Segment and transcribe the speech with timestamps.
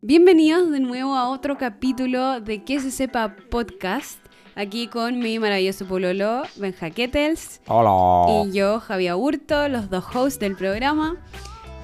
[0.00, 4.20] Bienvenidos de nuevo a otro capítulo de Que se sepa podcast.
[4.54, 7.60] Aquí con mi maravilloso pololo, Benja Kettles.
[7.66, 8.44] Hola.
[8.44, 11.16] Y yo, Javier Hurto, los dos hosts del programa.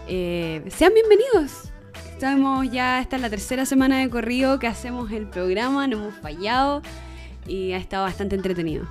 [0.07, 1.73] Eh, sean bienvenidos.
[2.09, 6.15] Estamos ya, esta es la tercera semana de corrido que hacemos el programa, no hemos
[6.15, 6.83] fallado
[7.49, 8.87] y ha estado bastante entretenido.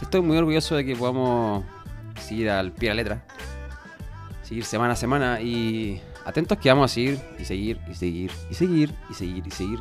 [0.00, 1.62] Estoy muy orgulloso de que podamos
[2.18, 3.26] seguir al pie de la letra.
[4.44, 8.54] Seguir semana a semana y atentos que vamos a seguir y seguir y seguir y
[8.54, 9.78] seguir y seguir y seguir.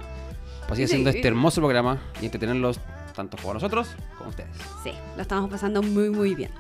[0.62, 2.80] Para seguir haciendo este hermoso programa y entretenerlos
[3.16, 3.88] tanto por nosotros
[4.18, 4.49] como ustedes.
[4.84, 6.52] Sí, lo estamos pasando muy, muy bien.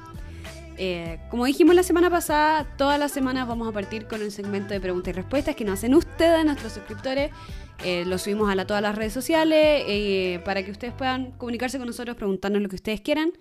[0.77, 4.73] Eh, como dijimos la semana pasada, todas las semanas vamos a partir con un segmento
[4.73, 7.31] de preguntas y respuestas que nos hacen ustedes, nuestros suscriptores.
[7.83, 11.77] Eh, lo subimos a la- todas las redes sociales eh, para que ustedes puedan comunicarse
[11.77, 13.31] con nosotros, preguntarnos lo que ustedes quieran.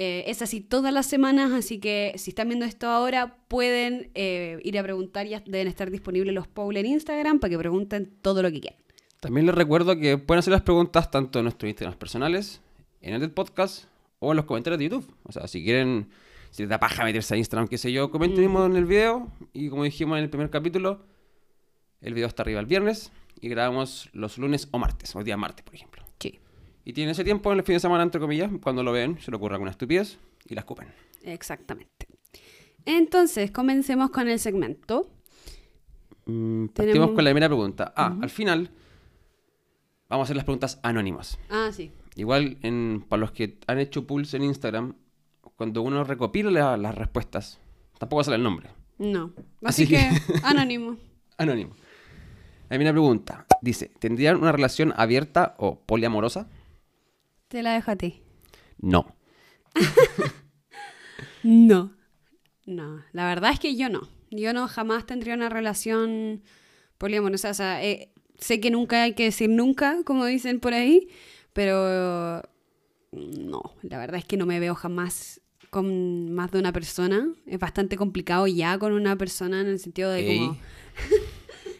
[0.00, 4.60] Eh, es así todas las semanas, así que si están viendo esto ahora, pueden eh,
[4.62, 8.40] ir a preguntar, ya deben estar disponibles los polls en Instagram para que pregunten todo
[8.40, 8.78] lo que quieran.
[9.18, 12.60] También les recuerdo que pueden hacer las preguntas tanto en nuestros Instagrams personales,
[13.00, 13.86] en el podcast
[14.20, 15.12] o en los comentarios de YouTube.
[15.24, 16.08] O sea, si quieren,
[16.52, 19.32] si les da paja meterse a Instagram, qué sé yo, comenten mismo en el video.
[19.52, 21.06] Y como dijimos en el primer capítulo,
[22.02, 25.64] el video está arriba el viernes y grabamos los lunes o martes, o día martes,
[25.64, 25.97] por ejemplo.
[26.88, 29.30] Y tienen ese tiempo en el fin de semana, entre comillas, cuando lo ven, se
[29.30, 30.88] le ocurre alguna estupidez y la escupen.
[31.22, 32.06] exactamente.
[32.86, 35.10] Entonces, comencemos con el segmento.
[36.24, 37.92] Mm, partimos Tenemos- con la primera pregunta.
[37.94, 38.70] Ah, al final
[40.08, 41.38] vamos a hacer las preguntas anónimas.
[41.50, 41.90] Ah, sí.
[42.16, 44.94] Igual, en, para los que han hecho pulls en Instagram,
[45.56, 47.58] cuando uno recopila la- las respuestas,
[47.98, 48.70] tampoco sale el nombre.
[48.96, 49.32] No.
[49.62, 50.96] Así, Así que, que- anónimo.
[51.36, 51.74] Anónimo.
[52.70, 53.44] La primera pregunta.
[53.60, 56.48] Dice, ¿tendrían una relación abierta o poliamorosa?
[57.48, 58.22] Te la dejo a ti.
[58.78, 59.14] No.
[61.42, 61.92] No.
[62.66, 63.02] No.
[63.12, 64.08] La verdad es que yo no.
[64.30, 66.42] Yo no jamás tendría una relación
[66.98, 67.50] poliamorosa.
[67.50, 71.08] O sea, eh, sé que nunca hay que decir nunca, como dicen por ahí,
[71.52, 72.42] pero
[73.12, 73.62] no.
[73.82, 75.40] La verdad es que no me veo jamás
[75.70, 77.28] con más de una persona.
[77.46, 80.58] Es bastante complicado ya con una persona en el sentido de como...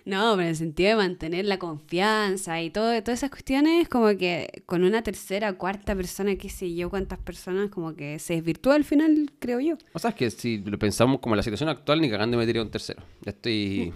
[0.08, 4.08] No, pero en el sentido de mantener la confianza y todo, todas esas cuestiones, como
[4.16, 8.76] que con una tercera, cuarta persona, qué sé yo, cuántas personas, como que se desvirtúa
[8.76, 9.76] al final, creo yo.
[9.92, 12.62] O sea, es que si lo pensamos como la situación actual, ni cagando me metería
[12.62, 13.02] un tercero.
[13.20, 13.92] Ya estoy,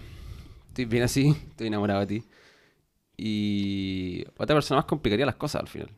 [0.68, 2.24] estoy bien así, estoy enamorado de ti.
[3.16, 5.88] Y otra persona más complicaría las cosas al final.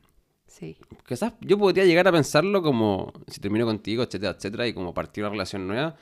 [0.46, 0.76] Sí.
[1.08, 5.24] Quizás yo podría llegar a pensarlo como si termino contigo, etcétera, etcétera, y como partir
[5.24, 5.96] una relación nueva.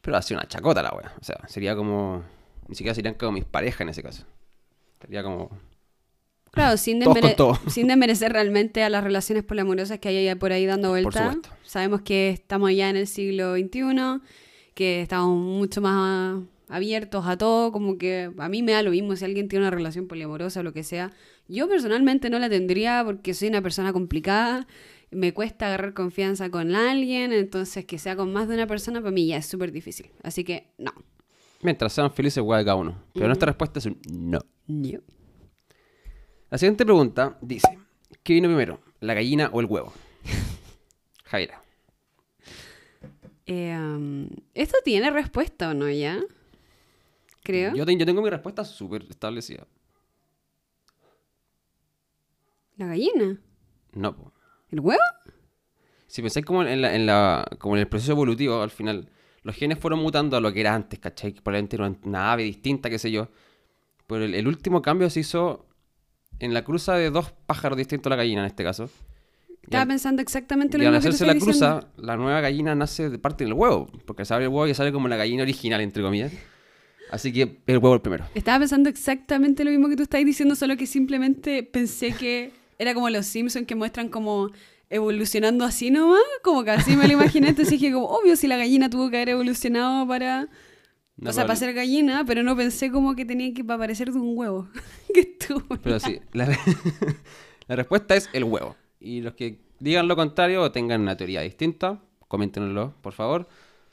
[0.00, 1.14] Pero así una chacota la wea.
[1.20, 2.22] O sea, sería como.
[2.70, 4.24] Ni siquiera serían como mis parejas en ese caso.
[5.00, 5.50] Sería como.
[6.52, 7.28] Claro, sin, desmere-
[7.68, 11.10] sin desmerecer realmente a las relaciones poliamorosas que hay por ahí dando vuelta.
[11.64, 14.20] Sabemos que estamos ya en el siglo XXI,
[14.74, 19.14] que estamos mucho más abiertos a todo, como que a mí me da lo mismo
[19.16, 21.12] si alguien tiene una relación poliamorosa o lo que sea.
[21.48, 24.66] Yo personalmente no la tendría porque soy una persona complicada,
[25.10, 29.10] me cuesta agarrar confianza con alguien, entonces que sea con más de una persona para
[29.10, 30.10] mí ya es súper difícil.
[30.22, 30.92] Así que no.
[31.62, 33.02] Mientras sean felices, wea de cada uno.
[33.12, 34.38] Pero nuestra respuesta es un no.
[34.66, 34.98] No.
[36.48, 37.68] La siguiente pregunta dice:
[38.22, 39.92] ¿Qué vino primero, la gallina o el huevo?
[41.24, 41.62] Jaira.
[43.46, 46.20] Eh, um, ¿Esto tiene respuesta o no ya?
[47.42, 47.74] Creo.
[47.74, 49.66] Yo, te- yo tengo mi respuesta súper establecida.
[52.76, 53.38] ¿La gallina?
[53.92, 54.32] No, po.
[54.70, 55.00] ¿El huevo?
[56.06, 59.10] Si pensáis como en, la, en la- como en el proceso evolutivo, al final,
[59.42, 61.32] los genes fueron mutando a lo que era antes, ¿cachai?
[61.32, 63.28] Que probablemente era una ave distinta, qué sé yo.
[64.06, 65.66] Pero el, el último cambio se hizo
[66.38, 68.90] en la cruza de dos pájaros distintos a la gallina, en este caso.
[69.48, 71.80] Y Estaba al, pensando exactamente lo y al mismo que te hacerse la diciendo.
[71.80, 73.88] cruza, la nueva gallina nace de parte del huevo.
[74.06, 76.32] Porque se abre el huevo y sale como la gallina original, entre comillas.
[77.10, 78.24] Así que el huevo el primero.
[78.34, 82.94] Estaba pensando exactamente lo mismo que tú estás diciendo, solo que simplemente pensé que era
[82.94, 84.50] como los Simpsons que muestran como
[84.90, 88.56] evolucionando así nomás, como que así me lo imaginé, entonces dije como, obvio, si la
[88.56, 90.48] gallina tuvo que haber evolucionado para...
[91.16, 94.18] No, o sea, para ser gallina, pero no pensé como que tenía que aparecer de
[94.18, 94.68] un huevo.
[95.14, 95.62] que estuvo.
[95.82, 96.46] Pero sí, la,
[97.68, 98.74] la respuesta es el huevo.
[99.00, 103.48] Y los que digan lo contrario o tengan una teoría distinta, coméntenlo, por favor,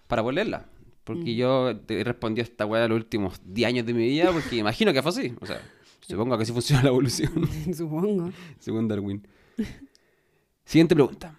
[0.08, 0.66] para poder leerla.
[1.04, 4.32] Porque yo te he respondido a esta weá los últimos 10 años de mi vida,
[4.32, 5.34] porque imagino que fue así.
[5.40, 5.62] O sea,
[6.02, 7.32] supongo que así funciona la evolución,
[7.74, 8.32] Supongo.
[8.60, 9.26] según Darwin.
[10.68, 11.34] Siguiente pregunta.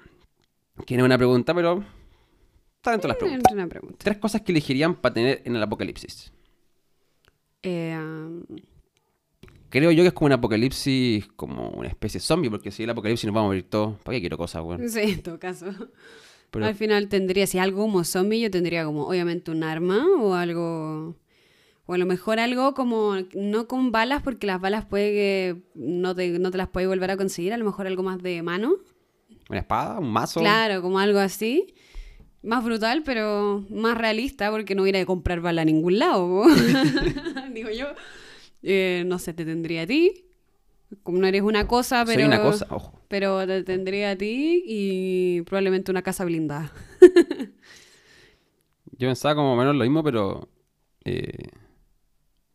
[0.87, 1.85] Que no es una pregunta, pero
[2.77, 3.53] está dentro de las preguntas.
[3.53, 3.97] Una pregunta.
[3.99, 6.33] Tres cosas que elegirían para tener en el apocalipsis.
[7.63, 8.43] Eh, um,
[9.69, 12.91] Creo yo que es como un apocalipsis, como una especie de zombie, porque si el
[12.91, 13.99] apocalipsis nos vamos a morir todos.
[13.99, 14.89] ¿Para qué quiero cosas, weón?
[14.89, 15.67] sí, en todo caso.
[16.51, 20.33] Pero Al final tendría, si algo como zombie, yo tendría como obviamente un arma o
[20.33, 21.15] algo
[21.85, 26.15] O a lo mejor algo como, no con balas, porque las balas puede que no
[26.15, 28.79] te, no te las puedes volver a conseguir, a lo mejor algo más de mano.
[29.49, 29.99] ¿Una espada?
[29.99, 30.41] ¿Un mazo?
[30.41, 31.75] Claro, como algo así.
[32.43, 36.45] Más brutal, pero más realista, porque no hubiera que comprar bala a ningún lado.
[37.53, 37.87] Digo yo.
[38.63, 40.25] Eh, no sé, te tendría a ti.
[41.03, 42.21] Como no eres una cosa, pero.
[42.21, 43.01] Soy una cosa, ojo.
[43.09, 46.73] Pero te tendría a ti y probablemente una casa blindada.
[48.93, 50.49] Yo pensaba como menos lo mismo, pero...
[51.05, 51.49] eh,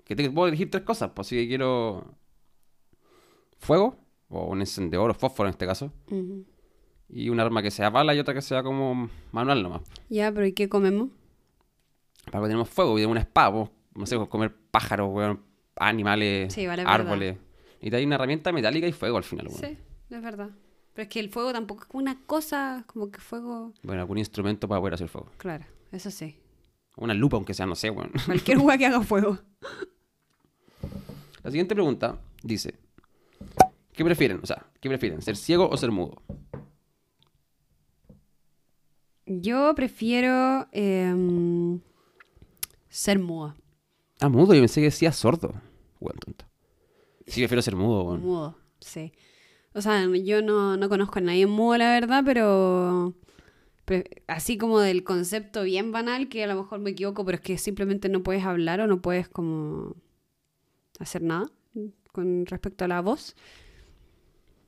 [0.03, 1.11] que te puedo elegir tres cosas.
[1.15, 2.17] Pues si que quiero...
[3.57, 3.97] Fuego,
[4.27, 5.93] o un encendedor, o fósforo en este caso.
[7.15, 9.81] Y un arma que sea bala y otra que sea como manual nomás.
[10.10, 11.10] Ya, pero ¿y qué comemos?
[12.31, 15.42] Para que tenemos fuego y tenemos una espada, pues, no sé, pues, comer pájaros, weón,
[15.75, 17.38] animales, Sí, vale, árboles.
[17.81, 19.60] Y te hay una herramienta metálica y fuego al final, weón.
[19.60, 19.77] Sí,
[20.10, 20.50] es verdad.
[20.94, 23.74] Pero es que el fuego tampoco es como una cosa, como que fuego.
[23.83, 25.30] Bueno, algún instrumento para poder hacer fuego.
[25.38, 26.39] Claro, eso sí.
[26.95, 28.12] Una lupa, aunque sea, no sé, weón.
[28.25, 29.38] Cualquier hueá que haga fuego.
[31.44, 32.74] La siguiente pregunta dice:
[33.92, 34.39] ¿Qué prefieren?
[34.42, 35.21] O sea, ¿qué prefieren?
[35.21, 36.21] ¿Ser ciego o ser mudo?
[39.25, 41.79] Yo prefiero em,
[42.89, 43.55] ser muda.
[44.19, 45.53] Ah, mudo, yo pensé que decía sordo.
[45.99, 46.45] Weón, tonto.
[47.25, 48.21] Sí, prefiero ser mudo, weón.
[48.21, 49.13] Mudo, sí.
[49.73, 53.13] O sea, yo no, no conozco a nadie mudo, la verdad, pero,
[53.85, 57.41] pero así como del concepto bien banal, que a lo mejor me equivoco, pero es
[57.41, 59.95] que simplemente no puedes hablar o no puedes como
[60.99, 61.49] hacer nada
[62.11, 63.35] con respecto a la voz.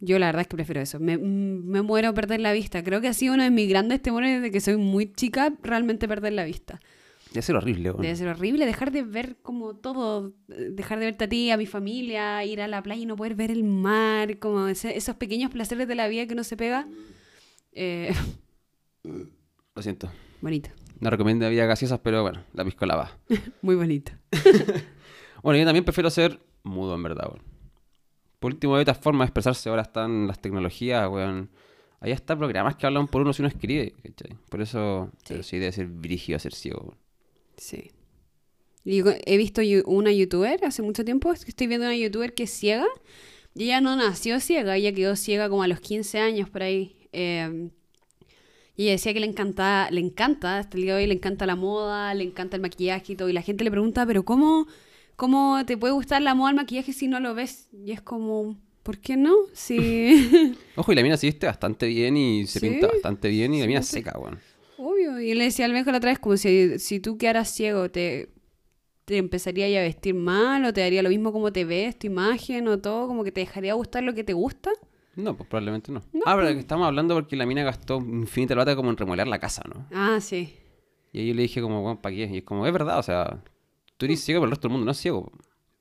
[0.06, 1.00] Yo la verdad es que prefiero eso.
[1.00, 2.84] Me, me muero perder la vista.
[2.84, 6.08] Creo que ha sido uno de mis grandes temores desde que soy muy chica, realmente
[6.08, 6.80] perder la vista.
[7.32, 8.02] Debe ser horrible, weón.
[8.02, 11.58] Debe ser horrible dejar de ver como todo, eh, dejar de verte a ti, a
[11.58, 15.16] mi familia, ir a la playa y no poder ver el mar, como ese- esos
[15.16, 16.88] pequeños placeres de la vida que uno se pega.
[17.74, 18.14] Eh,
[19.76, 20.10] Lo siento.
[20.42, 20.70] bonito,
[21.02, 23.18] No recomiendo bebidas gaseosas, pero bueno, la piscola va.
[23.62, 24.12] muy bonito.
[25.44, 27.30] Bueno, yo también prefiero ser mudo, en verdad.
[28.46, 31.50] Por último, de estas formas de expresarse ahora están las tecnologías, weón.
[32.00, 34.38] Ahí está programas que hablan por uno si uno escribe, ¿cachai?
[34.52, 35.24] Por eso, Sí.
[35.30, 36.98] pero sí debe ser brígido ser ciego, weón.
[37.58, 37.90] Sí.
[38.84, 42.86] Yo he visto una youtuber hace mucho tiempo, estoy viendo una youtuber que es ciega,
[43.56, 46.96] y ella no nació ciega, ella quedó ciega como a los 15 años por ahí.
[47.14, 47.72] eh,
[48.76, 51.48] y ella decía que le encanta, le encanta, hasta el día de hoy le encanta
[51.48, 54.68] la moda, le encanta el maquillaje y todo, y la gente le pregunta, pero ¿cómo,
[55.16, 57.70] cómo te puede gustar la moda, el maquillaje si no lo ves?
[57.74, 59.34] Y es como, ¿por qué no?
[59.54, 60.56] Si...
[60.76, 62.70] Ojo, y la mina se viste bastante bien y se Sí.
[62.70, 63.92] pinta bastante bien y la Sí, mina sí.
[63.94, 64.40] seca, weón.
[64.78, 65.20] Obvio.
[65.20, 68.30] Y le decía al viejo la otra vez, como si, si tú quedaras ciego, te,
[69.06, 72.08] te empezaría ya a vestir mal, o te daría lo mismo como te ves, tu
[72.08, 74.70] imagen, o todo, como que te dejaría gustar lo que te gusta.
[75.16, 76.02] No, pues probablemente no.
[76.12, 76.54] No, ah, pero pues.
[76.56, 79.88] que estamos hablando porque la mina gastó infinita plata como en remodelar la casa, ¿no?
[79.94, 80.54] Ah, sí.
[81.14, 82.26] Y ahí yo le dije como, bueno, ¿para qué?
[82.30, 83.42] Y es como, es verdad, o sea,
[83.98, 85.32] tú eres ciego, pero el resto del mundo no es ciego.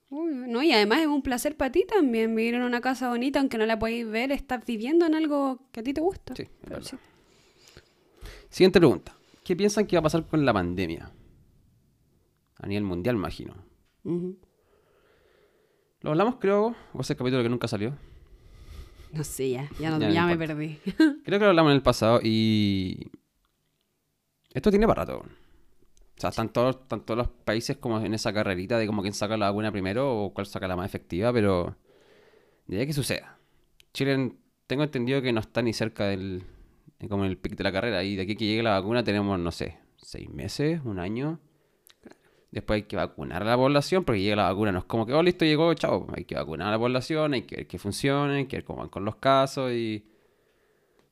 [0.09, 0.61] Obvio, ¿no?
[0.63, 3.65] Y además es un placer para ti también vivir en una casa bonita, aunque no
[3.65, 6.35] la podáis ver, estás viviendo en algo que a ti te gusta.
[6.35, 6.47] Sí,
[6.81, 6.95] sí.
[8.49, 9.15] Siguiente pregunta.
[9.43, 11.11] ¿Qué piensan que va a pasar con la pandemia?
[12.57, 13.53] A nivel mundial, imagino.
[16.01, 17.97] Lo hablamos, creo, o ese capítulo que nunca salió.
[19.11, 20.79] No sé, ya, ya, no- Ya no ya me perdí.
[21.23, 23.09] Creo que lo hablamos en el pasado y...
[24.53, 25.25] Esto tiene para rato.
[26.17, 29.35] O sea, están todos, todos los países como en esa carrerita de como quién saca
[29.35, 31.75] la vacuna primero o cuál saca la más efectiva, pero...
[32.67, 33.37] De ahí que suceda.
[33.93, 34.33] Chile,
[34.65, 36.43] tengo entendido que no está ni cerca del...
[37.09, 39.51] como el pic de la carrera y de aquí que llegue la vacuna tenemos, no
[39.51, 41.39] sé, seis meses, un año.
[42.51, 44.71] Después hay que vacunar a la población porque llega la vacuna.
[44.71, 46.07] No es como que, oh, listo, llegó, chao.
[46.15, 48.79] Hay que vacunar a la población, hay que ver que funcione, hay que ver cómo
[48.79, 50.05] van con los casos y...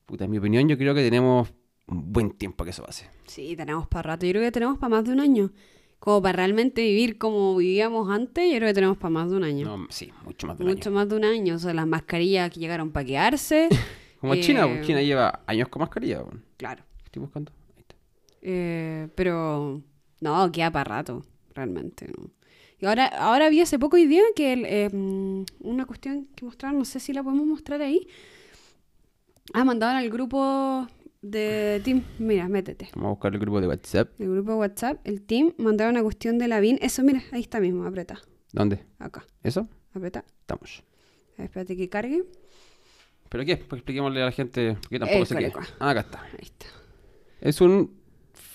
[0.05, 1.53] Puta, en mi opinión, yo creo que tenemos
[1.87, 3.09] buen tiempo que eso pase.
[3.25, 4.25] Sí, tenemos para rato.
[4.25, 5.51] Yo creo que tenemos para más de un año.
[5.99, 9.43] Como para realmente vivir como vivíamos antes, yo creo que tenemos para más de un
[9.45, 9.77] año.
[9.77, 10.95] No, sí, mucho más de un Mucho año.
[10.95, 11.55] más de un año.
[11.55, 13.69] O sea, las mascarillas que llegaron para quedarse.
[14.19, 16.23] Como China, eh, pues, China lleva años con mascarilla.
[16.57, 16.83] claro.
[16.97, 17.51] ¿Qué estoy buscando?
[17.75, 17.95] Ahí está.
[18.41, 19.81] Eh, pero
[20.21, 21.23] no, queda para rato,
[21.53, 22.07] realmente.
[22.07, 22.29] ¿no?
[22.79, 26.43] Y ahora, ahora vi hace poco hoy día que el, eh, mm, una cuestión que
[26.45, 28.07] mostraron, no sé si la podemos mostrar ahí.
[29.53, 30.87] Ah, mandaban al grupo
[31.23, 32.03] de Team.
[32.19, 32.89] Mira, métete.
[32.93, 34.09] Vamos a buscar el grupo de WhatsApp.
[34.19, 36.77] El grupo de WhatsApp, el Team, mandaron una cuestión de la BIN.
[36.81, 38.19] Eso, mira, ahí está mismo, aprieta.
[38.51, 38.83] ¿Dónde?
[38.99, 39.67] Acá, ¿Eso?
[39.93, 40.23] aprieta.
[40.41, 40.83] Estamos.
[41.37, 42.23] Espérate que cargue.
[43.29, 43.57] ¿Pero qué?
[43.57, 45.51] Pues expliquémosle a la gente, porque tampoco sé qué.
[45.79, 46.21] Ah, acá está.
[46.23, 46.65] Ahí está.
[47.41, 47.91] Es un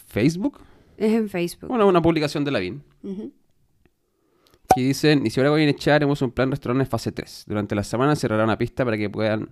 [0.06, 0.60] Facebook,
[0.96, 1.68] Es en Facebook.
[1.68, 3.32] bueno, una publicación de la BIN, Ujú.
[4.74, 7.44] que dicen, y si ahora voy a echar, haremos un plan restaurantes fase 3.
[7.48, 9.50] Durante la semana cerrará una pista para que puedan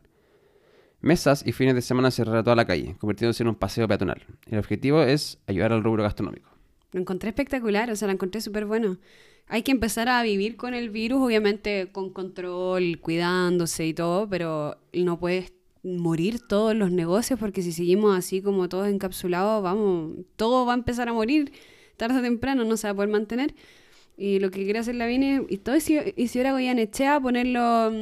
[1.07, 4.23] mesas y fines de semana cerrar toda la calle, convirtiéndose en un paseo peatonal.
[4.51, 6.51] El objetivo es ayudar al rubro gastronómico.
[6.93, 8.99] Lo encontré espectacular, o sea, lo encontré súper bueno.
[9.49, 14.77] Hay que empezar a vivir con el virus, obviamente con control, cuidándose y todo, pero
[14.93, 15.53] no puedes
[15.85, 20.77] morir todos los negocios porque si seguimos así como todos encapsulados, vamos, todo va a
[20.77, 21.53] empezar a morir
[21.97, 23.55] tarde o temprano, no se va a poder mantener.
[24.19, 27.93] Y lo que quiere hacer la Vine, y todo Isidora Goyanechea, ponerlo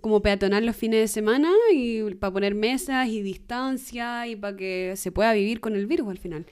[0.00, 4.94] como peatonal los fines de semana y para poner mesas y distancia y para que
[4.96, 6.46] se pueda vivir con el virus al final.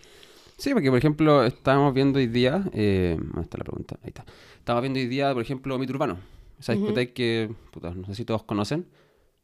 [0.56, 3.98] Sí, porque por ejemplo, estábamos viendo hoy día, eh, ¿dónde está la pregunta?
[4.02, 4.24] Ahí está.
[4.58, 6.18] Estábamos viendo hoy día, por ejemplo, Mito Urbano.
[6.58, 8.86] Esa discoteca que, puta, no sé si todos conocen.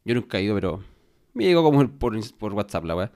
[0.04, 0.82] Yo nunca he ido, pero
[1.34, 3.12] me llegó como por, por WhatsApp la weá.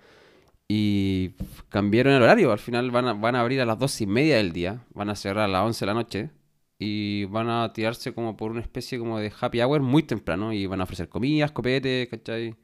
[0.68, 1.30] Y
[1.68, 2.52] cambiaron el horario.
[2.52, 4.84] Al final van a, van a abrir a las dos y media del día.
[4.92, 6.30] Van a cerrar a las 11 de la noche.
[6.78, 10.52] Y van a tirarse como por una especie como de happy hour muy temprano.
[10.52, 12.54] Y van a ofrecer comidas, copetes, ¿cachai?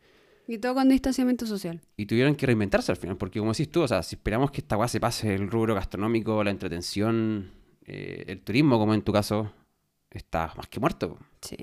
[0.47, 1.81] Y todo con distanciamiento social.
[1.97, 4.61] Y tuvieron que reinventarse al final, porque como decís tú, o sea, si esperamos que
[4.61, 7.53] esta weá se pase el rubro gastronómico, la entretención,
[7.87, 9.53] eh, el turismo, como en tu caso,
[10.11, 11.19] está más que muerto.
[11.41, 11.57] Sí.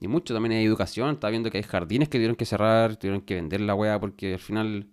[0.00, 3.20] Y mucho también hay educación, está viendo que hay jardines que tuvieron que cerrar, tuvieron
[3.20, 4.86] que vender la weá, porque al final...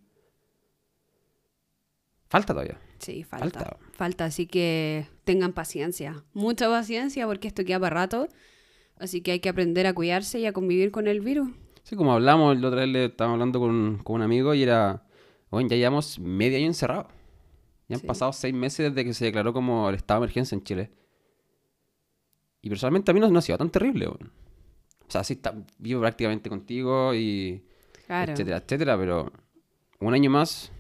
[2.28, 2.80] Falta todavía.
[3.00, 3.78] Sí, falta, falta.
[3.94, 6.24] Falta, así que tengan paciencia.
[6.34, 8.28] Mucha paciencia porque esto queda para rato.
[8.98, 11.52] Así que hay que aprender a cuidarse y a convivir con el virus.
[11.84, 15.04] Sí, como hablamos, la otra vez le estábamos hablando con, un amigo y era,
[15.52, 17.10] bueno, ya llevamos medio año encerrado.
[17.88, 20.64] Ya han pasado seis meses desde que se declaró como el estado de emergencia en
[20.64, 20.92] Chile.
[22.64, 24.08] Y personalmente a mí no, no ha sido tan terrible.
[24.08, 24.18] O
[25.10, 27.64] sea, sí, está, vivo prácticamente contigo y
[28.08, 29.32] etcétera, etcétera, pero
[30.00, 30.72] un año más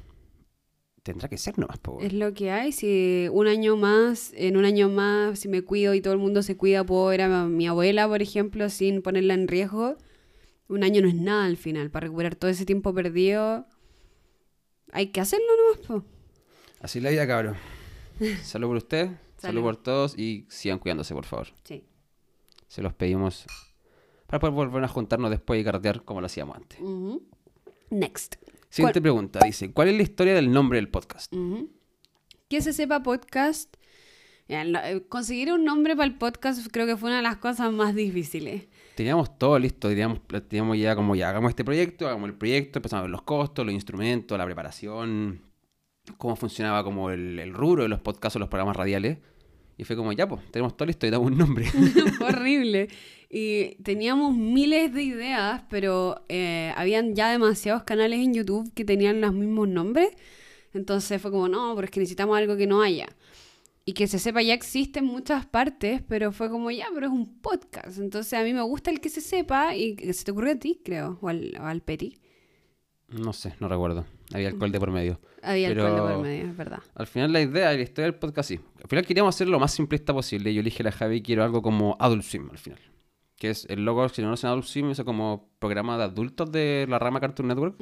[1.11, 1.79] tendrá que ser nomás.
[1.79, 2.71] Po, es lo que hay.
[2.71, 6.41] Si un año más, en un año más, si me cuido y todo el mundo
[6.41, 9.97] se cuida, puedo ver a mi abuela, por ejemplo, sin ponerla en riesgo
[10.69, 11.89] un año no es nada al final.
[11.89, 13.65] Para recuperar todo ese tiempo perdido,
[14.91, 16.03] hay que hacerlo nomás, po.
[16.79, 17.55] Así la vida, cabrón.
[18.43, 19.61] Salud por usted, salud.
[19.61, 21.47] por todos y sigan cuidándose, por favor.
[21.63, 21.83] Sí.
[22.67, 23.45] Se los pedimos
[24.27, 26.79] para poder volver a juntarnos después y carretear como lo hacíamos antes.
[27.89, 28.35] Next.
[28.69, 29.39] Siguiente pregunta.
[29.43, 31.33] Dice, ¿cuál es la historia del nombre del podcast?
[32.47, 33.75] Que se sepa podcast.
[34.47, 37.93] Eh, conseguir un nombre para el podcast creo que fue una de las cosas más
[37.93, 38.67] difíciles
[38.99, 42.99] teníamos todo listo, teníamos, teníamos ya como ya hagamos este proyecto, hagamos el proyecto, empezamos
[42.99, 45.41] a ver los costos, los instrumentos, la preparación,
[46.17, 49.19] cómo funcionaba como el, el rubro de los podcasts o los programas radiales.
[49.77, 51.65] Y fue como, ya, pues, tenemos todo listo y damos un nombre.
[52.19, 52.89] horrible.
[53.29, 59.21] Y teníamos miles de ideas, pero eh, habían ya demasiados canales en YouTube que tenían
[59.21, 60.09] los mismos nombres.
[60.74, 63.07] Entonces fue como, no, pero es que necesitamos algo que no haya
[63.89, 67.12] y que se sepa ya existe en muchas partes, pero fue como ya, pero es
[67.12, 67.98] un podcast.
[67.98, 70.55] Entonces a mí me gusta el que se sepa y que se te ocurrió a
[70.57, 72.15] ti, creo, o al, al Peti.
[73.07, 74.05] No sé, no recuerdo.
[74.31, 75.19] Había alcohol de por medio.
[75.41, 76.83] Había alcohol de por medio, es verdad.
[76.93, 78.59] Al final la idea la historia del podcast sí.
[78.79, 80.53] Al final queríamos hacer lo más simplista posible.
[80.53, 82.79] Yo le dije a la Javi quiero algo como Adult Swim al final.
[83.39, 87.00] Que es el logo, si no Adult Swim, es como programa de adultos de la
[87.00, 87.77] rama Cartoon Network.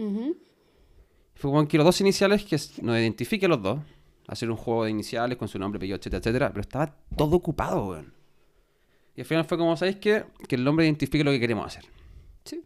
[1.35, 3.79] Fue como quiero dos iniciales que nos identifiquen los dos
[4.27, 7.87] hacer un juego de iniciales con su nombre, apellido, etcétera, etcétera, pero estaba todo ocupado,
[7.87, 8.13] weón.
[9.15, 10.25] Y al final fue como, ¿sabéis qué?
[10.47, 11.85] Que el nombre identifique lo que queremos hacer.
[12.43, 12.63] Sí,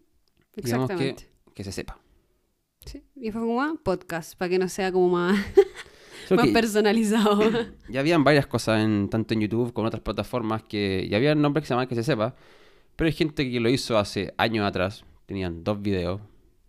[0.55, 1.29] exactamente.
[1.53, 1.97] que, se sepa.
[2.85, 5.39] Sí, y fue como, ah, podcast, para que no sea como más,
[6.31, 7.39] más personalizado.
[7.89, 11.35] ya habían varias cosas, en, tanto en YouTube como en otras plataformas, que ya había
[11.35, 12.35] nombres que se llaman que se sepa,
[12.95, 16.21] pero hay gente que lo hizo hace años atrás, tenían dos videos,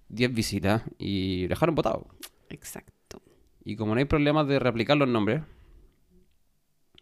[0.08, 2.06] diez visitas y dejaron votado.
[2.48, 3.22] Exacto.
[3.64, 5.42] Y como no hay problemas de replicar los nombres,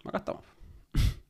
[0.05, 0.45] acá estamos.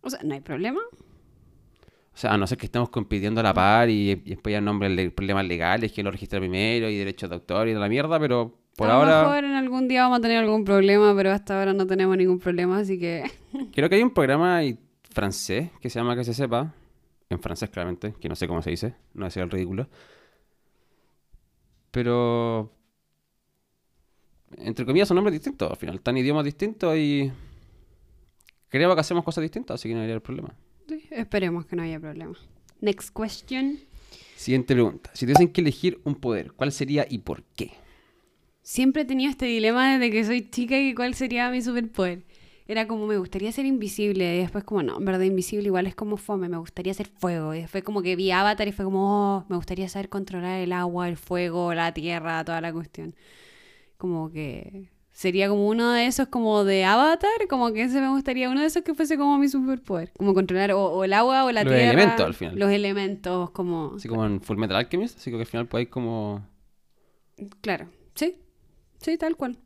[0.03, 0.81] O sea, ¿no hay problema?
[0.93, 5.13] O sea, a no ser que estemos compitiendo a la par y, después hay nombres
[5.13, 8.59] problemas legales, que lo registra primero y derechos de autor y de la mierda, pero
[8.77, 9.21] por ahora...
[9.21, 11.87] A lo mejor en algún día vamos a tener algún problema, pero hasta ahora no
[11.87, 13.31] tenemos ningún problema, así que...
[13.73, 14.61] Creo que hay un programa
[15.11, 16.75] francés que se llama Que se sepa,
[17.31, 19.89] en francés claramente, que no sé cómo se dice, no a el ridículo.
[21.91, 22.71] Pero
[24.57, 25.97] entre comillas, son nombres distintos al final.
[25.97, 27.31] Están idiomas distintos y
[28.69, 30.55] creo que hacemos cosas distintas, así que no habría problema.
[30.89, 32.35] Sí, esperemos que no haya problema.
[32.81, 33.79] Next question.
[34.37, 35.11] Siguiente pregunta.
[35.15, 37.73] Si tuviesen que elegir un poder, ¿cuál sería y por qué?
[38.63, 42.23] Siempre he tenido este dilema desde que soy chica y cuál sería mi superpoder.
[42.71, 44.37] Era como, me gustaría ser invisible.
[44.37, 46.49] Y después como, no, en verdad invisible igual es como fome.
[46.49, 47.55] Me gustaría ser fuego.
[47.55, 50.73] Y después como que vi Avatar y fue como, oh, me gustaría saber controlar el
[50.73, 53.15] agua, el fuego, la tierra, toda la cuestión
[54.01, 58.49] como que sería como uno de esos como de Avatar, como que ese me gustaría
[58.49, 61.63] uno de esos que fuese como mi superpoder, como controlar o, el agua o la
[61.63, 61.77] tierra.
[61.77, 62.59] Los elementos al final.
[62.59, 63.93] Los elementos como...
[63.97, 66.43] Así como en Full Metal Alchemist, así que al final podéis como...
[67.61, 68.37] Claro, sí,
[68.99, 69.59] sí, tal cual.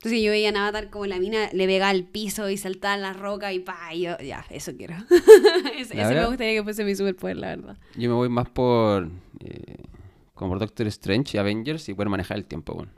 [0.00, 3.02] Entonces yo veía a Avatar como la mina le pegaba al piso y saltaba en
[3.02, 4.94] la roca y pa, y yo, ya, eso quiero.
[5.76, 7.78] Ese me gustaría que fuese mi superpoder, la verdad.
[7.96, 9.10] Yo me voy más por.
[9.40, 9.76] eh,
[10.32, 12.90] como por Doctor Strange y Avengers y poder manejar el tiempo, weón.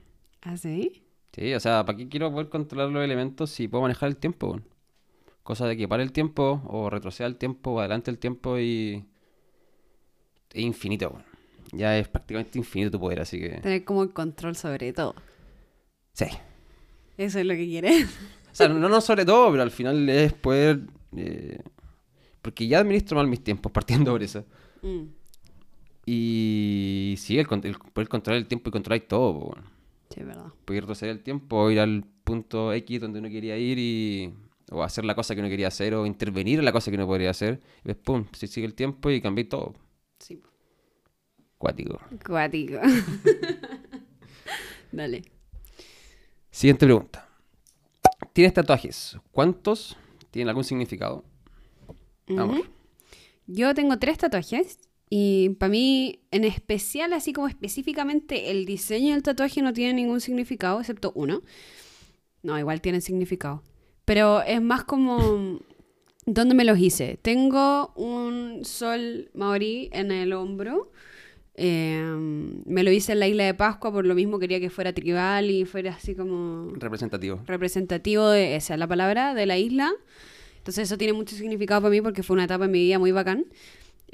[0.42, 1.02] ¿Ah, sí?
[1.32, 4.50] Sí, o sea, ¿para qué quiero poder controlar los elementos si puedo manejar el tiempo,
[4.50, 4.64] weón?
[5.42, 9.04] Cosa de que pare el tiempo, o retroceda el tiempo, o adelante el tiempo y.
[10.52, 11.25] Es infinito, weón.
[11.73, 13.61] Ya es prácticamente infinito tu poder, así que.
[13.61, 15.16] Tener como el control sobre todo.
[16.12, 16.26] Sí.
[17.16, 18.09] Eso es lo que quieres.
[18.52, 20.81] O sea, no, no sobre todo, pero al final es poder.
[21.16, 21.59] eh,
[22.42, 24.45] porque ya administro mal mis tiempos, partiendo por eso.
[24.83, 25.04] Mm,
[26.04, 29.57] Y sí, el, poder controlar el tiempo y controlar todo, po,
[30.11, 30.47] sí, verdad.
[30.64, 34.35] Poder retroceder el tiempo, ir al punto X donde uno quería ir y.
[34.71, 37.07] O hacer la cosa que uno quería hacer, o intervenir en la cosa que uno
[37.07, 37.61] podría hacer.
[37.85, 39.75] Y después, pum, se sigue el tiempo y cambié todo.
[40.19, 40.40] Sí.
[41.59, 42.00] Cuático.
[42.26, 42.78] Cuático.
[44.92, 45.23] Dale.
[46.52, 47.26] Siguiente pregunta.
[48.35, 49.16] ¿Tienes tatuajes?
[49.32, 49.97] ¿Cuántos?
[50.30, 51.25] ¿Tienen algún significado?
[52.28, 52.64] Ujú.
[53.47, 54.78] Yo tengo tres tatuajes
[55.09, 60.21] y para mí, en especial, así como específicamente, el diseño del tatuaje no tiene ningún
[60.21, 61.42] significado, excepto uno.
[62.42, 63.62] No, igual tienen significado.
[64.04, 65.59] Pero es más como...
[66.26, 67.18] ¿Dónde me los hice?
[67.21, 70.92] Tengo un sol maorí en el hombro.
[71.54, 72.02] Eh,
[72.64, 75.50] me lo hice en la isla de Pascua, por lo mismo quería que fuera tribal
[75.50, 77.42] y fuera así como Representativo.
[77.47, 79.92] representativo de esa es la palabra de la isla.
[80.59, 83.12] Entonces eso tiene mucho significado para mí porque fue una etapa en mi vida muy
[83.12, 83.47] bacán.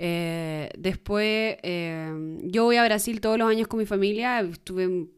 [0.00, 4.40] Eh, después, eh, yo voy a Brasil todos los años con mi familia.
[4.40, 5.08] Estuve,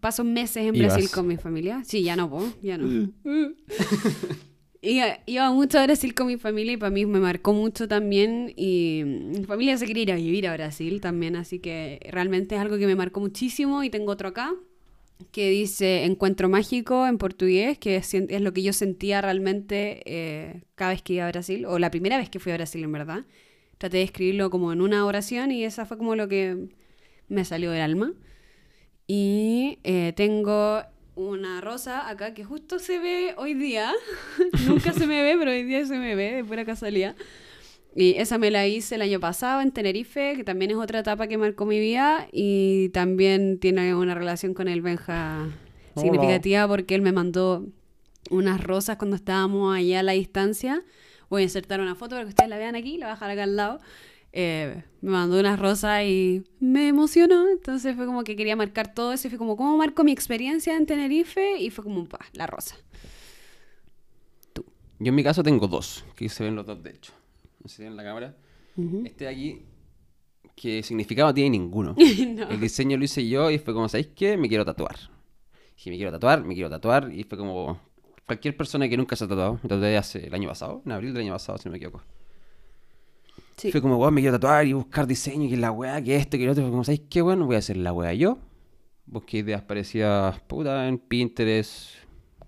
[0.00, 0.72] paso meses en.
[0.78, 1.82] Brasil con mi familia.
[1.84, 3.10] Sí, ya no, po, ya no.
[4.80, 8.52] Iba, iba mucho a Brasil con mi familia y para mí me marcó mucho también.
[8.56, 12.60] Y mi familia se quería ir a vivir a Brasil también, así que realmente es
[12.60, 13.82] algo que me marcó muchísimo.
[13.82, 14.54] Y tengo otro acá
[15.32, 20.62] que dice Encuentro Mágico en portugués, que es, es lo que yo sentía realmente eh,
[20.76, 22.92] cada vez que iba a Brasil, o la primera vez que fui a Brasil en
[22.92, 23.24] verdad.
[23.78, 26.68] Traté de escribirlo como en una oración y esa fue como lo que
[27.28, 28.12] me salió del alma.
[29.06, 30.82] Y eh, tengo
[31.18, 33.92] una rosa acá que justo se ve hoy día.
[34.68, 37.16] Nunca se me ve, pero hoy día se me ve de pura casualidad.
[37.96, 41.26] Y esa me la hice el año pasado en Tenerife, que también es otra etapa
[41.26, 45.48] que marcó mi vida y también tiene una relación con el Benja
[45.94, 46.02] Hola.
[46.02, 47.66] significativa porque él me mandó
[48.30, 50.84] unas rosas cuando estábamos allá a la distancia.
[51.28, 53.30] Voy a insertar una foto para que ustedes la vean aquí, la voy a dejar
[53.30, 53.80] acá al lado.
[54.32, 57.48] Eh, me mandó unas rosas y me emocionó.
[57.48, 59.26] Entonces fue como que quería marcar todo eso.
[59.26, 61.58] Y fue como, ¿cómo marco mi experiencia en Tenerife?
[61.58, 62.76] Y fue como, pa, la rosa.
[65.00, 67.12] Yo en mi caso tengo dos, que se ven los dos de hecho.
[67.62, 68.36] No sé si ven la cámara.
[69.04, 69.62] Este de aquí,
[70.54, 71.94] que significado no tiene ninguno.
[72.28, 72.48] No.
[72.48, 74.36] El diseño lo hice yo y fue como, ¿sabéis qué?
[74.36, 74.96] Me quiero tatuar.
[75.76, 77.12] Dije, me quiero tatuar, me quiero tatuar.
[77.12, 77.80] Y fue como,
[78.26, 81.12] cualquier persona que nunca se ha tatuado, me tatué hace el año pasado, en abril
[81.14, 82.02] del año pasado, si no me equivoco.
[83.58, 83.70] Sí.
[83.72, 86.46] Fue como, weón, me quiero tatuar y buscar diseño, que la weá, que esto, que
[86.46, 86.62] lo otro.
[86.64, 87.20] Fue como, ¿sabéis qué?
[87.20, 88.38] Bueno, voy a hacer la weá yo.
[89.04, 91.90] Busqué ideas parecidas, puta, en Pinterest,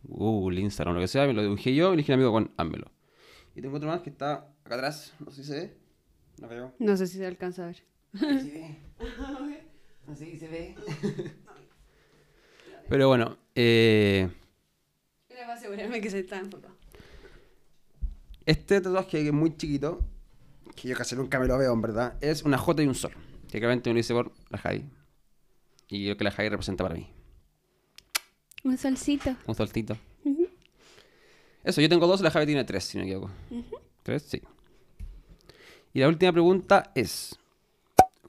[0.05, 1.27] Google, Instagram, lo que sea.
[1.27, 2.91] Me lo dibujé yo y le dije a amigo, con házmelo.
[3.57, 5.77] Y tengo otro más que está acá atrás, no sé si se ve.
[6.79, 7.83] No sé si se alcanza a ver.
[8.15, 8.77] Se ve.
[10.07, 10.75] No sé si se ve.
[12.89, 14.29] Pero bueno, eh,
[15.29, 16.75] Era para asegurarme que se está enfocado.
[18.47, 20.01] este tatuaje que es muy chiquito,
[20.81, 23.13] que yo casi nunca me lo veo, en verdad, es una J y un sol.
[23.53, 24.89] Me lo hice por la Javi.
[25.89, 27.13] Y creo que la Javi representa para mí.
[28.65, 29.37] Un solcito.
[29.47, 29.97] Un soltito.
[31.63, 33.31] Eso, yo tengo dos, la Javi tiene tres, si no me equivoco.
[34.03, 34.23] ¿Tres?
[34.23, 34.41] Sí.
[35.93, 37.39] Y la última pregunta es: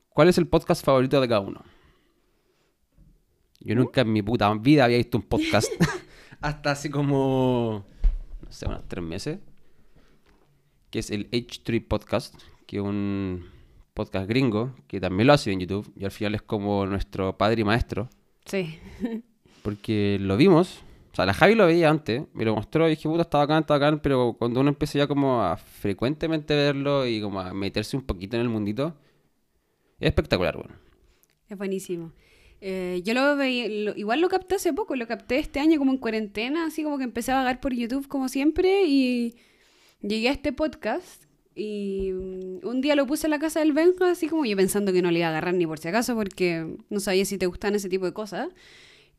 [0.10, 1.64] ¿Cuál es el podcast favorito de cada uno?
[3.62, 5.72] Yo nunca en mi puta vida había visto un podcast
[6.42, 7.86] hasta así como,
[8.42, 9.40] no sé, unos tres meses.
[10.91, 12.36] Que es el H3 Podcast,
[12.67, 13.45] que es un
[13.93, 15.91] podcast gringo, que también lo hace en YouTube.
[15.95, 18.10] Y al final es como nuestro padre y maestro.
[18.45, 18.77] Sí.
[19.63, 20.82] Porque lo vimos.
[21.12, 23.62] O sea, la Javi lo veía antes, me lo mostró y dije, puta, está bacán,
[23.62, 27.97] está bacán, pero cuando uno empieza ya como a frecuentemente verlo y como a meterse
[27.97, 28.95] un poquito en el mundito,
[29.99, 30.73] es espectacular, bueno.
[31.49, 32.13] Es buenísimo.
[32.62, 35.91] Eh, yo lo veía, lo- igual lo capté hace poco, lo capté este año como
[35.91, 39.36] en cuarentena, así como que empecé a vagar por YouTube como siempre y
[40.02, 41.24] llegué a este podcast
[41.56, 44.94] y mm, un día lo puse en la casa del Benja, así como yo pensando
[44.94, 47.46] que no le iba a agarrar ni por si acaso porque no sabía si te
[47.46, 48.50] gustan ese tipo de cosas.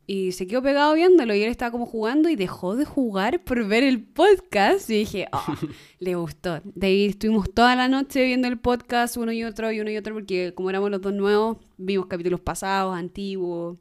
[0.04, 3.64] Y se quedó pegado viéndolo y él estaba como jugando y dejó de jugar por
[3.68, 4.90] ver el podcast.
[4.90, 5.56] Y dije, "Ah,
[6.00, 6.60] le gustó.
[6.64, 9.96] De ahí estuvimos toda la noche viendo el podcast, uno y otro, y uno y
[9.96, 13.78] otro, porque como éramos los dos nuevos, vimos capítulos pasados, antiguos.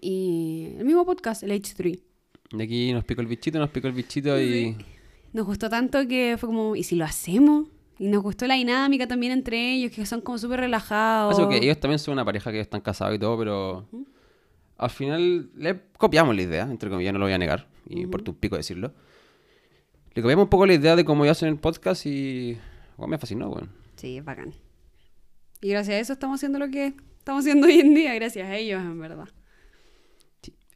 [0.00, 2.00] Y el mismo podcast, el H3.
[2.52, 4.74] Y aquí nos picó el bichito, nos picó el bichito y...
[5.34, 7.66] Nos gustó tanto que fue como, ¿y si lo hacemos?
[7.98, 11.36] Y nos gustó la dinámica también entre ellos, que son como súper relajados.
[11.36, 13.88] Eso que ellos también son una pareja que están casados y todo, pero
[14.78, 18.22] al final le copiamos la idea, entre comillas, no lo voy a negar, y por
[18.22, 18.94] tu pico decirlo.
[20.12, 22.56] Le copiamos un poco la idea de cómo ellos hacen el podcast y
[22.96, 23.66] bueno, me fascinó, bueno.
[23.96, 24.54] Sí, es bacán.
[25.60, 28.54] Y gracias a eso estamos haciendo lo que estamos haciendo hoy en día, gracias a
[28.54, 29.28] ellos, en verdad.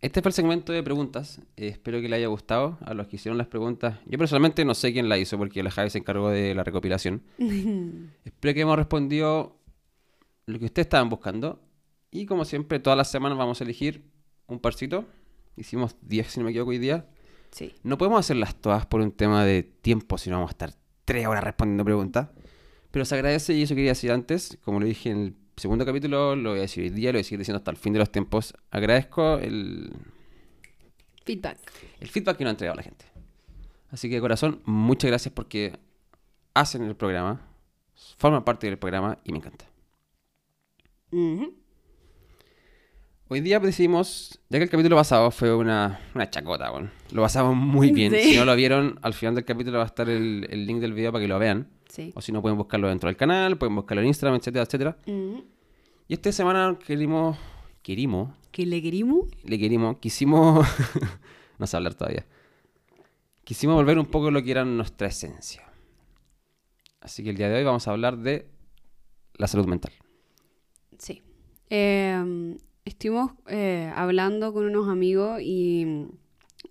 [0.00, 1.40] Este fue el segmento de preguntas.
[1.56, 3.98] Eh, espero que le haya gustado a los que hicieron las preguntas.
[4.06, 7.22] Yo personalmente no sé quién la hizo porque la Javi se encargó de la recopilación.
[8.24, 9.56] espero que hemos respondido
[10.46, 11.60] lo que ustedes estaban buscando.
[12.12, 14.04] Y como siempre, todas las semanas vamos a elegir
[14.46, 15.04] un parcito.
[15.56, 17.06] Hicimos 10, si no me equivoco, hoy día.
[17.50, 17.74] Sí.
[17.82, 21.26] No podemos hacerlas todas por un tema de tiempo, si no vamos a estar tres
[21.26, 22.28] horas respondiendo preguntas.
[22.92, 26.36] Pero se agradece y eso quería decir antes, como lo dije en el segundo capítulo,
[26.36, 27.98] lo voy a decir hoy día, lo voy a seguir diciendo hasta el fin de
[27.98, 28.54] los tiempos.
[28.70, 29.92] Agradezco el
[31.24, 31.58] Feedback.
[32.00, 33.04] el feedback que nos ha entregado la gente.
[33.90, 35.78] Así que, de corazón, muchas gracias porque
[36.54, 37.40] hacen el programa,
[38.16, 39.66] forman parte del programa y me encanta.
[43.30, 47.54] Hoy día decidimos, ya que el capítulo pasado fue una, una chacota, bueno, lo pasamos
[47.56, 48.12] muy bien.
[48.12, 48.32] Sí.
[48.32, 50.94] Si no lo vieron, al final del capítulo va a estar el, el link del
[50.94, 51.68] video para que lo vean.
[51.98, 52.12] Sí.
[52.14, 54.96] O si no, pueden buscarlo dentro del canal, pueden buscarlo en Instagram, etcétera, etcétera.
[55.04, 55.44] Ujú.
[56.06, 57.36] Y esta semana querimos,
[57.82, 59.26] querimos, ¿Que le querimos?
[59.42, 60.64] le querimos, quisimos,
[61.58, 62.24] no sé hablar todavía,
[63.42, 65.64] quisimos volver un poco lo que era nuestra esencia.
[67.00, 68.46] Así que el día de hoy vamos a hablar de
[69.34, 69.92] la salud mental.
[70.98, 71.20] Sí.
[71.68, 76.06] Eh, estuvimos eh, hablando con unos amigos y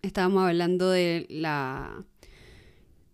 [0.02, 2.06] estábamos hablando de la...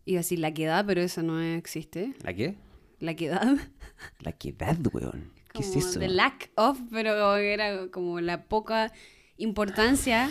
[0.06, 2.14] Iba a decir la quedad, pero eso no existe.
[2.24, 2.56] ¿La qué?
[3.00, 3.56] La quedad.
[4.20, 5.32] La quedad, weón.
[5.54, 6.00] ¿Qué es eso?
[6.00, 8.92] The lack of, pero era como la poca
[9.38, 10.30] importancia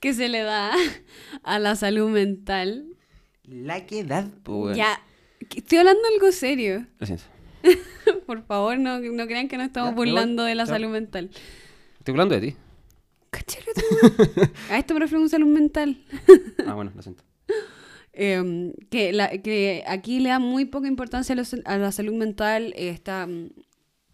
[0.00, 0.72] que se le da
[1.42, 2.86] a la salud mental.
[3.44, 4.74] La quedad, weón.
[4.74, 5.00] Ya,
[5.40, 6.86] estoy hablando algo serio.
[6.98, 7.24] Lo siento.
[8.26, 10.74] Por favor, no, no crean que nos estamos Ya, burlando de la Chao.
[10.74, 11.30] salud mental.
[11.98, 12.56] Estoy hablando de ti.
[13.30, 13.38] Tú.
[14.70, 15.98] A esto me refiero a un salud mental.
[16.66, 17.24] Ah, bueno, lo siento.
[18.20, 22.14] Eh, que, la- que aquí le da muy poca importancia a, los- a la salud
[22.14, 22.74] mental.
[22.76, 23.50] eh, está, mm,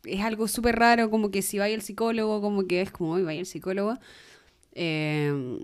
[0.04, 3.22] es algo súper raro, como que si vaya el psicólogo, como que es como, hoy
[3.22, 3.94] vaya el psicólogo.
[4.74, 5.58] eh,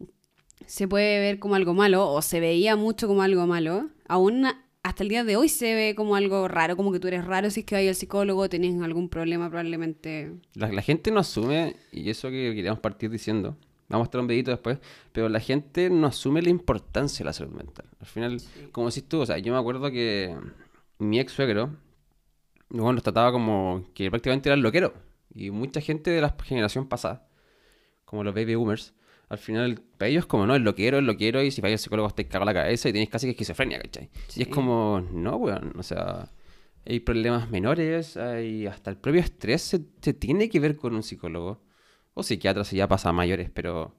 [0.66, 3.88] se puede ver como algo malo, o se veía mucho como algo malo.
[4.09, 4.46] Aún
[4.83, 7.50] hasta el día de hoy se ve como algo raro, como que tú eres raro
[7.50, 10.31] si es que vaya al psicólogo, tenés algún problema probablemente.
[10.55, 13.57] La, la gente no asume, y eso que queríamos partir diciendo,
[13.98, 14.79] a estar un videito después,
[15.12, 17.87] pero la gente no asume la importancia de la salud mental.
[17.98, 18.40] Al final,
[18.72, 20.37] como decís tú, o sea, yo me acuerdo que
[20.98, 21.70] mi ex suegro,
[22.68, 24.94] bueno, nos trataba como que prácticamente era el loquero.
[25.35, 27.26] Y mucha gente de la generación pasada,
[28.05, 28.94] como los baby boomers,
[29.29, 32.09] al final, para ellos como, no, el loquero, el loquero, y si vais al psicólogo
[32.09, 34.11] estáis cagado la cabeza y tenéis casi que esquizofrenia, ¿cachai?
[34.35, 36.33] Y es como, no, weón, o sea,
[36.85, 41.05] hay problemas menores, hay hasta el propio estrés se, se tiene que ver con un
[41.05, 41.62] psicólogo
[42.14, 43.94] o psiquiatra si ya pasa a mayores, pero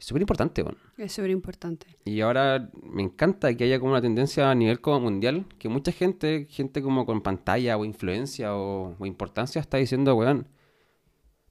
[0.00, 0.78] es súper importante, weón.
[0.96, 1.86] Es súper importante.
[2.06, 5.92] Y ahora me encanta que haya como una tendencia a nivel como mundial, que mucha
[5.92, 10.48] gente, gente como con pantalla o influencia o, o importancia está diciendo, weón,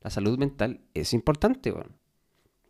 [0.01, 1.95] la salud mental es importante, weón.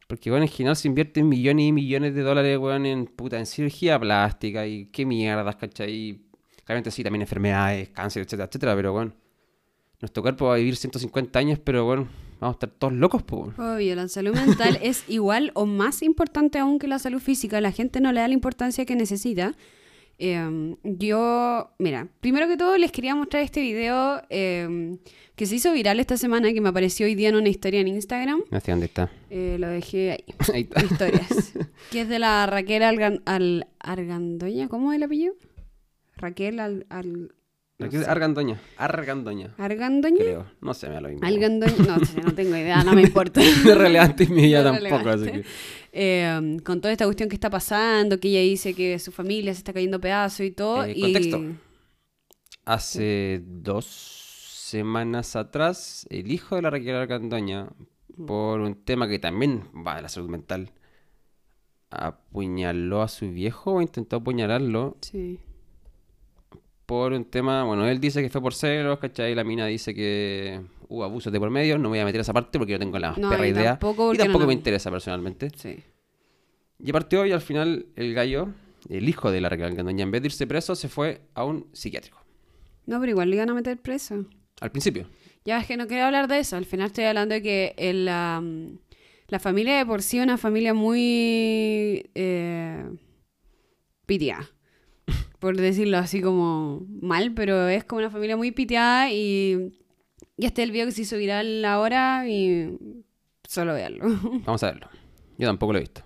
[0.08, 3.46] Porque, weón, en general se invierten millones y millones de dólares, weón, en puta, en
[3.46, 5.92] cirugía plástica y qué mierdas, ¿cachai?
[5.94, 6.30] Y
[6.66, 9.16] claramente sí, también enfermedades, cáncer, etcétera, etcétera, pero, weón,
[10.02, 12.10] nuestro cuerpo va a vivir 150 años, pero, weón,
[12.40, 13.54] vamos a estar todos locos, weón.
[13.60, 17.60] Obvio, la salud mental es igual o más importante aún que la salud física.
[17.62, 19.54] La gente no le da la importancia que necesita.
[20.22, 24.98] Eh, yo, mira, primero que todo les quería mostrar este video eh,
[25.38, 27.88] que se hizo viral esta semana, que me apareció hoy día en una historia en
[27.88, 28.42] Instagram.
[28.52, 29.10] Hacia dónde está.
[29.30, 30.84] Eh, lo dejé ahí, Ahí está.
[30.84, 31.54] historias.
[31.92, 35.36] que es de la Raquel Algan- Al- Argandoña, ¿cómo es el apellido?
[36.18, 36.86] Raquel Al...
[36.90, 37.34] Al-
[37.80, 38.06] no sé.
[38.06, 38.62] Argandoña.
[38.78, 39.56] Argandoña.
[39.58, 40.18] ¿Argandoña?
[40.18, 40.46] Creo.
[40.60, 41.26] No sé, me da lo mismo.
[41.26, 43.40] Algandoña, no sé, no tengo idea, no me importa.
[43.40, 45.46] No es relevante en mi vida No es tampoco, así que.
[45.94, 49.60] Eh, con toda esta cuestión que está pasando, que ella dice que su familia se
[49.60, 50.84] está cayendo a pedazos y todo.
[50.84, 51.02] Eh, y...
[51.02, 51.42] contexto.
[52.66, 57.70] Hace dos semanas atrás, el hijo de la Raquel Argandoña,
[58.28, 60.74] por un tema que también va de la salud mental,
[61.90, 65.40] apuñaló a su viejo o intentó apuñalarlo Sí.
[66.90, 69.36] Por un tema, bueno, él dice que fue por celos, ¿cachai?
[69.36, 72.34] La mina dice que hubo abusos de por medio, no me voy a meter esa
[72.34, 73.72] parte porque no tengo la No, perra idea.
[73.78, 75.52] tampoco y no tampoco la- me interesa personalmente.
[75.56, 75.78] Sí.
[76.80, 78.50] Y partió y al final el gallo,
[78.90, 81.68] el hijo de la Raquel Argandoña, en vez de irse preso, se fue a un
[81.74, 82.18] psiquiátrico.
[82.88, 84.26] No, pero igual le iban a meter preso.
[84.60, 85.06] Al principio.
[85.46, 86.56] Ya es que no quiero hablar de eso.
[86.58, 88.80] Al final estoy hablando de que el, am,
[89.28, 92.84] La familia de por sí es una familia muy eh,
[94.08, 94.50] pitiada.
[95.40, 99.74] Por decirlo así como mal, pero es como una familia muy pitiada y,
[100.38, 102.78] y este es el video que se hizo viral ahora y
[103.48, 104.06] solo véanlo.
[104.46, 104.90] Vamos a verlo.
[105.38, 106.02] Yo tampoco lo he visto.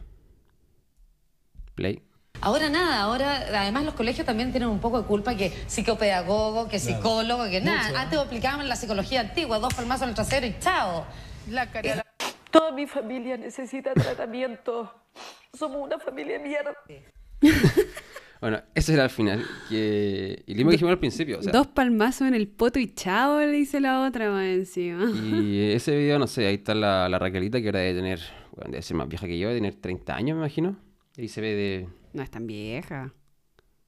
[1.75, 2.03] Play.
[2.41, 6.77] Ahora nada, ahora además los colegios también tienen un poco de culpa que psicopedagogo, que
[6.77, 8.01] psicólogo, que nada.
[8.01, 11.07] Antes aplicaban la psicología antigua, dos palmazos en el trasero y chao.
[11.49, 12.05] La cara.
[12.51, 14.93] Toda mi familia necesita tratamiento.
[15.53, 16.75] Somos una familia de mierda.
[18.43, 19.41] Bueno, ese era el final.
[19.69, 20.43] Que...
[20.45, 21.39] Y lo mismo que dijimos al principio.
[21.39, 25.09] o sea, Dos palmazos en el poto y chao, le dice la otra más encima.
[25.11, 28.19] Y ese video, no sé, ahí está la, la Raquelita que ahora debe tener,
[28.53, 30.75] bueno, debe ser más vieja que yo, debe tener 30 años, me imagino.
[31.17, 31.87] Ahí se ve de...
[32.11, 33.13] No es tan vieja.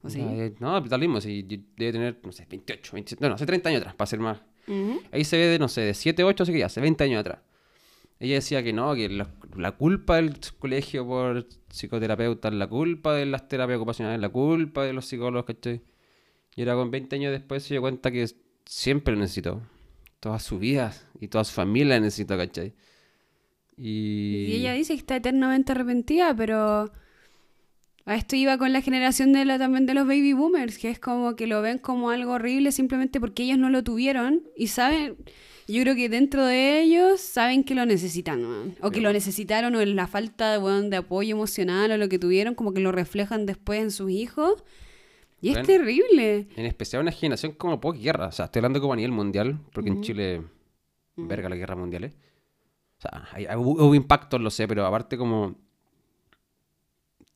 [0.00, 0.22] ¿O sí?
[0.58, 1.42] No, eh, pues da lo mismo, sí,
[1.76, 4.40] debe tener, no sé, 28, 27, no, no, hace 30 años atrás, para ser más...
[5.12, 7.20] Ahí se ve de, no sé, de 7, 8, así que ya, hace 20 años
[7.20, 7.40] atrás.
[8.18, 13.48] Ella decía que no, que la, culpa del colegio por psicoterapeutas, la culpa de las
[13.48, 15.82] terapias ocupacionales, la culpa de los psicólogos, ¿cachai?
[16.54, 18.26] Y era con 20 años después se dio cuenta que
[18.64, 19.62] siempre lo necesitó.
[20.20, 22.74] Toda su vida y toda su familia necesitó, ¿cachai?
[23.76, 24.46] Y...
[24.48, 26.90] Y ella dice que está eternamente arrepentida, pero
[28.06, 31.00] a esto iba con la generación de la, también de los baby boomers, que es
[31.00, 35.16] como que lo ven como algo horrible simplemente porque ellos no lo tuvieron y saben,
[35.68, 38.74] yo creo que dentro de ellos saben que lo necesitan, weón.
[38.82, 42.08] o que lo necesitaron o en la falta de, weón, de apoyo emocional o lo
[42.08, 44.62] que tuvieron, como que lo reflejan después en sus hijos.
[45.40, 45.66] Y es Bueno.
[45.66, 46.48] terrible.
[46.56, 48.28] En especial una generación como posguerra.
[48.28, 50.42] O sea, estoy hablando como a nivel mundial, porque en Chile,
[51.16, 52.12] verga las guerras mundiales.
[52.98, 55.56] O sea, hay- hay- hubo, hubo impactos, lo sé, pero aparte como...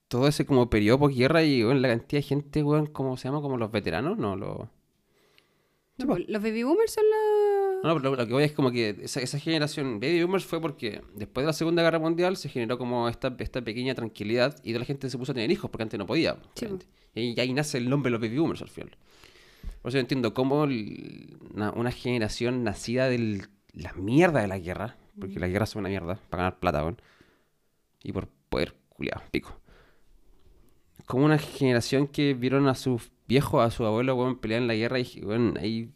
[0.08, 3.40] Todo ese como periodo posguerra y weón, la cantidad de gente, weón, ¿cómo se llama?
[3.42, 4.68] Como los veteranos, no, los...
[5.98, 6.16] Sí, po.
[6.18, 7.49] Los baby boomers son los...
[7.82, 10.60] No, pero lo, lo que voy es como que esa, esa generación Baby Boomers fue
[10.60, 14.70] porque después de la Segunda Guerra Mundial se generó como esta, esta pequeña tranquilidad y
[14.72, 16.36] toda la gente se puso a tener hijos porque antes no podía.
[16.54, 16.66] Sí,
[17.14, 18.90] y ahí nace el nombre de los Baby Boomers al final.
[19.82, 24.58] Por eso yo entiendo cómo el- una, una generación nacida de la mierda de la
[24.58, 26.94] guerra, porque la guerra es una mierda, para ganar plata,
[28.02, 29.58] y por poder, culiado, pico.
[31.06, 34.74] Como una generación que vieron a sus viejos, a su abuelo, weón, pelear en la
[34.74, 35.90] guerra y, weón, hay,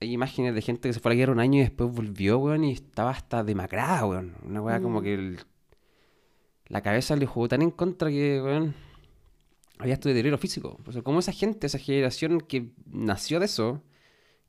[0.00, 2.38] hay imágenes de gente que se fue a la guerra un año y después volvió,
[2.38, 4.34] weón, y estaba hasta demacrada, weón.
[4.44, 5.38] Una weá como que el-
[6.68, 8.74] la cabeza le jugó tan en contra que, weón,
[9.78, 10.78] había este deterioro físico.
[10.86, 13.82] O sea, como esa gente, esa generación que nació de eso,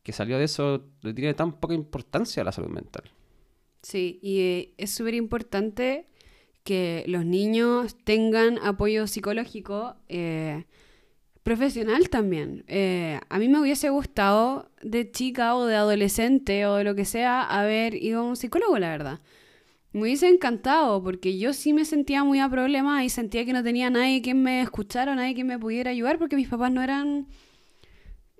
[0.03, 3.03] que salió de eso, le tiene tan poca importancia a la salud mental.
[3.81, 6.07] Sí, y eh, es súper importante
[6.63, 10.65] que los niños tengan apoyo psicológico eh,
[11.45, 12.63] profesional también.
[12.67, 17.05] Eh, a mí me hubiese gustado de chica o de adolescente o de lo que
[17.05, 19.19] sea haber ido a un psicólogo, la verdad.
[19.93, 23.63] Me hubiese encantado porque yo sí me sentía muy a problemas y sentía que no
[23.63, 27.27] tenía nadie que me escuchara, nadie que me pudiera ayudar porque mis papás no eran...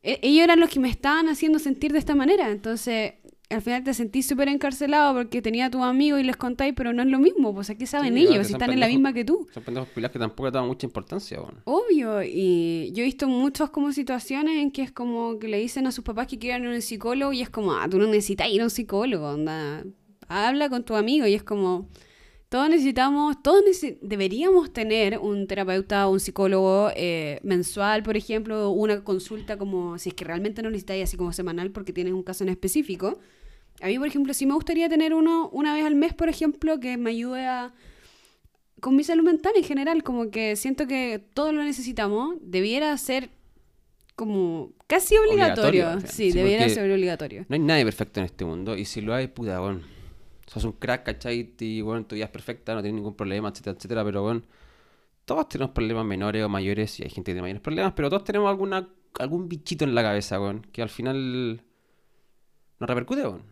[0.03, 2.49] e- Ellos eran los que me estaban haciendo sentir de esta manera.
[2.49, 3.13] Entonces,
[3.49, 6.93] al final te sentís súper encarcelado porque tenía a tu amigo y les contáis, pero
[6.93, 7.53] no es lo mismo.
[7.53, 9.47] Pues aquí saben Sí, ellos, si están en la misma que tú.
[9.53, 11.39] Son pendejos pilas que tampoco le daban mucha importancia.
[11.65, 15.85] Obvio, y yo he visto muchas como situaciones en que es como que le dicen
[15.87, 18.07] a sus papás que quieran ir a un psicólogo y es como, ah, tú no
[18.07, 19.83] necesitas ir a un psicólogo, onda,
[20.27, 21.87] habla con tu amigo y es como,
[22.55, 28.69] todos necesitamos, todos necesi- deberíamos tener un terapeuta o un psicólogo eh, mensual, por ejemplo,
[28.69, 32.23] una consulta como, si es que realmente no necesitáis así como semanal porque tienes un
[32.23, 33.19] caso en específico.
[33.81, 36.79] A mí, por ejemplo, sí me gustaría tener uno una vez al mes, por ejemplo,
[36.79, 37.73] que me ayude a,
[38.79, 43.31] con mi salud mental en general, como que siento que todos lo necesitamos, debiera ser
[44.15, 45.99] como casi obligatorio.
[46.07, 47.45] Sí, Sí, debiera ser obligatorio.
[47.49, 48.77] No hay nadie perfecto en este mundo.
[48.77, 49.59] Y si lo hay, puta,
[50.55, 50.61] weón.
[50.61, 51.53] Sos un crack, ¿cachai?
[51.59, 54.03] Y, bueno, tu vida es perfecta, no tienes ningún problema, etcétera, etcétera.
[54.03, 54.41] Pero, bueno,
[55.25, 56.99] todos tenemos problemas menores o mayores.
[56.99, 57.93] Y hay gente que tiene mayores problemas.
[57.93, 58.87] Pero todos tenemos alguna,
[59.19, 60.61] algún bichito en la cabeza, weón.
[60.71, 61.61] Que al final
[62.79, 63.43] nos repercute, weón.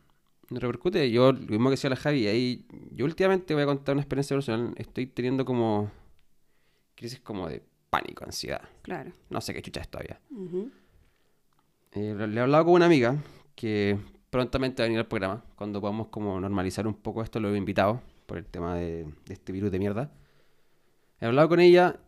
[0.50, 1.12] Nos repercute.
[1.12, 4.36] Yo, lo mismo que decía la Javi, ahí, yo últimamente voy a contar una experiencia
[4.36, 4.74] personal.
[4.78, 5.92] Estoy teniendo como
[6.96, 8.62] crisis como de pánico, ansiedad.
[8.82, 9.12] Claro.
[9.30, 10.20] No sé qué chucha es todavía.
[11.92, 13.18] Eh, le he hablado con una amiga
[13.56, 14.00] que
[14.34, 15.46] prontamente va a venir al programa.
[15.56, 19.34] Cuando podamos como normalizar un poco esto, lo he invitado por el tema de, de
[19.34, 20.12] este virus de mierda.
[21.22, 22.00] He hablado con ella,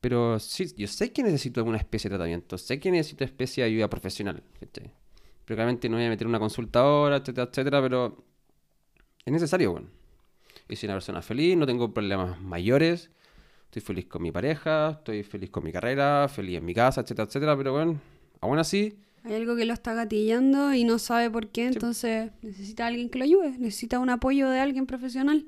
[0.00, 2.58] pero sí, yo sé que necesito alguna especie de tratamiento.
[2.58, 4.42] Sé que necesito especie de ayuda profesional.
[4.58, 4.90] Pero
[5.44, 8.24] claramente no voy a meter una consulta ahora, etcétera, etcétera, pero
[9.24, 9.88] es necesario, bueno.
[10.68, 13.10] Y soy una persona feliz, no tengo problemas mayores.
[13.66, 17.28] Estoy feliz con mi pareja, estoy feliz con mi carrera, feliz en mi casa, etcétera,
[17.28, 18.00] etcétera, pero bueno,
[18.40, 18.98] aún así...
[19.22, 23.18] Hay algo que lo está gatillando y no sabe por qué, entonces necesita alguien que
[23.18, 25.44] lo ayude, necesita un apoyo de alguien profesional.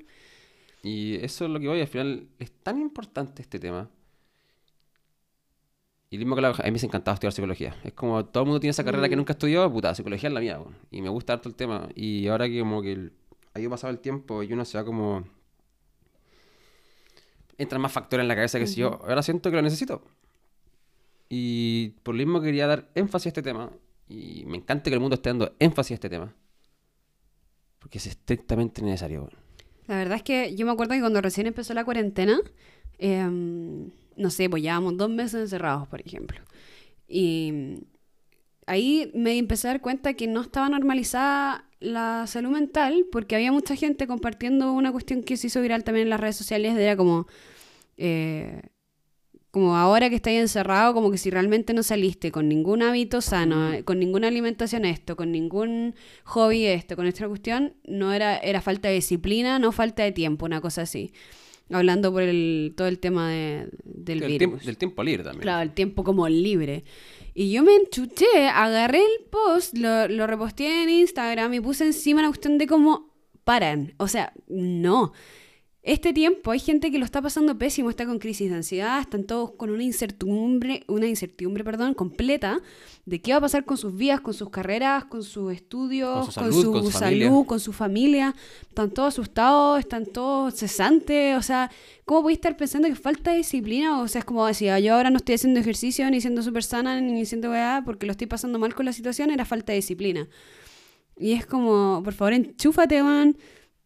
[0.83, 3.89] Y eso es lo que voy, al final es tan importante este tema.
[6.11, 7.75] Y lo mismo que la- a mí me ha encantado estudiar psicología.
[7.83, 10.41] Es como todo el mundo tiene esa carrera que nunca estudió, puta, psicología es la
[10.41, 10.59] mía.
[10.91, 11.89] Y me gusta harto el tema.
[11.95, 13.13] Y ahora que como que el-
[13.55, 15.23] ha ido pasado el tiempo y uno se va como...
[17.57, 20.03] Entran más factores en la cabeza que si yo, ahora siento que lo necesito.
[21.35, 23.71] Y por lo mismo quería dar énfasis a este tema.
[24.07, 26.31] Y me encanta que el mundo esté dando énfasis a este tema.
[27.79, 29.31] Porque es estrictamente necesario.
[29.87, 32.39] La verdad es que yo me acuerdo que cuando recién empezó la cuarentena,
[32.99, 36.39] em, no sé, pues llevábamos dos meses encerrados, por ejemplo.
[37.07, 37.79] Y
[38.67, 43.51] ahí me empecé a dar cuenta que no estaba normalizada la salud mental porque había
[43.51, 46.95] mucha gente compartiendo una cuestión que se hizo viral también en las redes sociales, era
[46.95, 47.25] como...
[47.97, 48.61] eh,
[49.53, 53.69] como ahora que estáis encerrado, como que si realmente no saliste con ningún hábito sano,
[53.85, 58.87] con ninguna alimentación esto, con ningún hobby esto, con esta cuestión, no era, era falta
[58.87, 61.13] de disciplina, no falta de tiempo, una cosa así.
[61.71, 64.37] Hablando por el, todo el tema de- del virus.
[64.39, 65.43] tiempo, del tiempo libre también.
[65.43, 66.83] Claro, el tiempo como libre.
[67.35, 72.23] Y yo me enchuché, agarré el post, lo, lo reposteé en Instagram y puse encima
[72.23, 73.13] la cuestión de cómo
[73.43, 73.93] paran.
[73.97, 75.13] O sea, no.
[75.83, 79.25] Este tiempo hay gente que lo está pasando pésimo, está con crisis de ansiedad, están
[79.25, 82.61] todos con una incertidumbre, una incertidumbre, perdón, completa
[83.05, 86.31] de qué va a pasar con sus vidas, con sus carreras, con sus estudios, Con
[86.31, 87.45] su con salud, su, con su salud, familia.
[87.45, 88.35] con su familia.
[88.61, 91.37] Están todos asustados, están todos cesantes.
[91.37, 91.69] O sea,
[92.05, 93.99] ¿cómo podéis estar pensando que falta disciplina?
[93.99, 97.01] O sea, es como decía, yo ahora no estoy haciendo ejercicio, ni siendo súper sana,
[97.01, 100.29] ni siendo weá, porque lo estoy pasando mal con la situación, era falta de disciplina.
[101.17, 103.35] Y es como, por favor, enchúfate, man.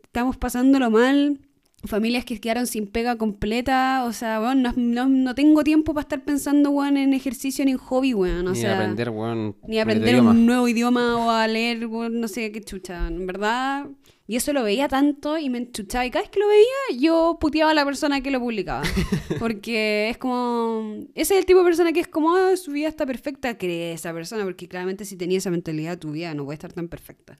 [0.03, 1.39] Estamos pasándolo mal.
[1.83, 4.03] Familias que quedaron sin pega completa.
[4.05, 7.71] O sea, weón, no, no, no tengo tiempo para estar pensando, weón, en ejercicio ni
[7.71, 8.47] en hobby, weón.
[8.47, 9.55] O ni sea, aprender, weón.
[9.67, 10.31] ni un aprender idioma.
[10.31, 13.07] un nuevo idioma o a leer, weón, no sé qué chucha.
[13.07, 13.85] En verdad.
[14.25, 16.05] Y eso lo veía tanto y me enchuchaba.
[16.05, 18.81] Y cada vez que lo veía, yo puteaba a la persona que lo publicaba.
[19.39, 21.05] Porque es como.
[21.13, 23.55] Ese es el tipo de persona que es como, ah, su vida está perfecta.
[23.57, 26.87] Cree esa persona, porque claramente si tenía esa mentalidad, tu vida no puede estar tan
[26.87, 27.39] perfecta.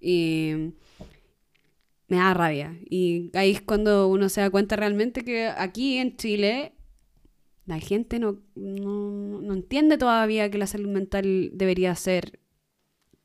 [0.00, 0.72] Y.
[2.08, 2.78] Me da rabia.
[2.88, 6.72] Y ahí es cuando uno se da cuenta realmente que aquí en Chile
[7.66, 12.40] la gente no, no, no entiende todavía que la salud mental debería ser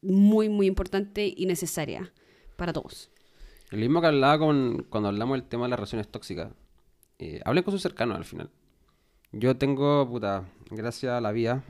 [0.02, 2.13] muy, muy importante y necesaria
[2.58, 3.10] para todos.
[3.69, 6.52] Lo mismo que hablaba con, cuando hablamos del tema de las relaciones tóxicas.
[7.19, 8.52] Eh, hablen con sus cercanos al final.
[9.32, 11.63] Yo tengo, puta, gracias a la vida,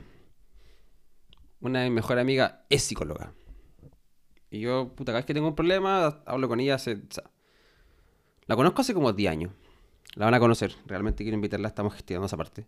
[1.60, 3.32] una de mis mejores amigas es psicóloga.
[4.54, 7.00] Y yo, puta, cada vez que tengo un problema, hablo con ella hace...
[8.46, 9.52] la conozco hace como 10 años.
[10.16, 10.74] La van a conocer.
[10.86, 12.66] Realmente quiero invitarla, estamos gestionando esa parte.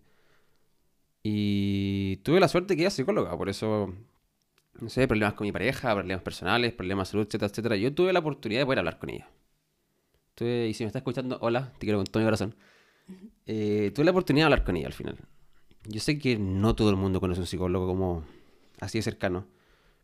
[1.22, 3.92] Y tuve la suerte que ella es psicóloga, por eso,
[4.80, 7.76] no sé, problemas con mi pareja, problemas personales, problemas de salud, etcétera, etcétera.
[7.76, 9.28] Yo tuve la oportunidad de poder hablar con ella.
[10.34, 12.54] Tuve- y si me está escuchando, hola, te quiero con todo mi corazón.
[13.46, 15.18] Eh, tuve la oportunidad de hablar con ella al final.
[15.86, 18.24] Yo sé que no todo el mundo conoce un psicólogo como
[18.80, 19.46] así de cercano.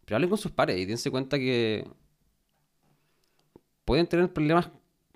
[0.04, 1.84] Pero hablen con sus pares y dense cuenta que
[3.84, 4.70] pueden tener problemas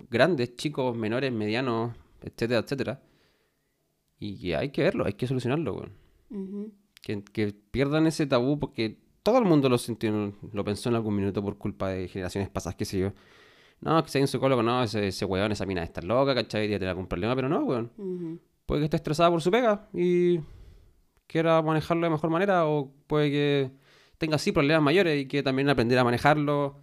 [0.09, 3.01] grandes, chicos, menores, medianos, etcétera, etcétera.
[4.19, 6.73] Y que hay que verlo, hay que solucionarlo, weón.
[7.01, 11.15] Que, que pierdan ese tabú porque todo el mundo lo sintió, lo pensó en algún
[11.15, 13.13] minuto por culpa de generaciones pasadas, qué sé yo.
[13.81, 16.67] No, que sea un psicólogo, no, ese, ese weón, esa mina está loca, ¿cachai?
[16.67, 18.41] Tener algún problema, pero no, weón.
[18.65, 20.39] Puede que esté estresada por su pega y
[21.27, 23.71] quiera manejarlo de mejor manera, o puede que
[24.17, 26.77] tenga así problemas mayores y que también aprender a manejarlo.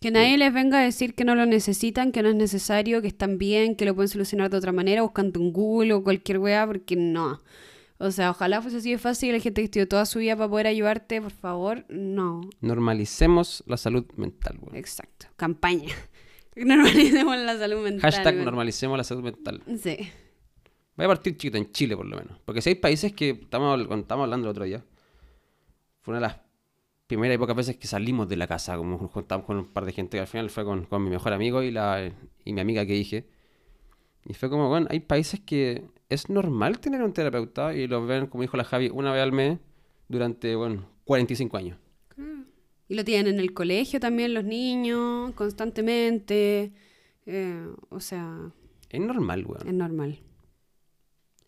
[0.00, 3.08] Que nadie les venga a decir que no lo necesitan, que no es necesario, que
[3.08, 6.66] están bien, que lo pueden solucionar de otra manera, buscando en Google o cualquier wea,
[6.66, 7.38] porque no.
[7.98, 10.48] O sea, ojalá fuese así de fácil, la gente que estudió toda su vida para
[10.48, 12.40] poder ayudarte, por favor, no.
[12.62, 14.74] Normalicemos la salud mental, weón.
[14.74, 15.26] Exacto.
[15.36, 15.94] Campaña.
[16.56, 18.00] Normalicemos la salud mental.
[18.00, 18.46] Hashtag weón.
[18.46, 19.62] normalicemos la salud mental.
[19.78, 19.98] Sí.
[20.96, 22.38] Voy a partir chiquito en Chile, por lo menos.
[22.46, 24.82] Porque si hay países que, estamos, cuando estábamos hablando el otro día,
[26.00, 26.40] fue una de las
[27.06, 29.84] primeras y pocas veces que salimos de la casa, como nos juntamos con un par
[29.84, 32.10] de gente, que al final fue con, con mi mejor amigo y, la,
[32.44, 33.26] y mi amiga que dije.
[34.24, 38.26] Y fue como, bueno, hay países que es normal tener un terapeuta y los ven,
[38.26, 39.58] como dijo la Javi, una vez al mes
[40.08, 41.78] durante, bueno, 45 años.
[42.88, 46.72] Y lo tienen en el colegio también los niños, constantemente.
[47.24, 48.50] Eh, o sea,
[48.88, 49.66] Es normal, weón.
[49.66, 50.18] es normal.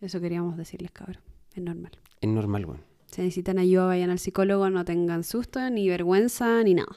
[0.01, 1.23] Eso queríamos decirles, cabrón.
[1.55, 1.91] Es normal.
[2.21, 2.81] Es normal, weón.
[3.13, 6.97] Si necesitan ayuda, vayan al psicólogo, no tengan susto, ni vergüenza, ni nada.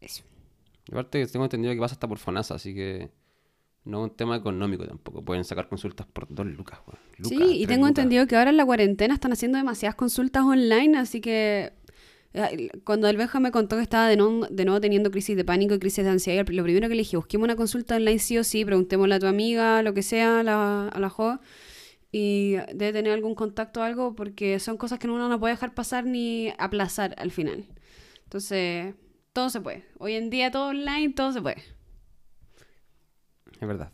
[0.00, 0.22] Eso.
[0.90, 3.10] Aparte, tengo entendido que pasa hasta por FONASA, así que
[3.84, 5.24] no es un tema económico tampoco.
[5.24, 7.00] Pueden sacar consultas por dos lucas, weón.
[7.18, 7.98] Lucas, sí, y tengo lucas.
[8.02, 11.72] entendido que ahora en la cuarentena están haciendo demasiadas consultas online, así que
[12.38, 15.44] Eh, Cuando el Benja me contó que estaba de, no- de nuevo teniendo crisis de
[15.44, 18.36] pánico y crisis de ansiedad, lo primero que le dije, busquemos una consulta online sí
[18.36, 21.38] o sí, preguntémosle a tu amiga, lo que sea, a la, a la Jo,
[22.18, 25.74] y debe tener algún contacto o algo, porque son cosas que uno no puede dejar
[25.74, 27.66] pasar ni aplazar al final.
[28.24, 28.94] Entonces,
[29.34, 29.84] todo se puede.
[29.98, 31.62] Hoy en día todo online, todo se puede.
[33.60, 33.92] Es verdad.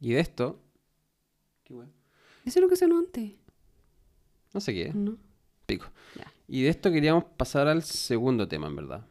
[0.00, 0.60] Y de esto.
[1.62, 1.92] Qué bueno.
[2.44, 3.34] Eso es lo que sonó antes,
[4.52, 4.92] No sé qué.
[4.92, 5.18] ¿no?
[5.66, 5.86] Pico.
[6.16, 6.32] Ya.
[6.48, 9.06] Y de esto queríamos pasar al segundo tema, en verdad.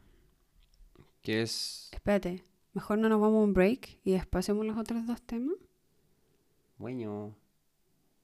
[1.21, 1.91] Que es.
[1.93, 5.55] Espérate, mejor no nos vamos a un break y después hacemos los otros dos temas.
[6.82, 7.38] Bueno.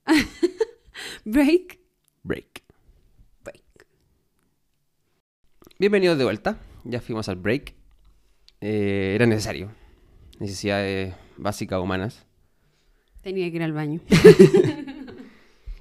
[1.24, 1.78] Break.
[2.24, 2.64] Break.
[3.44, 3.86] Break.
[5.78, 6.58] Bienvenidos de vuelta.
[6.82, 7.76] Ya fuimos al break.
[8.60, 9.70] Eh, era necesario.
[10.40, 12.26] Necesidades básicas humanas.
[13.20, 14.00] Tenía que ir al baño.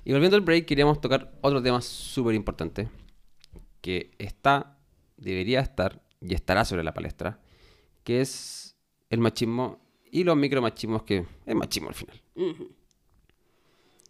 [0.05, 2.89] Y volviendo al break, queríamos tocar otro tema súper importante.
[3.82, 4.78] Que está,
[5.17, 7.41] debería estar y estará sobre la palestra.
[8.03, 8.78] Que es
[9.09, 12.21] el machismo y los micromachismos que es machismo al final.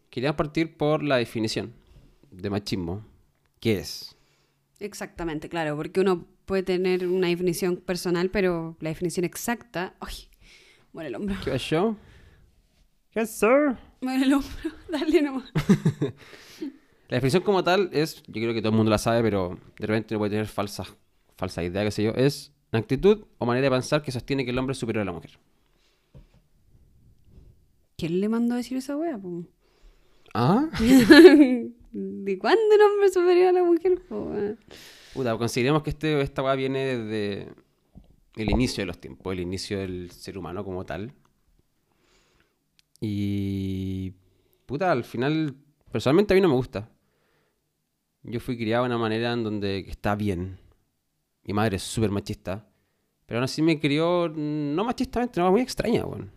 [0.09, 1.73] Queríamos partir por la definición
[2.31, 3.05] de machismo.
[3.59, 4.15] ¿Qué es?
[4.79, 9.95] Exactamente, claro, porque uno puede tener una definición personal, pero la definición exacta.
[9.99, 10.29] ¡Ay!
[10.93, 11.35] Muere el hombro.
[11.43, 11.95] ¿Qué es yo?
[13.13, 13.77] Yes, sir.
[14.01, 14.71] Muere el hombro.
[14.89, 15.51] Dale nomás.
[17.09, 19.87] La definición como tal es, yo creo que todo el mundo la sabe, pero de
[19.87, 20.93] repente no puede tener falsas
[21.37, 24.51] falsa idea, qué sé yo, es una actitud o manera de pensar que sostiene que
[24.51, 25.39] el hombre es superior a la mujer.
[27.97, 29.17] ¿Quién le mandó a decir esa wea?
[29.17, 29.43] po?
[30.35, 30.69] ¿Ah?
[30.79, 33.99] ¿De cuándo el hombre superior a la mujer?
[34.07, 34.55] po, wea?
[35.15, 37.49] Puta, consideremos que este, esta weá viene desde
[38.35, 41.11] el inicio de los tiempos, el inicio del ser humano como tal.
[43.01, 44.13] Y.
[44.67, 45.55] Puta, al final,
[45.91, 46.91] personalmente a mí no me gusta.
[48.21, 50.59] Yo fui criado de una manera en donde está bien.
[51.43, 52.69] Mi madre es súper machista.
[53.25, 56.36] Pero aún así me crió, no machistamente, no, muy extraña, weón.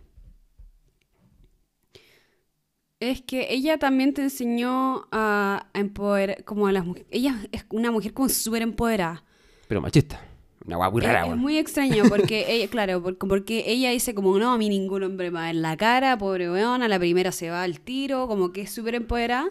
[3.01, 7.07] Es que ella también te enseñó a, a empoderar, como a las mujeres.
[7.09, 9.23] Ella es una mujer como súper empoderada.
[9.67, 10.21] Pero machista.
[10.67, 14.13] Una weá muy rara, es, es muy extraño porque ella, claro, porque, porque ella dice
[14.13, 16.99] como, no, a mí ningún hombre me va en la cara, pobre weón, a la
[16.99, 19.49] primera se va al tiro, como que es súper empoderada,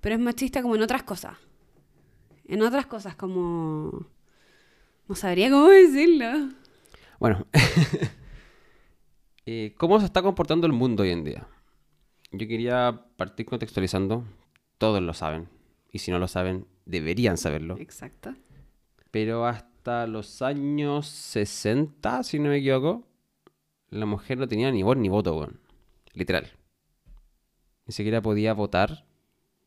[0.00, 1.36] pero es machista como en otras cosas.
[2.46, 4.06] En otras cosas como...
[5.06, 6.48] No sabría cómo decirlo.
[7.20, 7.46] Bueno,
[9.46, 11.46] eh, ¿cómo se está comportando el mundo hoy en día?
[12.38, 14.24] Yo quería partir contextualizando.
[14.78, 15.48] Todos lo saben.
[15.90, 17.76] Y si no lo saben, deberían saberlo.
[17.78, 18.34] Exacto.
[19.10, 23.06] Pero hasta los años 60, si no me equivoco,
[23.88, 25.60] la mujer no tenía ni voz ni voto, weón.
[26.12, 26.50] Literal.
[27.86, 29.06] Ni siquiera podía votar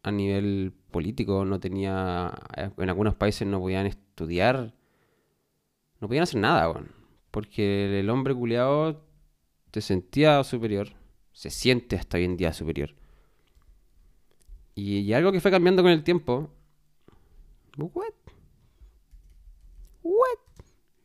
[0.04, 1.46] a nivel político.
[1.46, 2.32] No tenía...
[2.78, 4.76] En algunos países no podían estudiar.
[6.00, 6.92] No podían hacer nada, weón.
[7.32, 9.04] Porque el hombre culiado
[9.72, 10.99] te sentía superior.
[11.40, 12.94] Se siente hasta hoy en día superior.
[14.76, 16.50] Y, y algo que fue cambiando con el tiempo.
[17.78, 18.14] What?
[20.04, 20.40] What?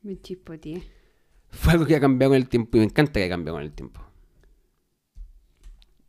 [0.02, 0.82] Me chispoteé.
[1.50, 3.62] Fue algo que ha cambiado con el tiempo y me encanta que haya cambiado con
[3.62, 4.00] el tiempo.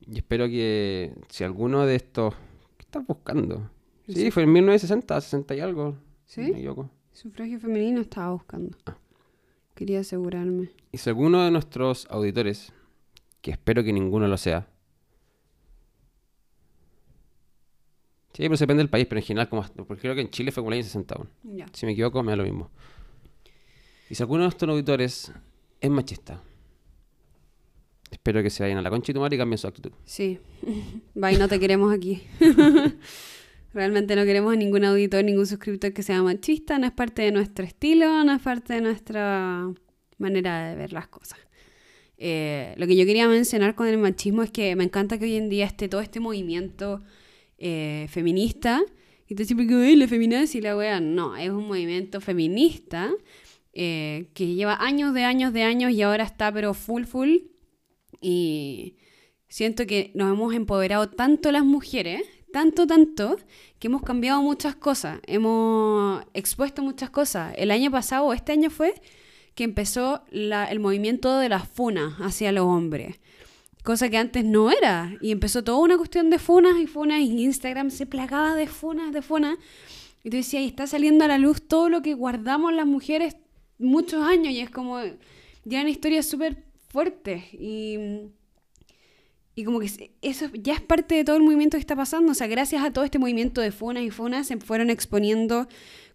[0.08, 2.34] Y espero que si alguno de estos...
[2.78, 3.70] ¿Qué estás buscando?
[4.08, 5.90] Sí, fue en 1960, 60 y algo.
[5.92, 6.52] no ¿Sí?
[7.12, 8.76] Sufragio femenino estaba buscando.
[8.88, 8.98] Ah.
[9.76, 10.72] Quería asegurarme.
[10.92, 12.74] Y si alguno de nuestros auditores,
[13.46, 14.68] que espero que ninguno lo sea,
[18.34, 20.64] sí, pero depende del país, pero en general, como, porque creo que en Chile fue
[20.64, 21.16] como el año 60.
[21.16, 21.32] bueno.
[21.44, 21.68] Ya.
[21.72, 22.72] Si me equivoco, me da lo mismo.
[24.10, 25.32] Y si alguno de nuestros auditores
[25.80, 26.42] es machista,
[28.10, 29.92] espero que se vayan a la concha y tu madre y cambien su actitud.
[30.06, 30.40] Sí.
[31.14, 32.24] Bye, no te queremos aquí.
[33.76, 36.80] Realmente no queremos a ningún auditor, ningún suscriptor que sea machista.
[36.80, 39.72] No es parte de nuestro estilo, no es parte de nuestra
[40.18, 41.45] manera de ver las cosas.
[42.18, 45.36] Eh, lo que yo quería mencionar con el machismo es que me encanta que hoy
[45.36, 47.02] en día esté todo este movimiento
[47.58, 48.82] eh, feminista.
[49.28, 51.00] Y te siempre que "Ay, la feminazi y la wea.
[51.00, 53.12] No, es un movimiento feminista
[53.74, 57.38] eh, que lleva años de años de años y ahora está pero full full.
[58.22, 58.98] Y
[59.50, 62.22] siento que nos hemos empoderado tanto las mujeres,
[62.54, 63.38] tanto, tanto,
[63.80, 67.54] que hemos cambiado muchas cosas, hemos expuesto muchas cosas.
[67.58, 68.94] El año pasado, este año fue,
[69.56, 73.20] que empezó el movimiento de las funas hacia los hombres.
[73.84, 75.16] Cosa que antes no era.
[75.22, 77.22] Y empezó toda una cuestión de funas y funas.
[77.22, 79.58] Y Instagram se plagaba de funas, de funas.
[80.24, 83.38] Y tú decías, está saliendo a la luz todo lo que guardamos las mujeres
[83.78, 84.54] muchos años.
[84.54, 85.00] Y es como,
[85.64, 87.44] ya eran historias súper fuertes.
[87.54, 87.98] Y,
[89.58, 92.34] Y como que eso ya es parte de todo el movimiento que está pasando.
[92.34, 95.68] O sea, gracias a todo este movimiento de funas y funas se fueron exponiendo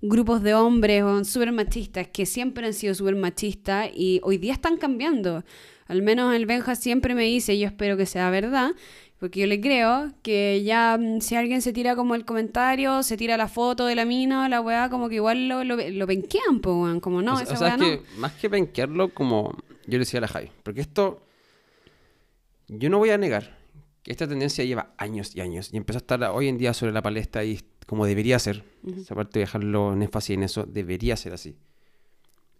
[0.02, 4.52] grupos de hombres o súper machistas que siempre han sido súper machistas y hoy día
[4.52, 5.44] están cambiando.
[5.86, 8.72] Al menos el Benja siempre me dice, yo espero que sea verdad,
[9.18, 13.16] porque yo le creo que ya mm, si alguien se tira como el comentario, se
[13.16, 16.60] tira la foto de la mina, la weá, como que igual lo, lo, lo penquean,
[16.60, 17.00] po, weón.
[17.00, 17.86] Como no, o esa o sea, weá es no.
[17.86, 19.52] que más que penquearlo, como
[19.86, 21.22] yo le decía a la Javi, porque esto,
[22.68, 23.58] yo no voy a negar
[24.02, 26.92] que esta tendencia lleva años y años y empezó a estar hoy en día sobre
[26.92, 31.16] la palestra y como debería ser, sea, aparte de dejarlo en énfasis en eso, debería
[31.16, 31.56] ser así.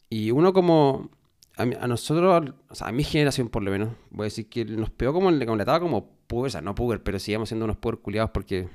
[0.08, 1.08] Y uno como,
[1.56, 4.64] a, a nosotros, o sea, a mi generación por lo menos, voy a decir que
[4.64, 7.64] nos pegó como, como la etapa como puber, o sea, no puber, pero sigamos siendo
[7.64, 8.68] unos puber culiados porque,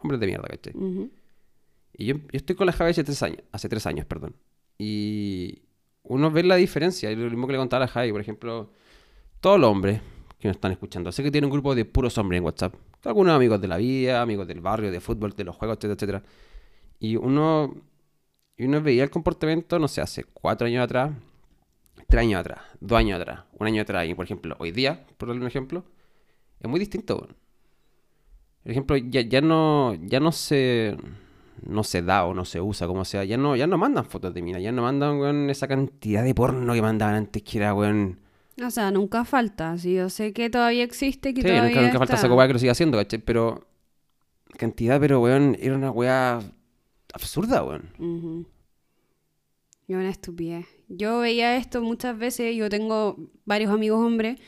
[0.00, 0.72] hombres de mierda, ¿cachai?
[0.74, 1.08] Ujú.
[1.92, 4.34] Y yo, yo estoy con la Javi hace tres años, hace tres años, perdón.
[4.78, 5.62] Y
[6.02, 7.12] uno ve la diferencia.
[7.12, 8.72] Y lo mismo que le contaba a la Javi, por ejemplo,
[9.40, 10.00] todos los hombres
[10.40, 11.12] que nos están escuchando.
[11.12, 12.74] Sé que tiene un grupo de puros hombres en WhatsApp.
[13.04, 16.22] Algunos amigos de la vida, amigos del barrio, de fútbol, de los juegos, etcétera, etcétera.
[17.00, 17.74] Y uno,
[18.56, 21.12] y uno veía el comportamiento, no sé, hace cuatro años atrás,
[22.06, 24.08] tres años atrás, dos años atrás, un año atrás.
[24.08, 25.84] Y por ejemplo, hoy día, por darle un ejemplo,
[26.60, 27.18] es muy distinto.
[28.62, 30.96] Por ejemplo, ya, ya no, ya no se,
[31.66, 33.24] no se da o no se usa, como sea.
[33.24, 36.72] Ya no, ya no mandan fotos de mina, ya no mandan, esa cantidad de porno
[36.72, 38.21] que mandaban antes, que era, weón.
[38.60, 39.78] O sea, nunca falta.
[39.78, 42.52] Sí, yo sé que todavía existe, que Sí, todavía nunca, nunca falta esa weá que
[42.52, 43.20] lo siga haciendo, ¿cachai?
[43.20, 43.66] Pero,
[44.58, 46.40] cantidad, pero, weón, era una weá
[47.14, 47.90] absurda, weón.
[47.98, 48.46] Ujú.
[49.88, 50.66] Y una estupidez.
[50.88, 54.38] Yo veía esto muchas veces, yo tengo varios amigos hombres,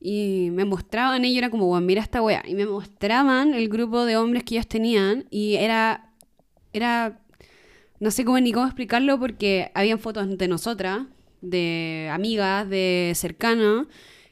[0.00, 2.42] y me mostraban, ellos era como, bueno, mira esta wea.
[2.46, 6.12] Y me mostraban el grupo de hombres que ellos tenían, y era,
[6.72, 7.20] era,
[8.00, 11.06] no sé cómo ni cómo explicarlo, porque habían fotos de nosotras,
[11.42, 13.86] de amigas, de cercanos.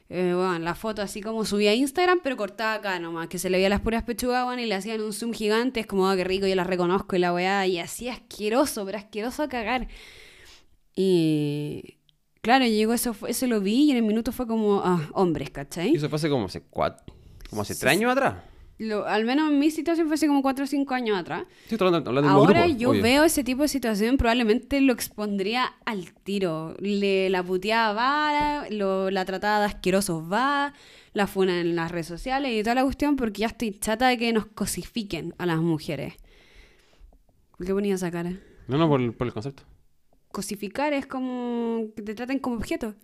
[0.09, 3.49] Eh, bueno, la foto así como subía a Instagram, pero cortada acá nomás, que se
[3.49, 6.17] le veía las puras pechugas, bueno, y le hacían un zoom gigante, es como, ah,
[6.17, 9.87] qué rico, yo las reconozco y la weá, y así asqueroso, pero asqueroso a cagar.
[10.95, 11.97] Y
[12.41, 15.51] claro, llegó eso, eso lo vi y en el minuto fue como, ah, hombres, Y
[15.51, 15.95] ¿cachai?
[15.95, 17.05] eso fue hace como hace cuatro,
[17.49, 18.35] como hace tres años atrás.
[18.83, 21.43] Lo- al menos en mi situación fue hace como 4 o 5 años atrás.
[21.69, 23.03] Estoy hablando, hablando Ahora grupo, yo obvio.
[23.03, 26.75] veo ese tipo de situación, probablemente lo expondría al tiro.
[26.79, 30.73] Le, la puteada va, lo- la tratada de asquerosos va,
[31.13, 34.17] la funa en las redes sociales y toda la cuestión, porque ya estoy chata de
[34.17, 36.15] que nos cosifiquen a las mujeres.
[37.57, 38.33] ¿Por qué ponía esa cara?
[38.67, 39.61] No, no, por, el- por el concepto.
[40.31, 42.95] Cosificar es como que te traten como objeto.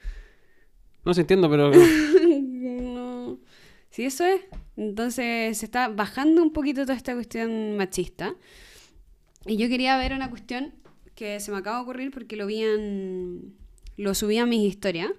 [1.06, 1.72] No se entiendo, pero...
[3.98, 4.42] Si eso es,
[4.76, 8.36] entonces se está bajando un poquito toda esta cuestión machista.
[9.48, 10.76] Y yo quería ver una cuestión
[11.16, 13.56] que se me acaba de ocurrir porque lo vi en.
[13.96, 15.10] Lo subí a mis historias.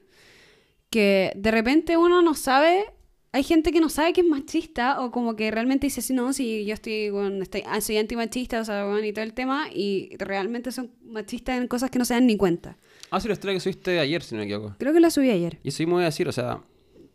[0.90, 2.84] Que de repente uno no sabe.
[3.32, 6.32] Hay gente que no sabe que es machista o como que realmente dice, sí, no,
[6.32, 9.66] si yo estoy, bueno, estoy ah, soy antimachista, o sea, bueno, y todo el tema,
[9.74, 12.78] y realmente son machistas en cosas que no se dan ni cuenta.
[13.10, 14.76] Ah, sí, la historia que subiste ayer, si no me equivoco.
[14.78, 15.58] Creo que la subí ayer.
[15.64, 16.62] Y eso mismo voy a decir, o sea,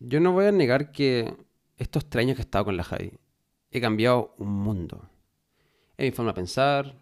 [0.01, 1.34] yo no voy a negar que
[1.78, 3.13] estos tres años que he estado con la Javi,
[3.71, 5.09] he cambiado un mundo.
[5.97, 6.95] En mi forma de pensar.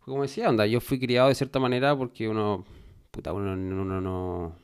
[0.00, 2.64] Como decía, onda, yo fui criado de cierta manera porque uno,
[3.10, 4.56] puta, uno, no,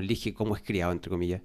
[0.00, 1.42] elige cómo es criado, entre comillas.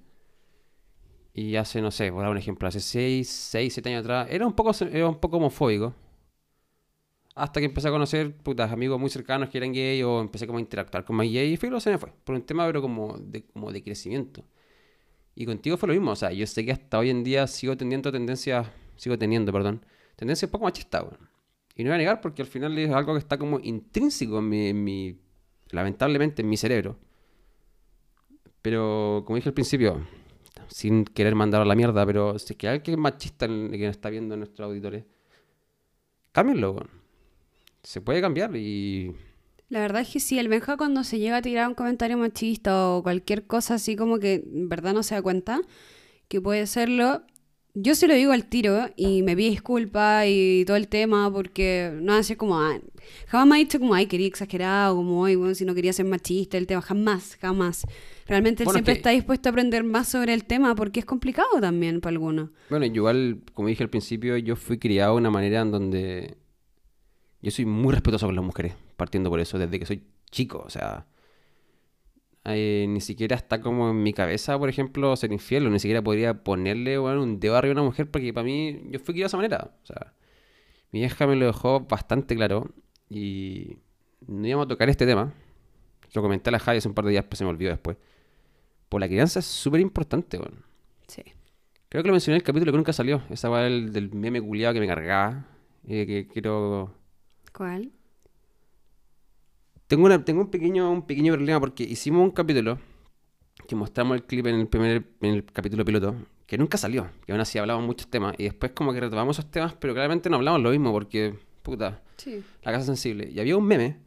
[1.33, 4.45] Y hace, no sé, a dar un ejemplo, hace 6, 6, 7 años atrás, era
[4.45, 5.93] un poco, era un poco homofóbico.
[7.35, 10.57] Hasta que empecé a conocer putas, amigos muy cercanos que eran gay o empecé como
[10.57, 12.11] a interactuar con más gay y fue se me fue.
[12.23, 14.43] Por un tema pero como de, como de crecimiento.
[15.39, 16.11] Y contigo fue lo mismo.
[16.11, 18.67] O sea, yo sé que hasta hoy en día sigo teniendo tendencias,
[18.97, 19.85] sigo teniendo, perdón,
[20.17, 21.29] tendencias poco machistas, weón.
[21.75, 24.49] Y no voy a negar porque al final es algo que está como intrínseco en
[24.49, 25.17] mi, en mi-
[25.69, 26.99] lamentablemente en mi cerebro.
[28.61, 30.05] Pero como dije al principio,
[30.67, 33.47] sin querer mandar a la mierda, pero si es que hay alguien que es machista
[33.47, 35.05] que nos está viendo en nuestros auditores,
[36.33, 36.85] cámbienlo.
[37.81, 39.15] Se puede cambiar y
[39.69, 42.89] La verdad es que sí, el Benja cuando se llega a tirar un comentario machista
[42.89, 45.61] o cualquier cosa así como que en verdad no se da cuenta
[46.27, 47.21] que puede serlo,
[47.75, 51.91] yo se lo digo al tiro y me pide disculpas y todo el tema porque
[52.01, 52.79] no hace como, ah,
[53.27, 56.05] jamás me ha dicho como, ay, quería exagerado, como, ay, bueno, si no quería ser
[56.05, 57.85] machista, el tema, jamás, jamás.
[58.25, 60.99] Realmente él Bueno, es siempre que- está dispuesto a aprender más sobre el tema porque
[60.99, 62.49] es complicado también para algunos.
[62.71, 66.37] Bueno, yo igual, como dije al principio, yo fui criado de una manera en donde
[67.41, 70.69] yo soy muy respetuoso con las mujeres, partiendo por eso, desde que soy chico, o
[70.69, 71.07] sea,
[72.45, 76.03] eh, ni siquiera está como en mi cabeza, por ejemplo, ser infiel, o ni siquiera
[76.03, 79.25] podría ponerle bueno, un dedo arriba a una mujer, porque para mí, yo fui criado
[79.25, 80.13] de esa manera, o sea,
[80.91, 82.69] mi vieja me lo dejó bastante claro,
[83.09, 83.77] y
[84.27, 85.33] no íbamos a tocar este tema,
[86.13, 87.97] lo comenté a la Javi hace un par de días, pero se me olvidó después,
[88.89, 90.57] por la crianza es súper importante, bueno.
[91.07, 91.23] Sí.
[91.89, 93.23] Creo que lo mencioné en el capítulo que nunca salió.
[93.31, 95.47] Esa va el del meme culiado que me cargaba.
[95.87, 96.93] eh, que quiero.
[97.51, 97.91] ¿Cuál?
[99.89, 102.77] Tengo, una, tengo un, pequeño, un pequeño problema porque hicimos un capítulo
[103.67, 106.13] que mostramos el clip en el primer en el capítulo piloto,
[106.45, 107.09] que nunca salió.
[107.25, 108.35] Que aún así hablamos muchos temas.
[108.37, 111.33] Y después, como que retomamos esos temas, pero claramente no hablamos lo mismo porque,
[111.63, 112.43] puta, Sí.
[112.61, 113.31] la casa sensible.
[113.31, 113.97] Y había un meme,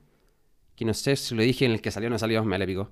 [0.77, 2.67] que no sé si lo dije en el que salió o no salió, me le
[2.67, 2.89] picó.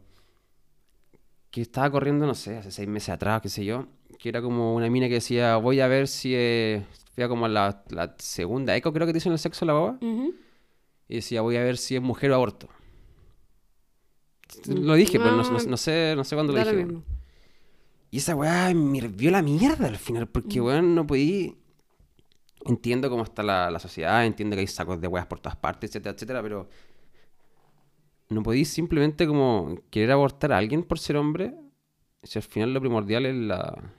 [1.52, 3.86] Que estaba corriendo, no sé, hace seis meses atrás, qué sé yo.
[4.18, 6.32] Que era como una mina que decía, voy a ver si...
[6.34, 6.84] Eh...
[7.14, 9.98] Fui a como la, la segunda eco, creo que te dicen el sexo la baba.
[10.00, 10.34] Ujú.
[11.08, 12.68] Y decía, voy a ver si es mujer o aborto.
[14.66, 16.84] Lo dije, pero no, no- no sé, no sé cuándo lo dije.
[16.84, 17.02] mismo.
[18.10, 21.56] Y esa weá me hirvió la mierda al final, porque weón no podí.
[22.66, 25.90] Entiendo cómo está la, la sociedad, entiendo que hay sacos de weas por todas partes,
[25.90, 26.68] etcétera, etcétera, pero.
[28.28, 31.54] No podí simplemente como querer abortar a alguien por ser hombre.
[32.22, 33.92] Si al final lo primordial es la.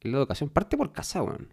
[0.00, 0.48] Es la educación.
[0.50, 1.48] Parte por casa, weón.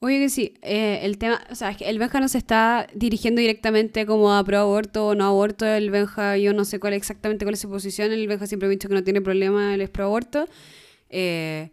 [0.00, 2.86] Oye que sí, eh, el tema, o sea, es que el Benja no se está
[2.94, 6.92] dirigiendo directamente como a pro aborto o no aborto, el Benja, yo no sé cuál
[6.92, 9.80] exactamente cuál es su posición, el Benja siempre ha dicho que no tiene problema, él
[9.80, 10.46] es pro aborto,
[11.08, 11.70] eh,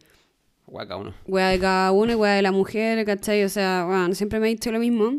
[0.68, 1.14] Wea cada uno.
[1.28, 3.44] wea de cada uno y wea de la mujer, ¿cachai?
[3.44, 5.16] O sea, bueno, siempre me ha dicho lo mismo.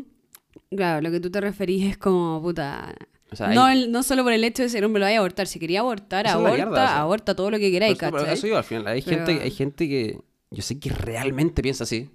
[0.75, 2.95] Claro, lo que tú te referís es como, puta...
[3.31, 5.17] O sea, no, hay- el- no solo por el hecho de ser hombre lo vaya
[5.17, 7.01] a abortar, si quería abortar, Esa aborta, mierda, o sea.
[7.01, 8.33] aborta todo lo que queráis, Por eso- ¿cachai?
[8.33, 11.83] eso digo, al final, hay, Pero- gente, hay gente que yo sé que realmente piensa
[11.83, 12.09] así.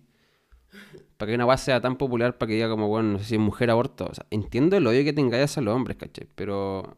[1.18, 3.34] Para que una base sea tan popular, para que diga como, bueno, no sé si
[3.34, 4.06] es mujer aborto.
[4.10, 6.26] O sea, entiendo el odio que tengáis hacia los hombres, ¿cachai?
[6.34, 6.96] Pero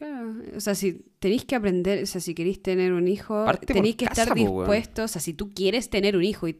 [0.00, 3.96] Claro, o sea, si tenéis que aprender, o sea, si queréis tener un hijo, tenéis
[3.96, 6.56] que casa, estar dispuestos, o sea, si tú quieres tener un hijo, y,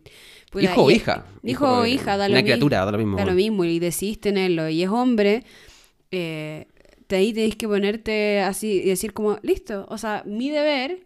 [0.61, 1.25] hijo o hija.
[1.43, 3.17] hijo o hija, da lo Una mismo, criatura, da lo mismo.
[3.17, 5.45] da lo mismo, y decidís tenerlo, y es hombre,
[6.11, 6.67] eh,
[7.09, 11.01] de ahí tenéis que ponerte así y decir como, listo, o sea, mi deber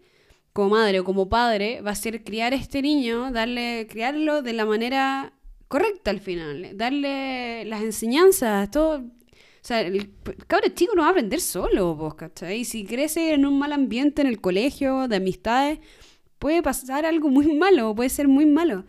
[0.55, 4.53] como madre o como padre va a ser criar a este niño, darle, criarlo de
[4.53, 5.33] la manera
[5.67, 8.99] correcta al final, darle las enseñanzas, todo.
[8.99, 10.13] O sea, el,
[10.47, 12.61] cabro chico no va a aprender solo, vos, ¿cachai?
[12.61, 15.79] Y si crece en un mal ambiente en el colegio, de amistades,
[16.39, 18.85] puede pasar algo muy malo, puede ser muy malo.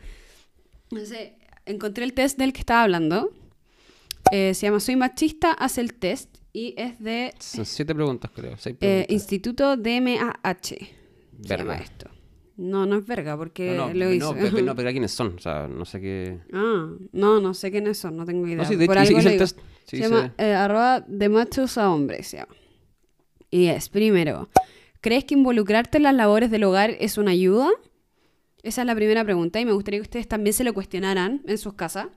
[0.92, 1.32] Entonces,
[1.64, 3.32] encontré el test del que estaba hablando.
[4.30, 8.56] Eh, se llama Soy machista, hace el test y es de Son siete preguntas, creo.
[8.56, 9.10] Seis eh, preguntas.
[9.10, 10.95] Instituto DMAH.
[11.42, 11.72] Se Verga.
[11.72, 12.10] llama esto.
[12.58, 14.34] No, no es verga, porque no, no, lo no, hizo.
[14.34, 15.34] pero, no, pero quiénes son.
[15.36, 16.40] O sea, no sé qué.
[16.52, 18.56] Ah, no, no sé quiénes son, no tengo idea.
[18.56, 19.44] No, sí, de Por hecho, algo hice lo el digo.
[19.44, 19.58] test.
[19.84, 22.28] Sí, se hice- llama eh, arroba de machos a hombres.
[22.28, 22.54] se llama.
[23.50, 24.48] Y es, primero,
[25.00, 27.68] ¿crees que involucrarte en las labores del hogar es una ayuda?
[28.62, 31.58] Esa es la primera pregunta y me gustaría que ustedes también se lo cuestionaran en
[31.58, 32.08] sus casas.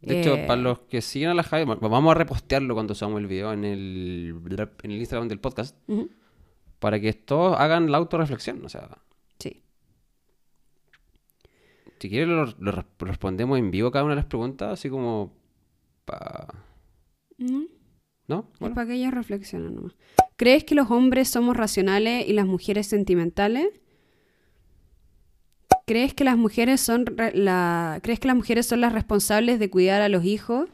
[0.00, 2.94] De hecho, Eh, para los que siguen a la Javi, va- vamos a repostearlo cuando
[2.94, 4.34] subamos el video en el,
[4.82, 5.76] en el Instagram del podcast.
[5.88, 6.10] Ujú.
[6.84, 8.62] Para que todos hagan la autorreflexión.
[8.62, 8.98] O sea,
[9.38, 9.62] Sí.
[11.98, 15.32] si quieren lo, lo res- respondemos en vivo cada una de las preguntas, así como...
[16.04, 16.46] pa-
[17.38, 17.64] ¿No?
[18.28, 18.48] ¿No?
[18.52, 18.74] Es Bueno.
[18.74, 19.94] para que ellos reflexionen nomás.
[20.36, 23.66] ¿Crees que los hombres somos racionales y las mujeres sentimentales?
[25.86, 27.04] ¿Crees que las mujeres son
[27.34, 30.68] la ¿Crees que las mujeres son las responsables de cuidar a los hijos?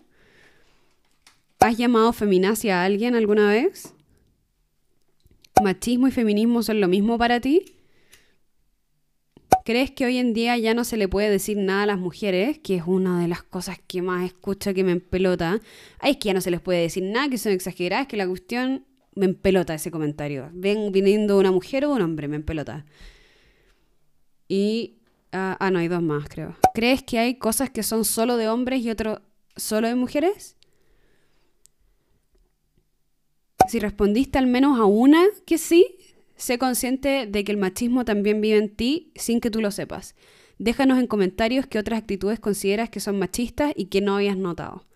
[1.61, 3.95] ¿Has llamado feminacia a alguien alguna vez?
[5.63, 7.77] ¿Machismo y feminismo son lo mismo para ti?
[9.65, 12.59] ¿Crees que hoy en día ya no se le puede decir nada a las mujeres?
[12.59, 15.61] Que es una de las cosas que más escucho que me empelota.
[15.99, 18.27] Ay, es que ya no se les puede decir nada, que son exageradas, que la
[18.27, 20.49] cuestión me empelota ese comentario.
[20.53, 22.87] Ven viniendo una mujer o un hombre, me empelota.
[24.49, 24.99] Y.
[25.33, 26.57] ah, ah, no, hay dos más, creo.
[26.75, 29.21] ¿Crees que hay cosas que son solo de hombres y otro
[29.57, 30.57] solo de mujeres?
[33.71, 35.95] Si respondiste al menos a una que sí,
[36.35, 40.17] sé consciente de que el machismo también vive en ti sin que tú lo sepas.
[40.59, 44.87] Déjanos en comentarios qué otras actitudes consideras que son machistas y que no habías notado.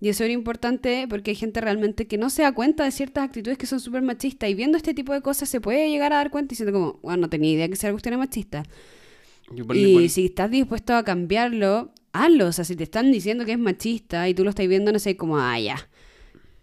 [0.00, 3.24] Y eso era importante porque hay gente realmente que no se da cuenta de ciertas
[3.24, 6.16] actitudes que son súper machistas y viendo este tipo de cosas se puede llegar a
[6.16, 8.62] dar cuenta diciendo como, bueno, no tenía idea que esa cuestión es machista.
[9.74, 12.46] Y si estás dispuesto a cambiarlo, hazlo.
[12.46, 14.98] O sea, si te están diciendo que es machista y tú lo estás viendo, no
[14.98, 15.90] sé, como, ah, ya.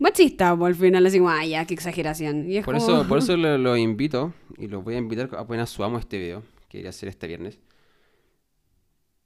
[0.02, 2.50] Machista, o al final así como, ah, ya, qué exageración.
[2.50, 5.30] Y es Por como- eso, por eso lo, lo invito y los voy a invitar
[5.38, 7.60] apenas subamos este video, que iré a hacer este viernes.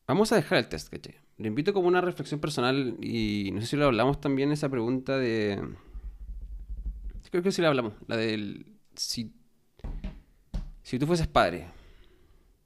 [0.07, 1.15] Vamos a dejar el test, ¿cachai?
[1.37, 5.17] Lo invito como una reflexión personal y no sé si lo hablamos también esa pregunta
[5.17, 5.61] de...
[7.31, 8.65] Creo que sí la hablamos, la del...
[8.95, 9.33] Si,
[10.83, 11.67] si tú fueses padre.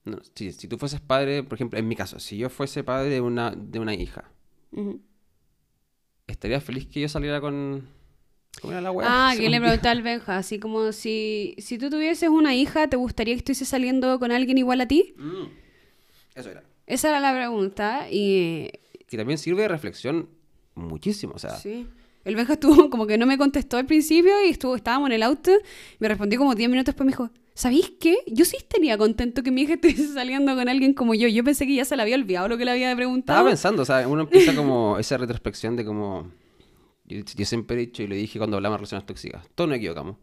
[0.05, 3.09] No, si, si tú fueses padre, por ejemplo, en mi caso, si yo fuese padre
[3.09, 4.31] de una, de una hija,
[4.71, 5.01] Ujú.
[6.27, 7.87] ¿estaría feliz que yo saliera con...
[8.61, 8.91] ¿Cómo era la?
[9.03, 12.97] Ah, que le preguntaba al Benja, así como si, si tú tuvieses una hija, ¿te
[12.97, 15.13] gustaría que estuviese saliendo con alguien igual a ti?
[15.17, 15.45] Mm,
[16.35, 16.63] Eso era.
[16.87, 18.69] Esa era la pregunta y...
[19.07, 20.29] Que también sirve de reflexión
[20.75, 21.51] muchísimo, o sea...
[21.51, 21.87] Sí.
[22.25, 25.23] El Benja estuvo como que no me contestó al principio y estuvo, estábamos en el
[25.23, 25.51] auto,
[25.99, 28.17] me respondió como 10 minutos después, me dijo, ¿sabéis qué?
[28.27, 31.27] Yo sí estaría contento que mi hija estuviese saliendo con alguien como yo.
[31.27, 33.37] Yo pensé que ya se le había olvidado lo que le había preguntado.
[33.37, 36.31] Estaba pensando, o sea, uno empieza como esa retrospección de como...
[37.09, 39.77] Yo, yo siempre he dicho y lo dije cuando hablamos de relaciones tóxicas, todos nos
[39.77, 40.15] equivocamos.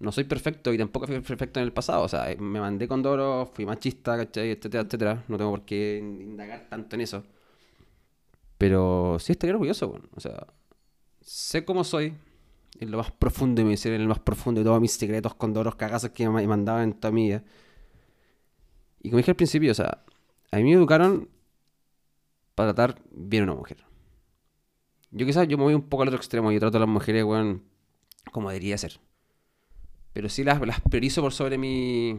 [0.00, 3.02] No soy perfecto y tampoco fui perfecto en el pasado, o sea, me mandé con
[3.02, 4.50] Doro, fui machista, ¿cachai?
[4.50, 5.24] Etcétera, etcétera.
[5.28, 7.24] No tengo por qué indagar tanto en eso.
[8.58, 10.06] Pero sí estaría orgulloso, bueno.
[10.14, 10.46] o sea,
[11.20, 12.14] sé cómo soy,
[12.80, 15.34] en lo más profundo de mi ser, en lo más profundo de todos mis secretos,
[15.34, 17.44] con Doros, cagazos que me mandaban en toda mi vida.
[19.02, 20.04] Y como dije al principio, o sea,
[20.50, 21.28] a mí me educaron
[22.54, 23.84] para tratar bien a una mujer.
[25.16, 27.24] Yo quizás yo me voy un poco al otro extremo y trato a las mujeres,
[27.24, 27.62] weón,
[28.32, 28.98] como debería ser.
[30.12, 32.18] Pero sí las, las priorizo por sobre mi...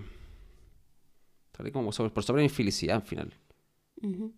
[1.51, 3.33] tal como sobre- por sobre mi felicidad al final.
[4.01, 4.33] Ujú.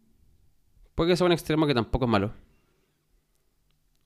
[0.95, 2.33] Puede que sea un extremo que tampoco es malo.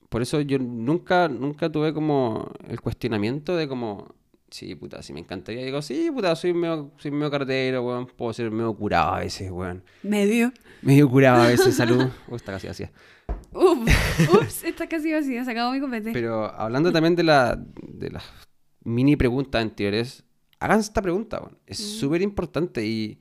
[0.10, 4.14] Por eso yo nunca, nunca tuve como el cuestionamiento de como,
[4.50, 5.64] sí, puta, si me encantaría.
[5.64, 9.50] Digo, sí, puta, soy medio, soy medio cartero, weón, puedo ser medio curado a veces,
[9.50, 9.84] weón.
[10.04, 10.52] Medio.
[10.82, 12.04] Medio curado a veces, salud.
[12.28, 12.92] Uy, está casi vacía.
[13.54, 16.12] Uf, ups, está casi vacía, se acabó mi copete.
[16.14, 18.24] Pero hablando también de, la, de las
[18.84, 20.24] mini preguntas anteriores,
[20.60, 21.58] hagan esta pregunta, weón.
[21.66, 23.20] Es súper importante y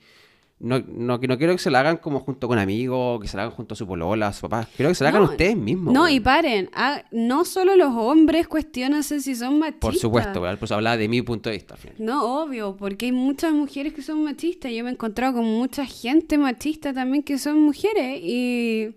[0.60, 3.44] no, no, no quiero que se la hagan como junto con amigos, que se la
[3.44, 4.68] hagan junto a su polola, a su papá.
[4.76, 5.92] Quiero que se la hagan No, ustedes mismos.
[5.94, 6.12] No, weón.
[6.12, 9.80] y paren, ah, no solo los hombres cuestionanse si son machistas.
[9.80, 10.40] Por supuesto.
[10.40, 11.96] Por eso hablaba de mi punto de vista al final.
[11.98, 14.70] No, obvio, porque hay muchas mujeres que son machistas.
[14.70, 18.20] Yo me he encontrado con mucha gente machista también que son mujeres.
[18.22, 18.94] Y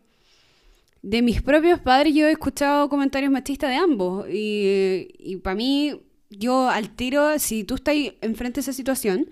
[1.03, 4.25] de mis propios padres yo he escuchado comentarios machistas de ambos.
[4.31, 9.29] Y, para mí, yo al tiro, si tú estás enfrente de esa situación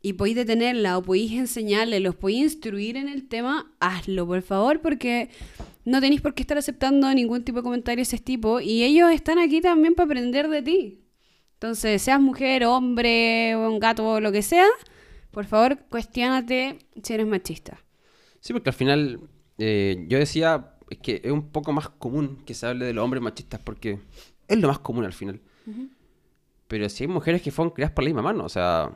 [0.00, 4.80] y podéis detenerla o podéis enseñarle, los podéis instruir en el tema, hazlo, por favor,
[4.80, 5.28] porque
[5.84, 8.60] no tenéis por qué estar aceptando ningún tipo de comentario de ese tipo.
[8.60, 10.98] Y ellos están aquí también para aprender de ti.
[11.54, 14.66] Entonces, seas mujer, hombre, un gato, lo que sea,
[15.30, 17.78] por favor, cuestiónate si eres machista.
[18.40, 19.20] Sí, porque al final
[19.58, 23.04] eh, yo decía es que es un poco más común que se hable de los
[23.04, 23.98] hombres machistas porque
[24.46, 25.40] es lo más común al final.
[26.68, 28.90] Pero si hay mujeres que fueron criadas por la misma mano, o sea,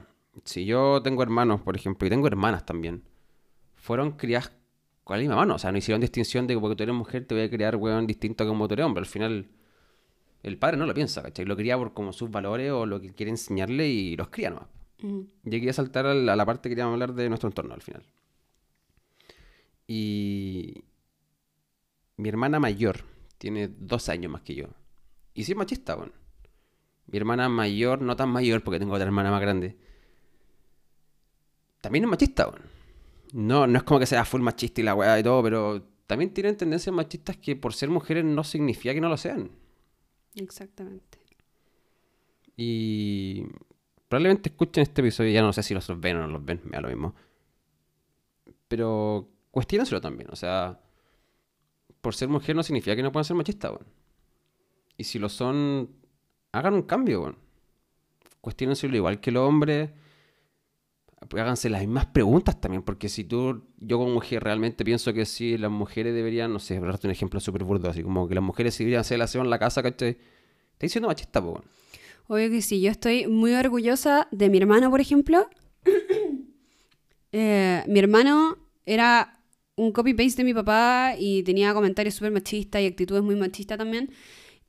[0.44, 3.02] si yo tengo hermanos, por ejemplo, y tengo hermanas también,
[3.76, 4.52] fueron criadas
[5.04, 7.26] con la misma mano, o sea, no hicieron distinción de que porque tú eres mujer
[7.26, 9.00] te voy a criar, weón, distinto a como tú eres hombre.
[9.00, 9.46] Al final,
[10.42, 11.44] el padre no lo piensa, ¿cachai?
[11.44, 14.68] Lo cría por como sus valores o lo que quiere enseñarle y los cría nomás.
[14.98, 17.48] Y aquí voy a saltar a la, a la parte que queríamos hablar de nuestro
[17.48, 18.02] entorno al final.
[19.86, 20.82] Y
[22.16, 23.04] mi hermana mayor
[23.38, 24.68] tiene dos años más que yo.
[25.34, 26.12] Y sí es machista, weón.
[27.06, 29.76] Mi hermana mayor, no tan mayor porque tengo otra hermana más grande.
[31.80, 32.62] También es machista, weón.
[33.32, 36.32] No, no es como que sea full machista y la weá y todo, pero también
[36.32, 39.50] tienen tendencias machistas que por ser mujeres no significa que no lo sean.
[40.34, 41.18] Exactamente.
[42.56, 43.44] Y
[44.08, 46.72] probablemente escuchen este episodio, ya no sé si los ven o no los ven, me
[46.72, 47.14] da lo mismo.
[48.68, 50.80] Pero cuestionenselo también, o sea,
[52.06, 53.84] por ser mujer no significa que no puedan ser machistas, weón.
[54.96, 55.90] Y si lo son,
[56.52, 57.36] hagan un cambio, weón.
[58.40, 59.90] Cuestiónenselo igual que los hombres.
[61.32, 65.58] Háganse las mismas preguntas también, porque si tú, yo como mujer realmente pienso que si
[65.58, 68.74] las mujeres deberían, no sé, darte un ejemplo súper burdo, así como que las mujeres
[68.76, 70.10] si deberían hacer aseo en la casa, ¿cachai?
[70.10, 71.60] Estás diciendo machista, po.
[72.28, 75.48] Obvio que sí, yo estoy muy orgullosa de mi hermano, por ejemplo.
[77.38, 79.35] Eh, mi hermano era
[79.76, 84.10] un copy-paste de mi papá y tenía comentarios súper machistas y actitudes muy machistas también.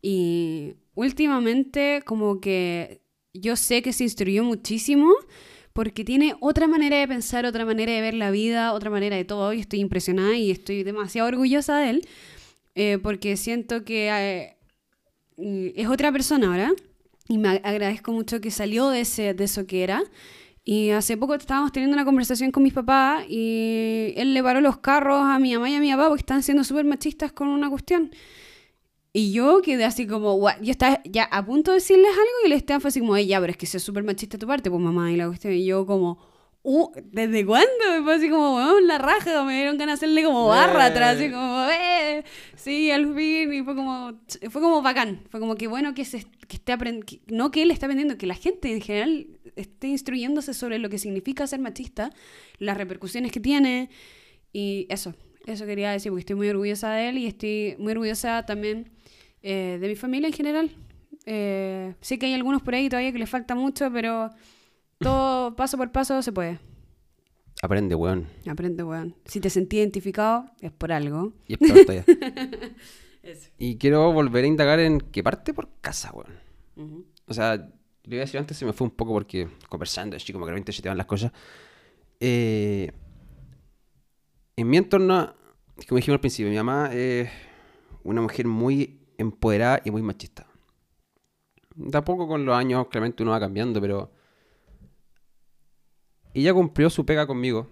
[0.01, 3.01] Y últimamente como que
[3.34, 5.14] yo sé que se instruyó muchísimo
[5.74, 9.26] porque tiene otra manera de pensar, otra manera de ver la vida, otra manera de
[9.26, 9.53] todo.
[9.53, 12.08] Y estoy impresionada y estoy demasiado orgullosa de él
[12.76, 14.58] eh, porque siento que eh,
[15.76, 16.74] es otra persona ahora.
[17.30, 20.03] Y me ag- agradezco mucho que salió de, ese, de eso que era.
[20.70, 24.80] Y hace poco estábamos teniendo una conversación con mis papás y él le paró los
[24.80, 27.70] carros a mi mamá y a mi papá porque están siendo súper machistas con una
[27.70, 28.11] cuestión.
[29.13, 32.51] Y yo quedé así como, yo estaba ya a punto de decirles algo y el
[32.51, 34.82] Esteban fue así como, "Ey, ya, pero es que es súper machista tu parte, pues
[34.82, 35.53] mamá, y la cuestión.
[35.53, 36.20] Y yo como,
[36.68, 37.84] uh, ¿desde cuándo?
[37.95, 41.15] Me fue así como, weón, la raja, me dieron ganas de hacerle como barra atrás,
[41.15, 42.24] así como, eh,
[42.55, 46.26] sí, al fin, y fue como, fue como bacán, fue como que bueno que, se,
[46.47, 50.53] que esté aprendiendo, no que él esté aprendiendo, que la gente en general esté instruyéndose
[50.53, 52.11] sobre lo que significa ser machista,
[52.59, 53.89] las repercusiones que tiene,
[54.53, 55.13] y eso,
[55.45, 58.91] eso quería decir, porque estoy muy orgullosa de él y estoy muy orgullosa también
[59.43, 60.68] Eh, de mi familia en general.
[61.26, 64.32] Eh, sé que hay algunos por ahí todavía que les falta mucho, pero
[64.99, 66.59] todo paso por paso se puede.
[67.61, 68.27] Aprende, weón.
[68.47, 69.15] Aprende, weón.
[69.25, 71.33] Si te sentí identificado, es por algo.
[71.47, 72.05] Y es peor todavía.
[73.57, 77.05] Y quiero volver a indagar en qué parte por casa, weón.
[77.25, 80.31] O sea, lo iba a decir antes, se me fue un poco porque conversando, así
[80.31, 81.31] como que se te van las cosas.
[82.19, 82.89] Eh,
[84.55, 85.33] en mi entorno,
[85.87, 87.29] como dijimos al principio, mi mamá es
[88.03, 90.47] una mujer muy empoderada y muy machista.
[91.91, 94.11] Tampoco con los años, claramente uno va cambiando, pero
[96.41, 97.67] ella cumplió su pega conmigo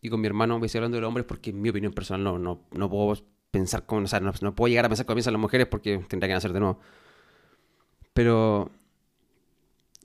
[0.00, 0.56] y con mi hermano.
[0.56, 3.24] A seguir hablando de los hombres porque en mi opinión personal no, no, no puedo
[3.50, 5.98] pensar como, o sea, no, no puedo llegar a pensar como piensan las mujeres porque
[6.08, 6.80] tendría que nacer de nuevo.
[8.12, 8.70] Pero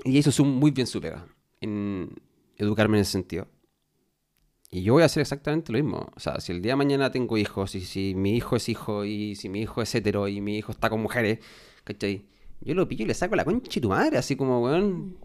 [0.03, 1.27] ella hizo muy bien su pega
[1.61, 2.09] en
[2.57, 3.47] educarme en ese sentido.
[4.71, 6.11] Y yo voy a hacer exactamente lo mismo.
[6.15, 9.03] O sea, si el día de mañana tengo hijos, y si mi hijo es hijo,
[9.03, 11.39] y si mi hijo es hetero, y mi hijo está con mujeres,
[11.83, 12.25] ¿cachai?
[12.61, 15.17] Yo lo pillo y le saco la concha de tu madre, así como, weón.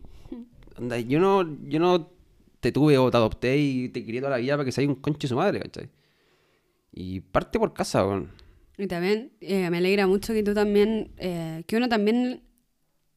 [0.79, 2.11] Onda, yo no, yo no
[2.61, 4.97] te tuve o te adopté y te crié toda la vida para que seas un
[4.97, 5.89] conche su madre, ¿cachai?
[6.93, 8.31] Y parte por casa, weón.
[8.79, 12.43] Y también eh, me alegra mucho que tú también, eh, que uno también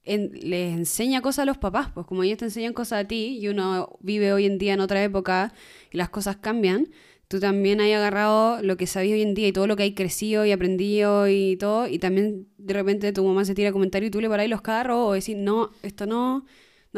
[0.04, 3.38] en- les enseña cosas a los papás, pues como ellos te enseñan cosas a ti
[3.42, 5.54] y uno vive hoy en día en otra época
[5.92, 6.88] y las cosas cambian,
[7.28, 9.94] tú también hay agarrado lo que sabías hoy en día y todo lo que hay
[9.94, 14.12] crecido y aprendido y todo, y también de repente tu mamá se tira comentario y
[14.12, 16.46] tú le parás los carros o decir, no, esto no,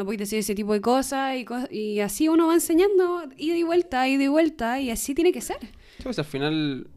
[0.00, 3.56] no puedes decir ese tipo de cosas y, cos- y así uno va enseñando ida
[3.56, 5.58] y vuelta, ida y vuelta y así tiene que ser.
[5.60, 6.88] Sí, pues al final,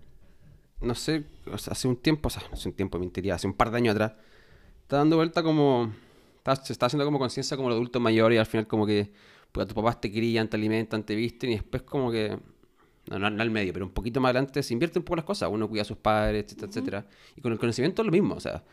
[0.81, 3.53] no sé, o sea, hace un tiempo, o sea, hace un tiempo, mentiría, hace un
[3.53, 4.13] par de años atrás,
[4.81, 5.93] está dando vuelta como,
[6.37, 9.11] está- se está haciendo como conciencia como los adultos mayores y al final como que,
[9.51, 12.37] pues tus papás te crían, te alimentan, te visten y después como que,
[13.09, 15.25] no, no, no al medio, pero un poquito más adelante se invierte un poco las
[15.25, 17.05] cosas, uno cuida a sus padres, etcétera, etcétera.
[17.35, 18.63] Y con el conocimiento es lo mismo, o sea,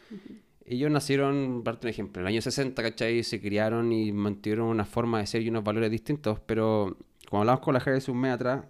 [0.74, 3.22] ellos nacieron, parte un ejemplo, en el año 60, ¿cachai?
[3.24, 6.96] Se criaron y mantuvieron una forma de ser y unos valores distintos, pero
[7.28, 8.64] como hablamos con la Jade hace un mes atrás,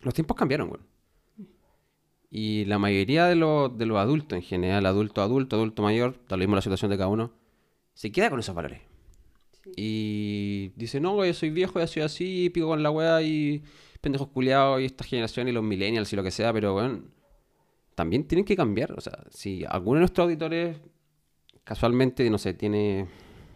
[0.00, 0.80] los tiempos cambiaron, güey.
[2.30, 6.36] Y la mayoría de los, de los adultos en general, adulto adulto, adulto mayor, da
[6.36, 7.32] lo mismo la situación de cada uno,
[7.94, 8.80] se queda con esos valores.
[9.76, 13.62] Y dice, no, yo soy viejo, ya soy así, pico con la weá y
[14.00, 17.02] pendejos culiados y esta generación y los millennials y lo que sea, pero bueno,
[17.94, 18.92] también tienen que cambiar.
[18.92, 20.78] O sea, si alguno de nuestros auditores
[21.70, 23.06] casualmente, no sé, tiene,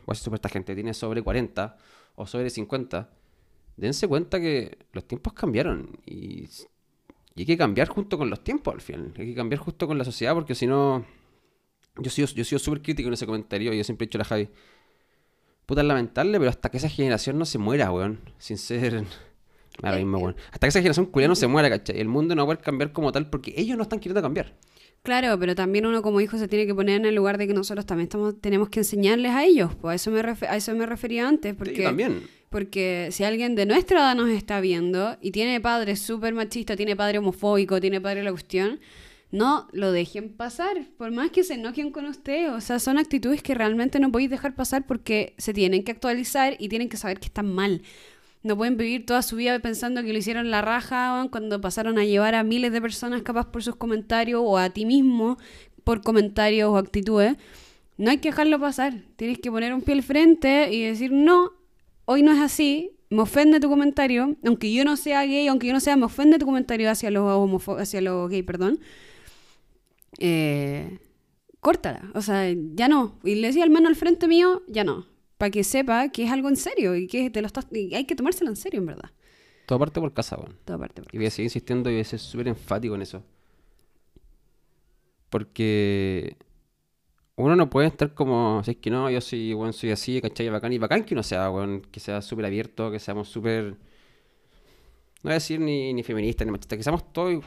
[0.06, 1.76] voy a ser súper esta gente, tiene sobre 40
[2.14, 3.10] o sobre 50,
[3.76, 6.44] dense cuenta que los tiempos cambiaron y,
[7.34, 9.12] y hay que cambiar junto con los tiempos al final.
[9.18, 11.04] Hay que cambiar justo con la sociedad porque si no...
[11.96, 14.20] Yo he sido, yo súper crítico en ese comentario y yo siempre he dicho a
[14.20, 14.48] la Javi,
[15.66, 19.04] puta es lamentable, pero hasta que esa generación no se muera, weón, sin ser...
[19.82, 20.36] Weón.
[20.52, 21.98] Hasta que esa generación culia no se muera, ¿cachai?
[21.98, 24.54] El mundo no va a poder cambiar como tal porque ellos no están queriendo cambiar.
[25.05, 27.52] Claro, pero también uno como hijo se tiene que poner en el lugar de que
[27.52, 29.74] nosotros también estamos, tenemos que enseñarles a ellos.
[29.74, 31.55] Pues a eso me, a eso me refería antes.
[31.55, 32.22] Porque, Sí, también.
[32.48, 36.96] Porque si alguien de nuestra edad nos está viendo y tiene padre súper machista, tiene
[36.96, 38.80] padre homofóbico, tiene padre la cuestión,
[39.30, 40.86] no lo dejen pasar.
[40.96, 42.55] Por más que se enojen con usted.
[42.55, 46.57] O sea, son actitudes que realmente no podéis dejar pasar porque se tienen que actualizar
[46.59, 47.82] y tienen que saber que están mal.
[48.45, 52.05] No pueden vivir toda su vida pensando que lo hicieron la raja cuando pasaron a
[52.05, 55.38] llevar a miles de personas capaz por sus comentarios o a ti mismo
[55.82, 57.38] por comentarios o actitudes.
[57.97, 59.01] No hay que dejarlo pasar.
[59.16, 61.53] Tienes que poner un pie al frente y decir, no,
[62.05, 62.90] hoy no es así.
[63.09, 64.36] Me ofende tu comentario.
[64.45, 67.68] Aunque yo no sea gay, aunque yo no sea, me ofende tu comentario hacia los,
[67.78, 68.78] hacia los gay, perdón.
[70.18, 70.99] Eh,
[71.61, 72.11] córtala.
[72.12, 73.18] O sea, ya no.
[73.24, 75.13] Y le decía al menos al frente mío, ya no.
[75.39, 78.05] Para que sepa que es algo en serio y que te lo estás, y hay
[78.05, 79.11] que tomárselo en serio, en verdad.
[79.66, 80.57] Todo parte por casa, weón.
[80.64, 81.03] Toda parte.
[81.12, 83.22] Y voy a seguir insistiendo y voy a ser súper enfático en eso.
[85.30, 86.37] Porque
[87.37, 90.49] uno no puede estar como, si es que no, yo soy, bueno, soy así, ¿cachai?
[90.51, 93.76] Bacán y bacán que uno sea, weón, que sea súper abierto, que seamos súper, no
[95.24, 97.43] voy a decir ni, ni feminista ni machista, que seamos todos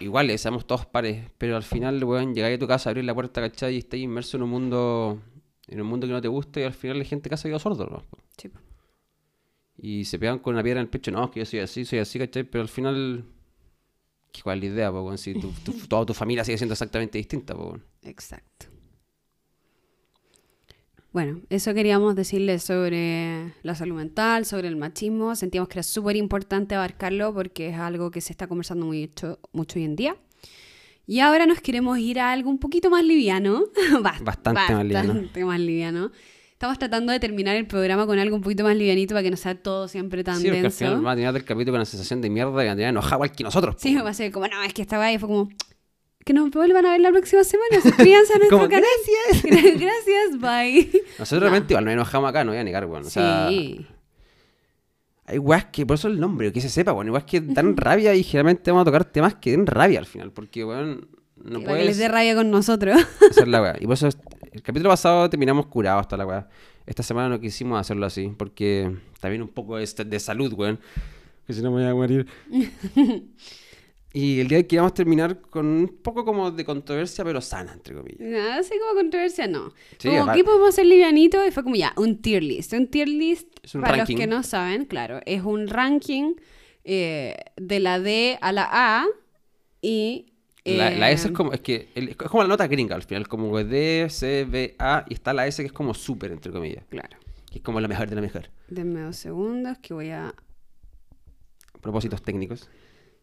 [0.00, 3.40] iguales, seamos todos pares, pero al final, weón, llegar a tu casa, abrir la puerta,
[3.40, 3.74] ¿cachai?
[3.74, 5.20] Y estás inmerso en un mundo,
[5.70, 7.86] en un mundo que no te gusta y al final la gente casa quedó sordo,
[7.86, 8.04] ¿no?
[8.36, 8.50] Sí,
[9.82, 11.84] y se pegan con una piedra en el pecho, no, es que yo soy así,
[11.84, 12.44] soy así, ¿cachai?
[12.44, 13.24] Pero al final,
[14.32, 15.16] ¿qué cuál es la idea, po?
[15.16, 17.78] Si tu- tu- toda tu familia sigue siendo exactamente distinta, po.
[18.02, 18.66] Exacto.
[21.12, 25.34] Bueno, eso queríamos decirles sobre la salud mental, sobre el machismo.
[25.34, 29.78] Sentíamos que era súper importante abarcarlo porque es algo que se está conversando mucho, mucho
[29.80, 30.16] hoy en día.
[31.10, 33.64] Y ahora nos queremos ir a algo un poquito más liviano.
[34.00, 35.08] Bast- Bastante más liviano.
[35.14, 36.12] bastante más liviano.
[36.52, 39.36] Estamos tratando de terminar el programa con algo un poquito más livianito para que no
[39.36, 41.84] sea todo siempre tan Sí, porque al final va a tener el capítulo con la
[41.84, 43.74] sensación de mierda que andría enojado igual que nosotros.
[43.78, 45.48] Sí, va a ser como, no, es que esta vez fue como,
[46.24, 47.80] que nos vuelvan a ver la próxima semana.
[47.82, 48.84] Suscríbanse a nuestro Como, canal.
[49.42, 49.80] Gracias.
[49.80, 51.02] Gracias, bye.
[51.18, 53.04] Nosotros realmente igual nos enojamos acá, no voy a negar, weón.
[53.04, 53.84] O sea, sí.
[55.30, 57.06] Hay weas que, por eso el nombre, que se sepa, weón.
[57.08, 60.32] Igual que dan rabia y generalmente vamos a tocar temas que den rabia al final,
[60.32, 62.96] porque, weón, no Para que les puedes dé rabia con nosotros.
[63.30, 63.76] hacer la wea.
[63.80, 64.18] Y por eso es-
[64.52, 66.48] el capítulo pasado terminamos curados hasta la wea.
[66.86, 70.78] Esta semana no quisimos hacerlo así, porque también un poco de, de salud, weón.
[71.46, 72.26] Que si no me voy a morir.
[74.12, 77.40] y el día de que vamos a terminar con un poco como de controversia, pero
[77.40, 78.20] sana, entre comillas.
[78.20, 79.72] Nada, así como controversia, no.
[79.98, 82.72] Sí, como aparte- podemos hacer livianito y fue como ya, un tier list.
[82.72, 84.14] Un tier list, Es un para ranking.
[84.14, 86.34] los que no saben, claro, es un ranking
[86.84, 89.06] eh, de la D a la A
[89.80, 90.26] y...
[90.64, 93.26] La, la S eh, es como, es que es como la nota gringa al final,
[93.28, 96.84] como D, C, B, A, y está la S que es como súper, entre comillas.
[96.90, 97.16] Claro.
[97.50, 98.50] Que es como la mejor de la mejor.
[98.68, 100.34] Denme dos segundos que voy a...
[101.80, 102.68] Propósitos técnicos.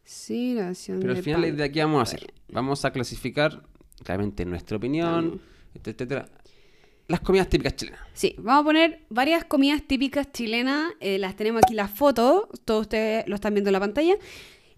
[0.10, 1.54] Sí, la acción Pero al de final pan.
[1.54, 3.62] idea que vamos a hacer, vamos a clasificar,
[4.06, 5.42] claramente en nuestra opinión,
[5.76, 5.92] etcétera,
[6.24, 6.30] etcétera,
[7.10, 8.00] las comidas típicas chilenas.
[8.14, 10.94] Sí, vamos a poner varias comidas típicas chilenas.
[11.02, 12.44] eh, las tenemos aquí las fotos.
[12.64, 14.16] Todos ustedes lo están viendo en la pantalla.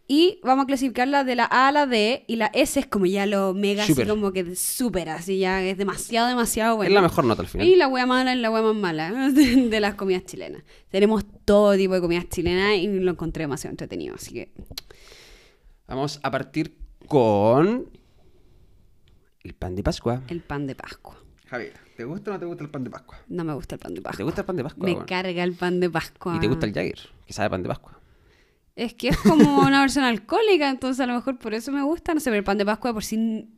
[0.07, 2.23] Y vamos a clasificarlas de la A a la D.
[2.27, 4.03] Y la S es como ya lo mega, Súper.
[4.05, 6.89] así como que súper, así ya es demasiado, demasiado bueno.
[6.89, 7.67] Es la mejor nota al final.
[7.67, 10.63] Y la wea mala es la wea más mala de, de las comidas chilenas.
[10.89, 14.15] Tenemos todo tipo de comidas chilenas y lo encontré demasiado entretenido.
[14.15, 14.51] Así que
[15.89, 16.77] Vamos a partir
[17.07, 17.89] con
[19.43, 20.21] el pan de Pascua.
[20.27, 21.17] el pan de Pascua.
[21.47, 23.17] Javier, ¿te gusta o no te gusta el pan de Pascua?
[23.27, 24.17] No me gusta el pan de Pascua.
[24.17, 24.85] ¿Te gusta el pan de Pascua?
[24.85, 26.35] Me carga el pan de Pascua.
[26.35, 26.99] ¿Y te gusta el Jagger?
[27.25, 27.99] Que sabe pan de Pascua.
[28.75, 32.13] Es que es como una versión alcohólica, entonces a lo mejor por eso me gusta.
[32.13, 33.49] No sé, pero el pan de Pascua por sí.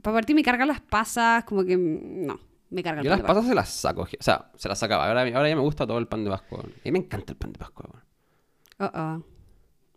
[0.00, 1.76] Para partir me cargan las pasas, como que.
[1.76, 2.38] mm, No,
[2.70, 4.02] me carga el Yo pan las de pasas se las saco.
[4.02, 5.08] O sea, se las sacaba.
[5.08, 6.60] Ahora, ahora ya me gusta todo el pan de Pascua.
[6.60, 7.58] A mí me encanta el pan de.
[7.58, 8.04] Pascua.
[8.78, 9.24] Oh, oh.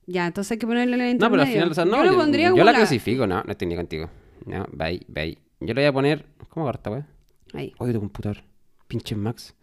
[0.05, 1.97] Ya, entonces hay que ponerle en el No, pero al final, o sea, no.
[1.97, 4.09] Yo lo yo- pondría yo como la la- clasifico, no, no estoy ni contigo.
[4.45, 5.37] No, bye, bye.
[5.61, 6.25] Yo le voy a poner.
[6.49, 7.07] ¿Cómo corta, weón?
[7.53, 7.73] Ahí.
[7.77, 8.43] Oye, tu computador.
[8.87, 9.55] Pinche Max.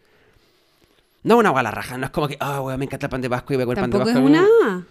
[1.23, 3.11] No una hueá a la raja, no es como que, ah, weón, me encanta el
[3.11, 4.31] pan de Pascua y voy a comer pan de Tampoco es Pascua.
[4.67, 4.87] una.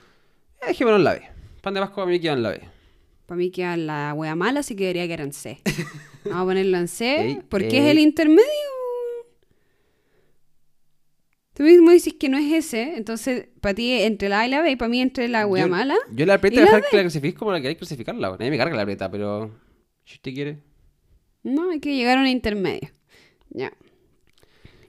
[0.61, 1.21] Eh, Dejémoslo en la B.
[1.61, 2.61] Pan de Pascua para mí queda en la B.
[3.25, 5.59] Para mí queda la wea mala, así que debería quedar en C.
[6.25, 7.41] Vamos a ponerlo en C.
[7.49, 7.85] Porque ey.
[7.85, 8.43] es el intermedio.
[11.59, 14.61] Tú mismo dices que no es ese, entonces para ti entre la A y la
[14.61, 15.95] B y para mí entre la wea Yo- mala.
[16.09, 18.29] Yo la aprieta ¿Y de la dejar que la clasifiques como la queráis clasificarla.
[18.29, 18.41] weón.
[18.41, 19.51] A mí me carga la aprieta, pero.
[20.05, 20.59] Si usted quiere.
[21.43, 22.91] No, hay que llegar a un intermedio.
[23.49, 23.73] Ya.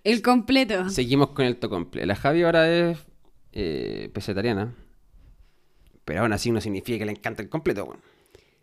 [0.04, 0.88] El completo.
[0.90, 2.06] Seguimos con el tocomple.
[2.06, 2.98] La Javi ahora es
[3.50, 4.72] eh, vegetariana.
[6.04, 8.00] Pero aún así no significa que le encanta el completo, weón.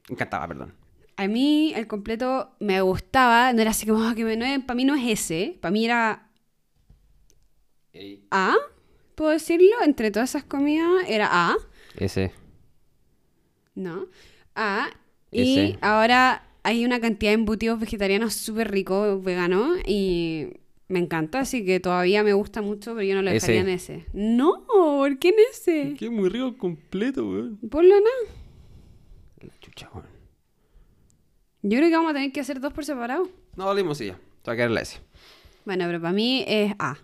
[0.10, 0.74] Encantaba, perdón.
[1.18, 4.76] A mí el completo me gustaba, no era así como "Ah, que me, no, para
[4.78, 6.27] mí no es ese, para mí era
[8.32, 8.56] A,
[9.16, 11.56] puedo decirlo, entre todas esas comidas era A,
[11.98, 12.32] Ese.
[13.76, 14.08] ¿no?
[14.56, 14.90] A,
[15.32, 20.48] y ahora hay una cantidad de embutidos vegetarianos súper ricos, veganos, y
[20.88, 23.52] me encanta, así que todavía me gusta mucho, pero yo no lo Ese.
[23.52, 24.06] dejaría en ese.
[24.14, 25.96] No, ¿por qué en ese?
[25.98, 27.58] Qué muy rico el completo, weón.
[27.70, 29.46] Ponlo en A.
[29.46, 30.08] La chucha, weón.
[31.64, 33.28] Yo creo que vamos a tener que hacer dos por separado.
[33.56, 34.14] No, volvimos y ya.
[34.44, 35.00] Se va a quedar la S.
[35.66, 36.98] Bueno, pero para mí es A.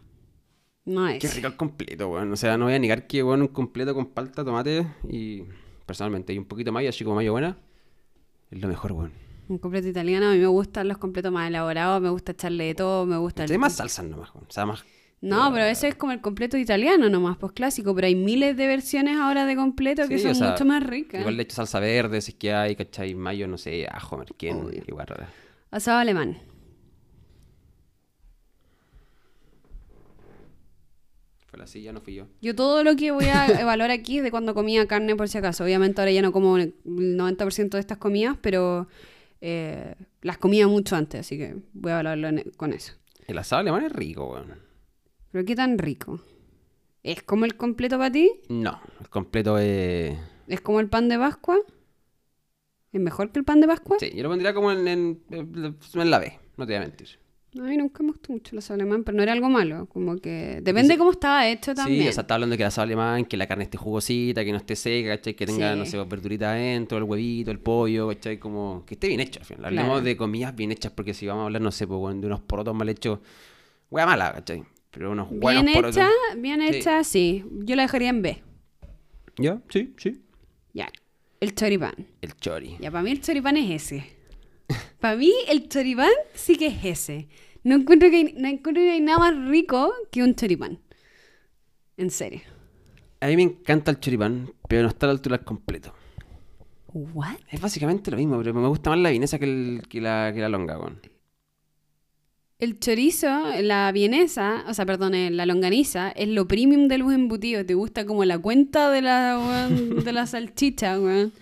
[0.86, 1.20] No es.
[1.22, 2.32] Qué rico el completo, weón.
[2.32, 5.44] O sea, no voy a negar que, weón, un completo con palta, tomate y
[5.86, 7.58] personalmente, y un poquito mayo, así como mayo buena,
[8.52, 9.12] es lo mejor, weón.
[9.50, 12.76] Un completo italiano, a mí me gustan los completos más elaborados, me gusta echarle de
[12.76, 13.52] todo, me gusta el...
[13.52, 14.48] Hay más salsas nomás, weón.
[14.50, 14.84] O sea, más.
[15.22, 18.68] No, pero ese es como el completo italiano nomás, pues clásico, pero hay miles de
[18.68, 21.22] versiones ahora de completo que Sí, son o sea, mucho más ricas.
[21.22, 23.16] Igual le echo salsa verde, si es que hay, ¿cachai?
[23.16, 25.30] Mayo, no sé, ajo, merquén, igual rara.
[25.72, 26.38] Asado alemán.
[31.54, 32.26] Fue la silla, no fui yo.
[32.42, 35.38] Yo todo lo que voy a evaluar aquí es de cuando comía carne por si
[35.38, 35.64] acaso.
[35.64, 38.88] Obviamente ahora ya no como el 90% de estas comidas, pero
[39.40, 39.94] eh,
[40.24, 42.94] las comía mucho antes, así que voy a evaluarlo en- con eso.
[43.28, 44.48] El asado alemán es rico, weón.
[45.32, 46.20] Pero qué tan rico.
[47.04, 48.32] ¿Es como el completo para ti?
[48.50, 50.18] No, el completo es.
[50.48, 51.60] ¿Es como el pan de Pascua?
[52.92, 53.98] ¿Es mejor que el pan de Pascua?
[54.00, 57.20] Sí, yo lo pondría como en, en, en la B, no te voy a mentir.
[57.60, 59.86] A mí nunca me gustó mucho el asado alemán, pero no era algo malo.
[59.88, 62.02] Como que depende de cómo estaba hecho también.
[62.04, 64.44] Sí, o sea, está hablando de que el asado alemán, que la carne esté jugosita,
[64.44, 65.36] que no esté seca, ¿cachai?
[65.36, 65.80] Que tenga, Sí.
[65.80, 68.40] no sé, verdurita adentro, el huevito, el pollo, ¿cachai?
[68.40, 69.72] Como que esté bien hecho al final.
[69.72, 69.80] Claro.
[69.82, 72.42] Hablemos de comidas bien hechas, porque si vamos a hablar, no sé, pues, de unos
[72.42, 73.20] porotos mal hechos,
[73.92, 74.64] hueá mala, ¿cachai?
[74.90, 75.98] Pero unos buenos bien porotos.
[75.98, 76.76] hecha, bien Sí.
[76.78, 77.46] hecha, sí.
[77.66, 78.42] Yo la dejaría en B.
[79.38, 79.60] ¿Ya?
[79.70, 80.22] Sí, sí.
[80.74, 80.90] Ya.
[81.40, 81.94] El choripán.
[82.22, 82.78] El chori.
[82.80, 84.13] Ya, para mí el choripán es ese.
[85.04, 87.28] Para mí el choripán sí que es ese.
[87.64, 90.80] No encuentro que hay, no encuentro que hay nada más rico que un choripán.
[91.98, 92.42] En serio.
[93.20, 95.94] A mí me encanta el choripán, pero no está a la altura completo.
[96.94, 97.38] ¿What?
[97.50, 100.40] Es básicamente lo mismo, pero me gusta más la vienesa que, el- que la, que
[100.40, 101.00] la longa, weón.
[102.60, 103.28] El chorizo,
[103.62, 107.66] la vienesa, o sea, perdón, eh, la longaniza, es lo premium de los embutidos.
[107.66, 111.34] Te gusta como la cuenta de la, de la salchicha, weón.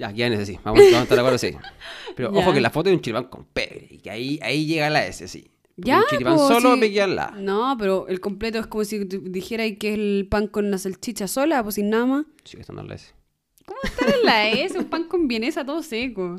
[0.00, 0.58] Ya, ya en ese sí.
[0.64, 1.54] Vamos, vamos a estar de acuerdo, sí.
[2.16, 3.86] Pero ojo que la foto es un chiripán con pebre.
[3.90, 5.50] Y que ahí, ahí llega la S, sí.
[5.76, 6.80] Ya, Un chiripán po, solo sí.
[6.80, 7.30] me queda la.
[7.38, 10.78] No, pero el completo es como si tú dijeras que es el pan con la
[10.78, 12.26] salchicha sola, pues sin nada más.
[12.44, 13.12] Sigue estando la S.
[13.84, 16.36] Estar en la S, un pan con vienesa todo seco.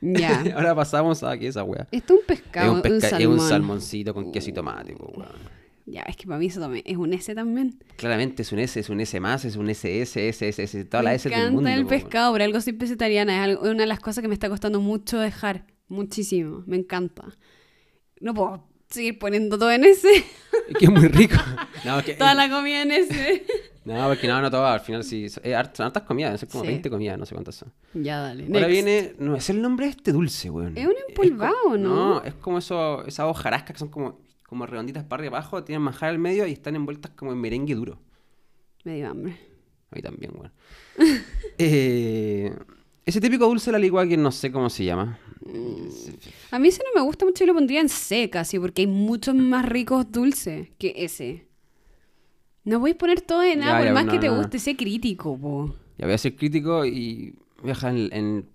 [0.00, 0.42] Ya.
[0.54, 1.86] Ahora pasamos a que esa weá.
[1.92, 3.38] Esto es un Es pescado, un, un, pesca- es salmón.
[3.38, 5.32] un salmoncito con queso y tomate, po, weón.
[5.86, 7.78] Ya, es que para mí eso también es un S también.
[7.96, 11.02] Claramente es un S, es un S más, es un SS, S, S, S, toda
[11.02, 11.68] me la S del encanta mundo.
[11.70, 12.02] el po, weón.
[12.02, 13.36] pescado, pero algo soy vegetariana.
[13.36, 15.66] Es algo- una de las cosas que me está costando mucho dejar.
[15.88, 16.62] Muchísimo.
[16.66, 17.24] Me encanta.
[18.20, 20.08] No puedo seguir poniendo todo en ese.
[20.68, 21.36] Es que es muy rico.
[21.84, 23.44] No, es que, Toda la comida en ese.
[23.84, 25.26] no, porque no, no todo, al final sí.
[25.26, 25.34] Es
[25.74, 26.68] son hartas comidas, son como Sí.
[26.70, 27.70] 20 comidas, no sé cuántas son.
[27.92, 28.44] ya, dale.
[28.44, 28.70] Ahora next.
[28.70, 30.78] viene, no es el nombre de este dulce, weón.
[30.78, 31.94] Es un empolvado, co- ¿no?
[31.94, 34.22] No, es como eso, esas hojarascas que son como,
[34.54, 37.74] como redonditas para arriba abajo, tienen manjar al medio y están envueltas como en merengue
[37.74, 37.98] duro.
[38.84, 39.36] Me dio hambre.
[39.90, 40.52] A mí también, weón.
[41.58, 42.52] Eh,
[43.04, 45.18] ese típico dulce de la ligua que no sé cómo se llama.
[46.50, 48.88] A mí ese no me gusta mucho y lo pondría en C casi, porque hay
[48.88, 51.46] muchos más ricos dulces que ese.
[52.64, 54.32] No voy a poner todo de nada, Ya, por ya, más no, que te no,
[54.36, 54.38] no.
[54.38, 55.74] guste, sé crítico, po.
[55.98, 58.12] Ya voy a ser crítico y voy a dejar en...
[58.12, 58.46] en-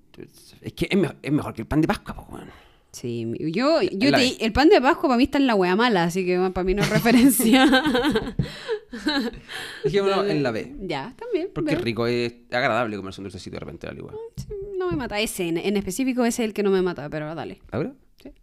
[0.61, 2.49] es que es, me- es mejor que el pan de Pascua, po, weón.
[2.91, 5.75] Sí, yo, yo la te- el pan de Pascua para mí está en la wea
[5.75, 7.65] mala, así que para mí no es referencia.
[9.83, 10.75] Dejémoslo en la B.
[10.81, 11.49] ya, también.
[11.53, 14.13] Porque es rico, es agradable comerse un dulcecito de repente la ligua.
[14.37, 15.19] Sí, no me mata.
[15.19, 17.59] Ese, en, en específico, ese es el que no me mata, pero dale.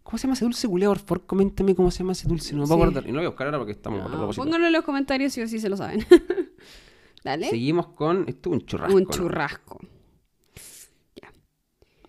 [0.01, 0.89] ¿Cómo se llama ese dulce, culeo?
[0.91, 2.55] Por favor, coméntame cómo se llama ese dulce.
[2.55, 2.73] No me Sí.
[2.73, 3.03] acordar.
[3.03, 4.43] Y no lo voy a buscar ahora porque estamos a No, propósito.
[4.43, 6.05] pónganlo en los comentarios si o si se lo saben.
[7.23, 7.49] dale.
[7.49, 8.25] Seguimos con...
[8.27, 9.09] Esto es un churrasco, Un ¿no?
[9.09, 9.79] churrasco.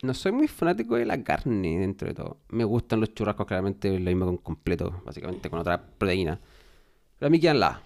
[0.03, 2.39] No soy muy fanático de la carne dentro de todo.
[2.51, 6.41] Me gustan los churrascos, claramente lo mismo con completo, básicamente con otra proteína.
[7.19, 7.83] Pero a mí quedan la A.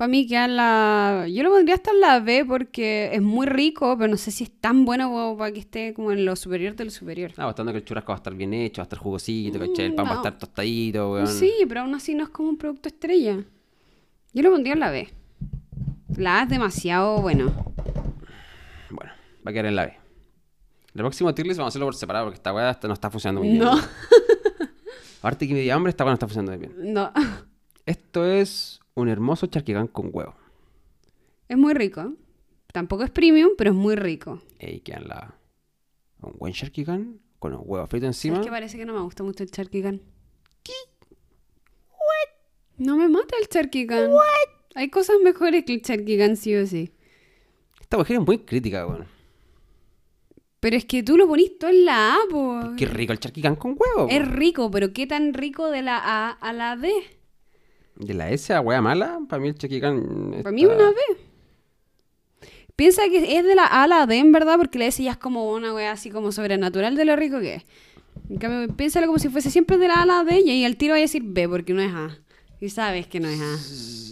[0.00, 1.26] Para mí queda en la...
[1.30, 4.44] Yo lo pondría hasta en la B porque es muy rico, pero no sé si
[4.44, 7.32] es tan bueno como para que esté como en lo superior de lo superior.
[7.36, 9.84] Ah, bastante que el churrasco va a estar bien hecho, va a estar jugosito, ¿cachai?
[9.84, 11.26] El pan va a estar tostadito, weón.
[11.26, 13.44] Sí, pero aún así no es como un producto estrella.
[14.32, 15.10] Yo lo pondría en la B.
[16.16, 17.52] La A es demasiado bueno.
[18.88, 19.12] Bueno,
[19.46, 19.99] va a quedar en la B.
[20.94, 23.40] El próximo tier list vamos a hacerlo por separado porque esta weá no está funcionando
[23.42, 23.62] muy bien.
[23.62, 23.72] No,
[25.20, 26.92] Aparte que me dio hambre, esta weá no está funcionando muy bien.
[26.94, 27.12] no.
[27.86, 30.34] Esto es un hermoso charquigán con huevo.
[31.48, 32.12] Es muy rico.
[32.72, 34.40] Tampoco es premium, pero es muy rico.
[34.58, 35.34] Ey, quedan la.
[36.22, 38.38] Un buen charquigán con un huevo frito encima.
[38.38, 40.02] Es que parece que no me gusta mucho el charquicán.
[40.62, 40.72] ¿Qué?
[42.76, 44.10] No me mata el charquicán.
[44.74, 46.92] Hay cosas mejores que el charquicán, sí o sí.
[47.80, 49.06] Esta mujer es muy crítica, weón.
[50.60, 52.60] Pero es que tú lo ponís todo en la A, po.
[52.76, 54.08] Qué rico el charquigán con huevo.
[54.10, 56.92] Es rico, pero ¿qué tan rico de la A a la D?
[57.96, 60.36] De la S a hueá mala, para mí el charquigán.
[60.42, 60.96] Para mí una B.
[62.76, 65.12] Piensa que es de la A a la D, en verdad, porque la S ya
[65.12, 67.64] es como una wea así como sobrenatural de lo rico que es.
[68.28, 70.64] En cambio, piénsalo como si fuese siempre de la A a la D y ahí
[70.64, 72.18] al tiro vaya a decir B, porque no es A.
[72.60, 73.54] Y sabes que no es A.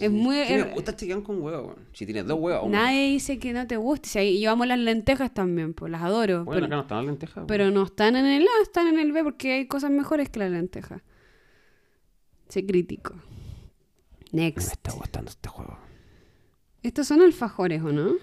[0.05, 0.43] Es muy...
[0.45, 1.79] Sí me gusta el charquigán con huevo, weón.
[1.93, 2.63] Si tienes dos huevos.
[2.65, 2.71] uno.
[2.77, 4.09] Nadie dice que no te guste.
[4.09, 6.45] Si hay- yo amo las lentejas también, pues las adoro.
[6.45, 7.35] Bueno, pero, acá no están las lentejas.
[7.37, 7.47] weón.
[7.47, 10.39] pero no están en el A, están en el B porque hay cosas mejores que
[10.39, 11.01] las lentejas.
[12.47, 13.13] Sé crítico.
[13.13, 13.21] No
[14.31, 14.71] me Next.
[14.71, 15.77] está gustando este juego.
[16.81, 18.13] Estos son alfajores, ¿o no?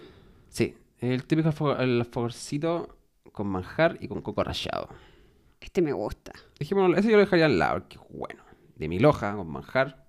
[0.48, 2.96] Sí, el típico el alfajorcito
[3.32, 4.88] con manjar y con coco rallado.
[5.60, 6.32] Este me gusta.
[6.58, 8.42] Dijimos, ese yo lo dejaría al lado, es bueno.
[8.76, 10.05] De mil hojas con manjar.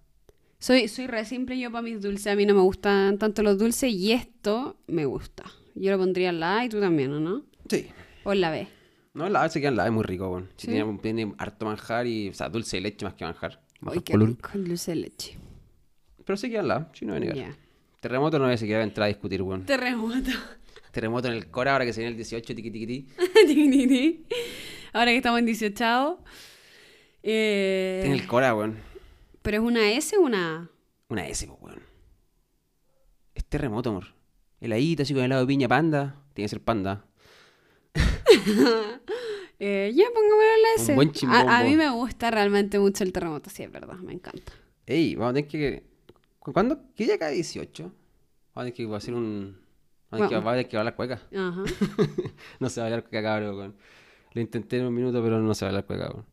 [0.60, 2.28] Soy, soy re simple yo para mis dulces.
[2.28, 5.44] A mí no me gustan tanto los dulces y esto me gusta.
[5.76, 7.44] Yo lo pondría en la A y tú también, ¿o no?
[7.70, 7.88] Sí.
[8.24, 8.68] O en la B.
[9.14, 10.50] No, la se queda en la es muy rico, weón.
[10.58, 10.74] Si ¿Sí?
[10.74, 13.62] tiene, tiene harto manjar y, o sea, dulce de leche más que manjar.
[13.80, 14.30] Manjar qué color.
[14.30, 15.38] rico el dulce de leche.
[16.26, 17.36] Pero sí queda en la, sí, no voy a negar.
[17.38, 17.56] Ya.
[18.00, 19.66] Terremoto no voy a siquiera entrar a discutir, weón.
[19.66, 20.32] Terremoto.
[20.92, 23.08] Terremoto en el Cora ahora que se viene el 18, tiqui tiqui ti.
[23.48, 24.26] Tiqui.
[24.94, 26.20] Ahora que estamos en 18.
[27.24, 28.78] Eh, Tiene el Cora, weón.
[29.48, 30.70] ¿Pero es una S o una A?
[31.08, 31.82] Una S, pues, weón.
[33.34, 34.08] Es terremoto, amor.
[34.60, 36.22] Heladito, así con helado de piña panda.
[36.34, 37.06] Tiene que ser panda.
[39.60, 40.92] Eh, ya, pongámosle la S.
[40.92, 41.12] Un buen
[41.50, 44.52] a, mí me gusta realmente mucho el terremoto, sí, es verdad, me encanta.
[44.86, 45.84] Ey, vamos a tener que.
[46.40, 46.80] ¿cu- ¿Cuándo?
[46.94, 47.84] ¿Qué día cae 18?
[47.84, 47.94] Vamos
[48.54, 49.58] a tener que hacer un.
[50.12, 50.70] Vamos a tener que, Bueno.
[50.70, 51.22] que bailar cueca.
[51.36, 51.64] Ajá.
[52.60, 53.78] no se va a bailar cueca, cabrón.
[54.34, 56.26] Lo intenté en un minuto, pero no se va a bailar cueca, weón.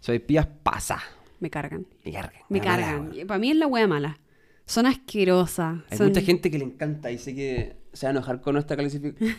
[0.00, 1.02] Soy pías pasa.
[1.40, 1.86] Me cargan.
[2.04, 2.42] Me cargan.
[2.48, 3.26] Me mala, cargan.
[3.26, 4.18] Para mí es la wea mala.
[4.66, 5.80] Son asquerosas.
[5.90, 8.54] Hay son- mucha gente que le encanta y sé que se va a enojar con
[8.54, 9.16] nuestra clasific-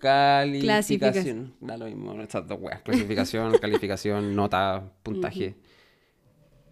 [0.00, 0.98] Clasificación.
[1.00, 1.54] calificación.
[1.60, 2.82] Da lo mismo, estas dos weas.
[2.82, 5.56] Clasificación, calificación, nota, puntaje.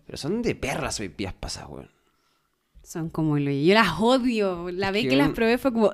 [0.06, 1.90] Pero son de perras hoy días pasadas, weón.
[2.82, 4.70] Son como lo Yo las odio.
[4.72, 5.92] La vez que que las probé fue como.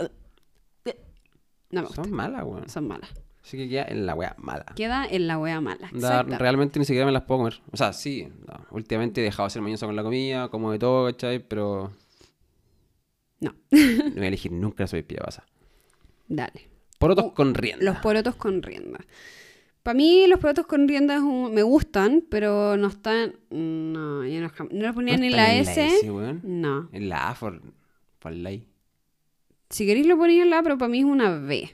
[1.71, 2.03] No me gusta.
[2.05, 2.69] Son malas, weón.
[2.69, 3.11] Son malas.
[3.47, 4.65] Así que queda en la wea mala.
[4.75, 5.89] Queda en la wea mala.
[5.93, 7.61] Da- realmente ni siquiera me las puedo comer.
[7.71, 8.27] O sea, sí.
[8.45, 11.39] no, Últimamente he dejado de ser mañoso con la comida, como de todo, ¿cachai?
[11.39, 11.93] Pero
[13.41, 13.55] No.
[13.71, 15.45] no voy a elegir nunca la sopaipilla pasa.
[16.27, 16.69] Dale.
[16.99, 17.85] Porotos con rienda.
[17.85, 18.99] Los porotos con rienda.
[19.85, 23.37] Para mí los porotos con rienda es un- me gustan, pero no están...
[23.51, 25.77] No, yo no, no lo ponía No ni la en S.
[25.81, 26.41] la S, weón.
[26.43, 26.89] no.
[26.91, 27.63] En la A, por,
[28.19, 28.67] por I.
[29.71, 31.71] Si queréis lo ponía en la A, pero para mí es una B.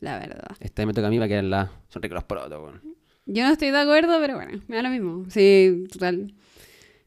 [0.00, 0.44] La verdad.
[0.60, 1.70] Esta me toca a mí para que en la.
[1.88, 2.82] Son ricos los porotos, weón.
[3.26, 5.24] Yo no estoy de acuerdo, pero bueno, me da lo mismo.
[5.30, 6.32] Sí, total.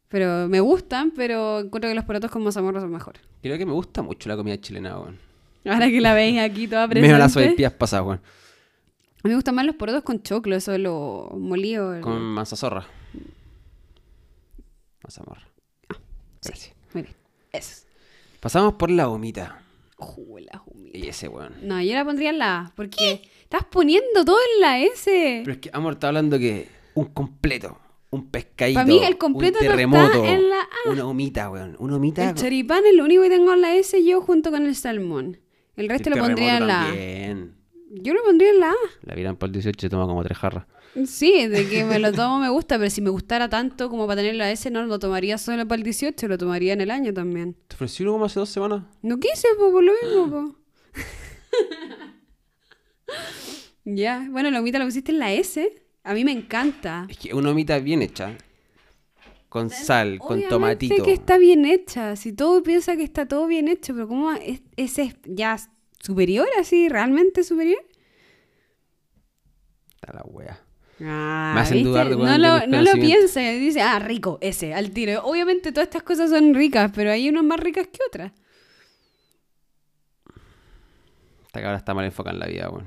[0.09, 3.22] Pero me gustan, pero encuentro que los porotos con mazamorra son mejores.
[3.41, 5.18] Creo que me gusta mucho la comida chilena, weón.
[5.65, 7.07] Ahora que la veis aquí toda presente.
[7.07, 8.19] Menos las sopaipillas pasadas, weón.
[8.19, 11.93] A mí me gustan más los porotos con choclo, eso lo molido.
[11.93, 12.85] el- Con manzazorra.
[15.03, 15.43] Mazamorra.
[15.89, 15.95] Ah,
[16.41, 17.15] Sí, muy bien.
[17.53, 17.85] Eso.
[18.39, 19.61] Pasamos por la gomita.
[20.01, 20.97] Humita.
[20.97, 21.53] Y ese, weón.
[21.61, 25.41] No, yo la pondría en la A, porque estás poniendo todo en la S.
[25.43, 27.77] Pero es que, amor, está hablando que un completo,
[28.09, 30.89] un pescadito, Pa' mí el completo un no está terremoto, en la A.
[30.91, 31.75] una humita, weón.
[31.79, 32.29] Una humita.
[32.29, 35.39] El choripán es lo único que tengo en la S yo junto con el salmón.
[35.75, 36.85] El resto el lo pondría en terremoto la A.
[36.87, 37.55] también.
[37.93, 38.75] Yo lo pondría en la A.
[39.03, 40.65] La vieran por el 18 y toma como tres jarras.
[41.05, 44.22] Sí, de que me lo tomo me gusta, pero si me gustara tanto como para
[44.22, 47.13] tener la S, no lo tomaría solo para el 18, lo tomaría en el año
[47.13, 47.55] también.
[47.68, 48.84] ¿Te ofrecí uno como hace dos semanas?
[49.01, 50.55] No quise, po, por lo mismo, po.
[53.85, 55.81] ya, bueno, la humita lo pusiste en la S.
[56.03, 57.07] A mí me encanta.
[57.09, 58.38] Es que una humita bien hecha.
[59.47, 61.03] Con sal, con Obviamente tomatito.
[61.03, 62.15] que está bien hecha.
[62.15, 65.57] Si todo piensa que está todo bien hecho, pero ¿cómo es, ese es ya
[65.99, 66.89] superior así?
[66.89, 67.84] ¿Realmente superior?
[69.95, 70.59] Está la wea.
[71.03, 71.89] Ah, Me hacen ¿viste?
[71.89, 75.23] dudar de no lo, no lo piensa, dice, ah, rico, ese, al tiro.
[75.23, 78.31] Obviamente todas estas cosas son ricas, pero hay unas más ricas que otras.
[81.47, 82.85] Esta cabra está mal enfocada en la vida, weón.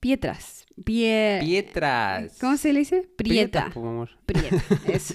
[0.00, 0.66] Pietras.
[0.84, 1.38] Pie...
[1.40, 2.36] Pietras.
[2.40, 3.08] ¿Cómo se le dice?
[3.16, 3.70] Prieta.
[3.72, 4.60] Prietas.
[4.60, 5.14] Prieta, eso.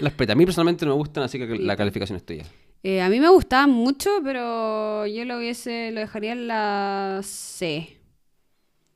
[0.00, 0.34] Las pretas.
[0.34, 2.44] A mí personalmente no me gustan, así que la calificación es tuya.
[2.82, 7.96] Eh, a mí me gustaban mucho, pero yo lo hubiese, lo dejaría en la C.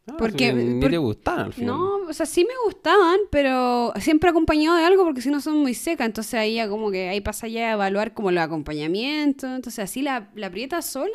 [0.09, 1.75] Ah, Porque- ni por- te gustaban al final.
[1.77, 5.57] No, o sea, sí me gustaban, pero siempre acompañado de algo porque si no son
[5.59, 6.07] muy secas.
[6.07, 9.51] Entonces ahí ya como que ahí pasa ya a evaluar como los acompañamientos.
[9.51, 11.11] Entonces así la, la prieta sola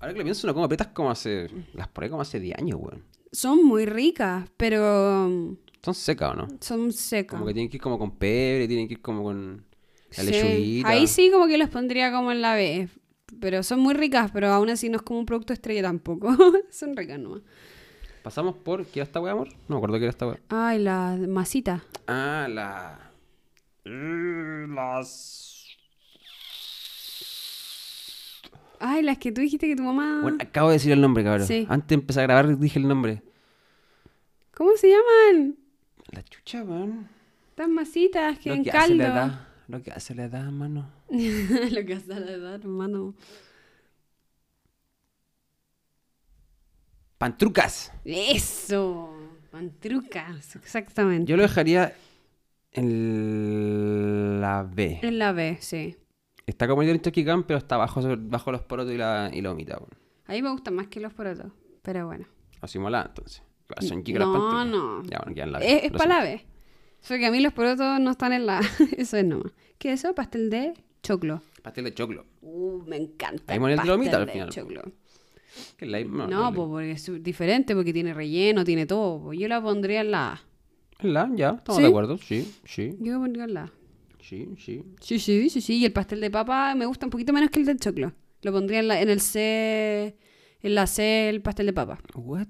[0.00, 1.48] Ahora que lo pienso, no como pretas como hace.
[1.74, 3.04] Las probé como hace 10 años, weón.
[3.32, 6.48] son muy ricas, pero um, Son secas, ¿o no?
[6.60, 7.34] son secas.
[7.38, 9.64] Como que tienen que ir como con pebre, tienen que ir como con
[10.16, 10.30] la Sí.
[10.30, 10.88] lechuguita.
[10.88, 12.88] Ahí sí como que las pondría como en la B.
[13.40, 16.34] Pero son muy ricas, pero aún así no es como un producto estrella tampoco.
[16.70, 17.42] son ricas nomás.
[18.22, 18.84] Pasamos por.
[18.86, 19.48] ¿Qué era esta weá, amor?
[19.68, 20.38] No me acuerdo qué era esta weá.
[20.48, 21.82] Ay, la masita.
[22.06, 23.10] Ah, la.
[23.84, 25.66] Las.
[28.78, 30.20] Ay, las que tú dijiste que tu mamá...
[30.22, 31.46] Bueno, acabo de decir el nombre, cabrón.
[31.46, 31.66] Sí.
[31.68, 33.22] Antes de empezar a grabar dije el nombre.
[34.54, 35.56] ¿Cómo se llaman?
[36.10, 37.06] La chucha, weón.
[37.50, 38.96] Estas masitas que Lo en que hace caldo.
[39.02, 39.46] la edad.
[39.68, 40.90] Lo que hace la edad, mano.
[41.10, 43.14] Lo que hace la edad, hermano.
[47.20, 47.92] Pantrucas.
[48.02, 49.12] Eso.
[49.50, 51.30] Pantrucas, exactamente.
[51.30, 51.92] Yo lo dejaría
[52.72, 55.00] en la B.
[55.02, 55.98] En la B, sí.
[56.46, 59.78] Está como el Chucky pero está bajo, bajo los porotos y la, y la humita.
[60.28, 61.52] A mí me gustan más que los porotos.
[61.82, 62.24] Pero bueno.
[62.62, 63.42] Así mola, entonces.
[63.80, 65.02] Son chicas las No, no.
[65.02, 65.86] Ya, bueno, quedan en la B.
[65.86, 66.22] Es, para la.
[66.22, 66.46] B.
[67.06, 68.62] Porque a mí los porotos no están en la.
[68.96, 69.52] Eso es nomás.
[69.76, 70.14] ¿Qué es eso?
[70.14, 70.72] Pastel de
[71.02, 71.42] choclo.
[71.62, 72.24] Pastel de choclo.
[72.40, 73.52] Uh, me encanta.
[73.52, 74.82] Ahí el el de pastel lomita al final, choclo.
[75.76, 79.22] Que la- No, la- pues porque es diferente, porque tiene relleno, tiene todo.
[79.22, 79.32] po.
[79.32, 80.42] Yo la pondría en la A.
[81.00, 81.82] En la, ya, estamos ¿Sí?
[81.82, 82.18] de acuerdo.
[82.18, 83.72] Sí, sí, Yo la pondría en la A.
[84.20, 84.82] sí, sí.
[85.00, 85.78] Sí, sí, sí, sí.
[85.78, 88.12] Y el pastel de papa me gusta un poquito menos que el del choclo.
[88.42, 90.16] Lo pondría en, la, en el C.
[90.62, 91.98] En la C, el pastel de papa.
[92.14, 92.46] What?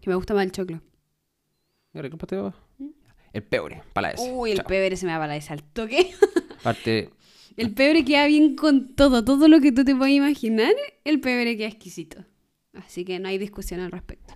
[0.00, 0.80] Que me gusta más el choclo.
[1.92, 2.58] ¿Qué rico el pastel de papa?
[3.32, 4.30] El pebre, para la S.
[4.32, 4.66] Uy, el Chao.
[4.66, 6.10] pebre se me va para ese al toque.
[6.60, 7.10] Aparte,
[7.56, 9.24] el pebre queda bien con todo.
[9.24, 10.72] Todo lo que tú te puedas imaginar,
[11.04, 12.24] el pebre queda exquisito.
[12.74, 14.34] Así que no hay discusión al respecto.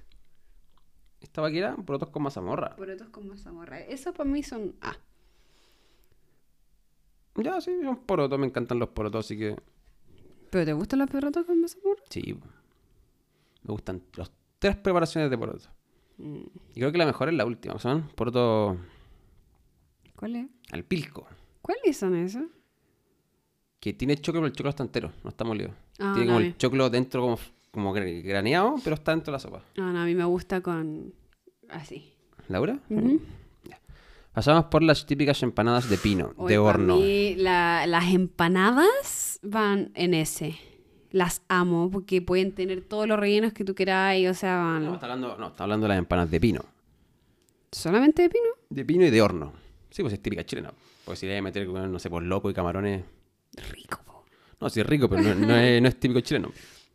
[1.20, 2.74] esta vaquera, porotos con mazamorra.
[2.77, 3.81] Porotos con mazamorra.
[3.81, 4.97] Esos para mí son A.
[7.36, 9.56] Ya, sí, son porotos, me encantan los porotos, así que
[10.51, 12.02] ¿Pero te gustan los porotos con mazamorra?
[12.11, 12.39] sí.
[13.66, 15.70] Me gustan las tres preparaciones de porotos.
[16.19, 16.43] Mm.
[16.74, 18.77] Y creo que la mejor es la última, son porotos
[20.15, 20.47] ¿Cuál es?
[20.70, 21.27] al pilco.
[21.62, 22.44] ¿Cuáles son esos?
[23.81, 25.70] que tiene choclo, pero el choclo está entero, no está molido.
[25.98, 27.39] Ah, tiene como el choclo dentro como,
[27.74, 29.62] como gra- graneado, pero está dentro de la sopa.
[29.76, 31.12] No, no, a mí me gusta con...
[31.68, 32.12] Así.
[32.48, 32.78] ¿Laura?
[32.88, 33.80] Ya.
[34.32, 36.96] Pasamos por las típicas empanadas de pino, Hoy de horno.
[36.96, 40.56] mí la- las empanadas van en ese.
[41.10, 44.84] Las amo porque pueden tener todos los rellenos que tú queráis, o sea, van...
[44.84, 46.64] No, está hablando, no, está hablando de las empanadas de pino.
[47.70, 48.48] ¿Solamente de pino?
[48.70, 49.52] De pino y de horno.
[49.90, 50.72] Sí, pues es típica chilena.
[51.05, 53.05] Porque si le voy a meter, no sé, por loco y camarones.
[53.70, 54.24] Rico, po.
[54.60, 56.51] No, sí es rico, pero no, no es, no es típico chileno.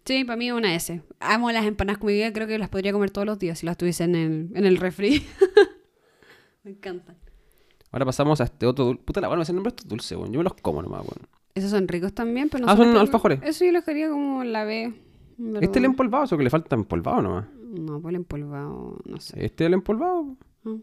[0.05, 1.01] Sí, para mí una S.
[1.19, 3.65] Amo las empanadas con mi vida, creo que las podría comer todos los días si
[3.65, 5.23] las tuviese en el, en el refri.
[6.63, 7.15] me encantan.
[7.91, 9.03] Ahora pasamos a este otro dulce.
[9.03, 10.31] Puta la bueno, ese nombre es dulce, weón.
[10.31, 11.27] Yo me los como nomás, weón.
[11.55, 13.39] Esos son ricos también, pero no Ah, son alfajores.
[13.43, 14.93] Eso yo los quería como la B.
[15.55, 17.45] ¿Este es el empolvado o que le falta empolvado nomás?
[17.63, 19.45] No, por el empolvado, no sé.
[19.45, 20.35] ¿Este es el empolvado?
[20.65, 20.75] Ah,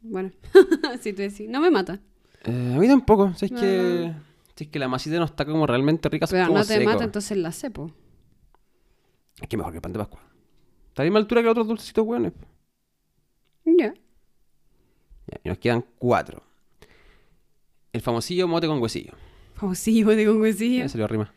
[0.00, 0.30] Bueno,
[1.00, 2.00] si tú decís, no me mata.
[2.44, 3.32] Eh, a mí tampoco.
[3.34, 4.12] Si es No, que.
[4.56, 6.90] Si es que la masita no está como realmente rica, Pero como no te seco.
[6.90, 7.90] mata, entonces la cepo.
[9.42, 10.20] Es que mejor que el pan de Pascua.
[10.88, 12.32] Está a la misma altura que los otros dulcecitos, weones.
[13.64, 13.92] Ya.
[15.26, 16.42] Ya, y nos quedan cuatro.
[17.92, 19.12] El famosillo mote con huesillo.
[19.54, 20.78] Famosillo de con huesillo.
[20.78, 21.34] Ya salió rima.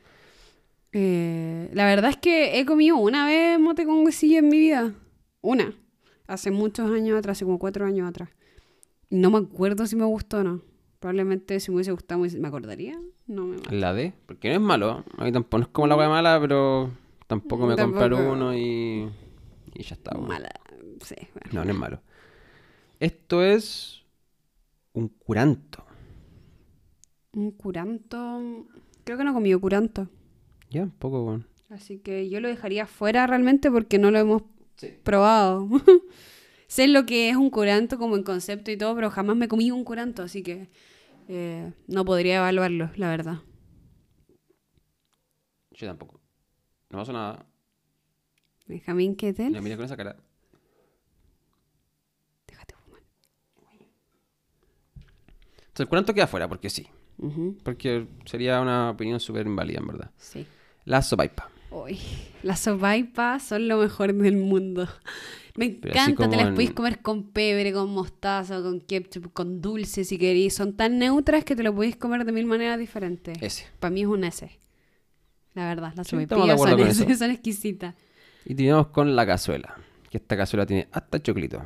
[0.92, 4.94] Eh, la verdad es que he comido una vez mote con huesillo en mi vida.
[5.42, 5.74] Una.
[6.28, 8.30] Hace muchos años atrás, hace como cuatro años atrás.
[9.10, 10.62] Y no me acuerdo si me gustó o no.
[11.00, 13.00] Probablemente si me hubiese gustado me acordaría.
[13.26, 13.72] No me mata.
[13.74, 15.04] La D, porque no es malo.
[15.18, 16.92] A mí tampoco no es como la wea mala, pero
[17.28, 18.00] tampoco me Tampoco.
[18.00, 19.10] compraron uno y.
[19.74, 20.18] Y ya está.
[20.18, 20.50] Mala.
[21.02, 21.50] Sí, bueno.
[21.52, 22.02] No, no es malo.
[23.00, 24.04] Esto es.
[24.94, 25.84] Un curanto.
[27.34, 28.68] Un curanto.
[29.04, 30.08] Creo que no he comido curanto.
[30.70, 31.48] Ya, un poco, weón.
[31.70, 34.44] Así que yo lo dejaría fuera realmente porque no lo hemos
[35.04, 35.68] probado.
[36.68, 39.72] sé lo que es un curanto como en concepto y todo, pero jamás me comí
[39.72, 40.70] un curanto, así que
[41.28, 43.40] eh, no podría evaluarlo, la verdad.
[45.72, 46.22] Yo tampoco.
[46.90, 47.46] No pasó nada.
[48.68, 49.48] Benjamín, ¿qué tal?
[49.50, 50.16] Mira, mira con esa cara.
[52.48, 53.02] Déjate fumar.
[55.58, 56.88] Entonces, el curanto queda fuera, porque sí.
[57.64, 60.12] Porque sería una opinión súper inválida, en verdad.
[60.18, 60.46] Sí.
[60.84, 61.50] La sopaipa.
[61.72, 62.00] Uy,
[62.44, 64.88] las sopaipas son lo mejor del mundo.
[65.56, 70.04] Me encanta, te las en- podéis comer con pebre, con mostaza, con ketchup, con dulce
[70.04, 70.54] si queréis.
[70.54, 73.42] Son tan neutras que te lo podéis comer de mil maneras diferentes.
[73.42, 73.66] Ese.
[73.80, 74.50] Para mí es un S.
[75.56, 76.60] La verdad, las Sí, sopaipillas
[77.20, 77.96] son, exquisitas.
[78.46, 79.76] Y terminamos con la cazuela.
[80.10, 81.66] Que esta cazuela tiene hasta choclito.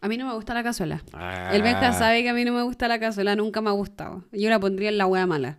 [0.00, 1.02] A mí no me gusta la cazuela.
[1.12, 1.50] Ah.
[1.52, 4.24] El Benja sabe que a mí no me gusta la cazuela, nunca me ha gustado.
[4.32, 5.58] Yo la pondría en la hueá mala.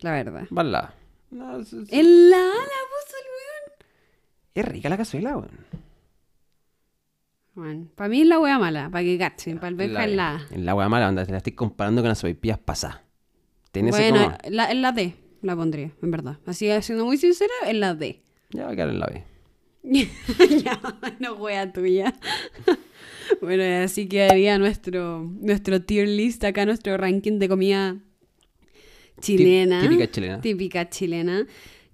[0.00, 0.44] La verdad.
[0.50, 0.94] Bala.
[1.30, 3.86] No, es- En la la puso el weón.
[4.54, 5.66] es rica la cazuela, weón.
[7.54, 9.56] Bueno, para mí es la hueá mala, para que cachen.
[9.58, 10.40] Para el Benja es la...
[10.52, 13.00] En la hueá mala, anda, te la estoy comparando con las sopaipillas pasadas.
[13.72, 16.38] Bueno, como- la, en la D la pondría, en verdad.
[16.46, 18.22] Así, siendo muy sincera, en la D.
[18.50, 19.24] Ya va a quedar en la B.
[20.64, 20.80] ya,
[21.20, 22.14] no wea tuya.
[23.40, 27.96] bueno, así quedaría nuestro, nuestro tier list acá, nuestro ranking de comida
[29.20, 29.80] chilena.
[29.82, 30.40] típica chilena.
[30.40, 31.46] Típica chilena.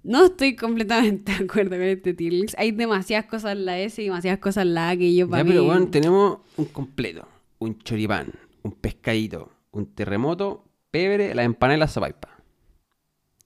[0.03, 2.55] No estoy completamente de acuerdo con este tier list.
[2.59, 5.41] Hay demasiadas cosas en la S y demasiadas cosas en la A que yo para
[5.41, 5.51] Ya, mí...
[5.51, 7.27] pero bueno, tenemos un completo,
[7.59, 12.29] un choripán, un pescadito, un terremoto, pebre, la empanada y la sopaipa.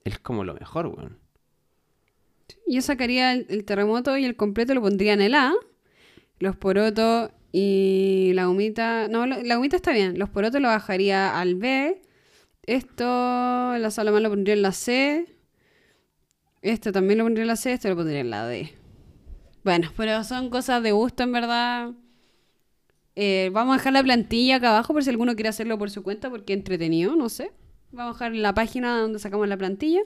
[0.08, 1.18] Es como lo mejor, weón.
[2.66, 5.52] Yo sacaría el, terremoto y el completo lo pondría en el A.
[6.38, 9.08] Los porotos y la humita.
[9.08, 10.18] No, la humita está bien.
[10.18, 12.00] Los porotos lo bajaría al B.
[12.62, 15.26] Esto, la salamán lo pondría en la C.
[16.62, 17.74] Esto también lo pondría en la C.
[17.74, 18.72] Esto lo pondría en la D.
[19.62, 21.90] Bueno, pero son cosas de gusto en verdad.
[23.14, 26.02] Eh, vamos a dejar la plantilla acá abajo por si alguno quiere hacerlo por su
[26.02, 27.52] cuenta porque entretenido, no sé.
[27.92, 30.00] Vamos a dejar la página donde sacamos la plantilla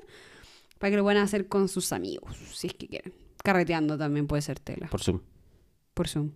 [0.78, 3.12] para que lo puedan hacer con sus amigos, si es que quieren.
[3.42, 5.20] Carreteando también puede ser tela, Por Zoom.
[5.94, 6.30] por Zoom.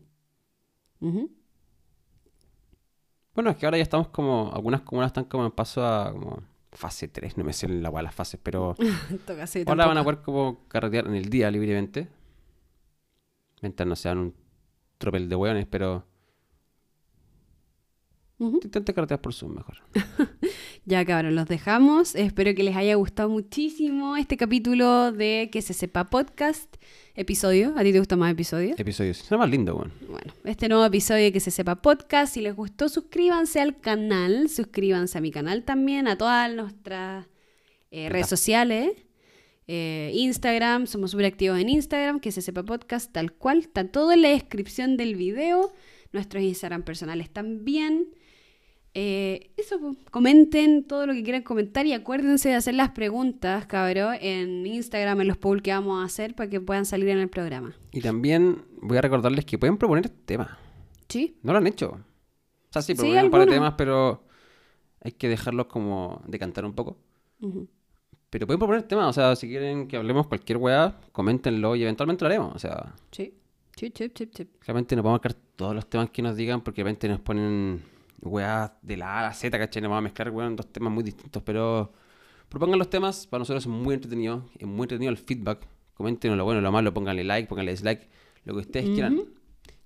[3.35, 6.43] Bueno, es que ahora ya estamos como, algunas comunas están como en paso a como
[6.73, 8.75] fase 3, no me sé la weá las fases, pero
[9.67, 12.09] ahora van a poder como carretear en el día libremente.
[13.63, 14.35] Mientras no sean un
[14.99, 16.05] tropel de hueones, pero
[18.39, 18.61] Ujú.
[18.63, 19.77] intenten carretear por Zoom mejor.
[20.89, 22.15] Ya cabrón, los dejamos.
[22.15, 26.77] Espero que les haya gustado muchísimo este capítulo de Que se sepa podcast.
[27.17, 27.75] Episodio.
[27.77, 28.77] ¿A ti te gusta más episodio?
[28.79, 29.21] Episodios.
[29.21, 29.93] Es más lindo, weón.
[30.09, 32.35] Bueno, este nuevo episodio de Que se sepa podcast.
[32.35, 34.49] Si les gustó, suscríbanse al canal.
[34.49, 37.27] Suscríbanse a mi canal también, a todas nuestras
[37.91, 38.93] eh, redes sociales.
[39.67, 43.59] Eh, Instagram, somos súper activos en Instagram, que se sepa podcast tal cual.
[43.59, 45.73] Está todo en la descripción del video.
[46.13, 48.07] Nuestros Instagram personales también.
[48.99, 49.79] Eh, eso,
[50.11, 55.21] comenten todo lo que quieran comentar y acuérdense de hacer las preguntas, cabrón, en Instagram,
[55.21, 57.75] en los polls que vamos a hacer para que puedan salir en el programa.
[57.93, 60.49] Y también voy a recordarles que pueden proponer temas.
[61.11, 61.37] ¿Sí?
[61.43, 61.89] No lo han hecho.
[61.91, 64.25] O sea, sí, Sí, proponen un par de temas, pero
[65.03, 66.97] hay que dejarlos como decantar un poco.
[68.31, 72.25] Pero pueden proponer temas, o sea, si quieren que hablemos cualquier weá, coméntenlo y eventualmente
[72.25, 72.55] lo haremos.
[72.57, 73.35] O sea, Sí.
[73.77, 74.49] Sí, sí, sí, sí.
[74.63, 77.83] realmente no podemos mezclar todos los temas que nos digan porque de repente nos ponen
[78.23, 79.83] weá de la A a la Z, ¿cachai?
[79.83, 81.93] Nos vamos a mezclar, weón, dos temas muy distintos, pero
[82.49, 85.67] propongan los temas, para nosotros es muy entretenido, es muy entretenido el feedback.
[85.95, 88.09] Coméntenos lo bueno, lo malo, pónganle like, pónganle dislike,
[88.45, 89.23] lo que ustedes quieran.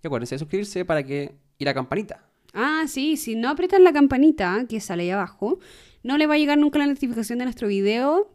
[0.02, 1.36] Y acuérdense de suscribirse para que...
[1.58, 2.26] y la campanita.
[2.52, 5.60] Ah, sí, si no apretan la campanita que sale ahí abajo,
[6.02, 8.28] no le va a llegar nunca la notificación de nuestro video.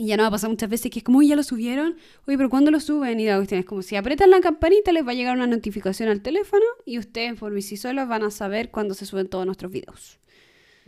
[0.00, 1.94] Y ya no va a pasar muchas veces que es como, "Uy, ya lo subieron.
[2.26, 3.20] Oye, pero ¿cuándo lo suben?
[3.20, 6.08] Y la cuestión es como, si apretan la campanita, les va a llegar una notificación
[6.08, 9.70] al teléfono y ustedes por sí solos van a saber cuándo se suben todos nuestros
[9.70, 10.18] videos.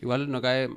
[0.01, 0.71] Igual no cabe...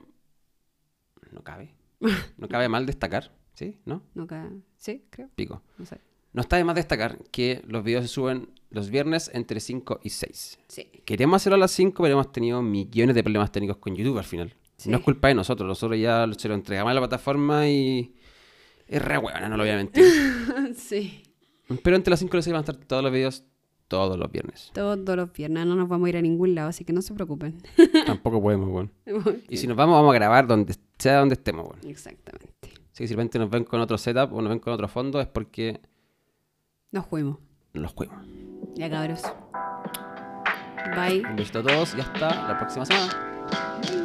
[1.32, 1.74] No cabe.
[2.38, 3.78] No cabe mal destacar, ¿sí?
[3.86, 4.04] ¿No?
[4.14, 5.30] No ca- Sí, creo.
[5.36, 5.62] Pico.
[5.78, 6.00] No sé.
[6.34, 10.10] No está de más destacar que los videos se suben los viernes entre 5 y
[10.10, 10.60] 6.
[10.68, 10.84] Sí.
[11.06, 14.26] Queremos hacerlo a las 5, pero hemos tenido millones de problemas técnicos con YouTube al
[14.26, 14.54] final.
[14.76, 14.90] Sí.
[14.90, 18.14] No es culpa de nosotros, nosotros ya se lo entregamos a la plataforma y
[18.88, 20.04] es re buena, no lo voy a mentir.
[20.76, 21.24] sí.
[21.84, 23.44] pero entre las 5 y las 6 van a estar todos los videos
[23.88, 24.72] todos los viernes.
[24.74, 27.14] Todos los viernes no nos vamos a ir a ningún lado, así que no se
[27.14, 27.62] preocupen.
[28.06, 28.92] Tampoco podemos, weón.
[29.50, 31.80] Y si nos vamos, vamos a grabar donde sea donde estemos, weón.
[31.88, 32.50] Exactamente.
[32.92, 34.88] Así que si de repente nos ven con otro setup o nos ven con otro
[34.88, 35.82] fondo es porque
[36.92, 37.38] Nos fuimos.
[37.74, 38.18] los juegos.
[38.74, 39.22] Ya cabros.
[40.96, 41.24] Bye.
[41.30, 44.05] Un besito a todos y hasta la próxima semana.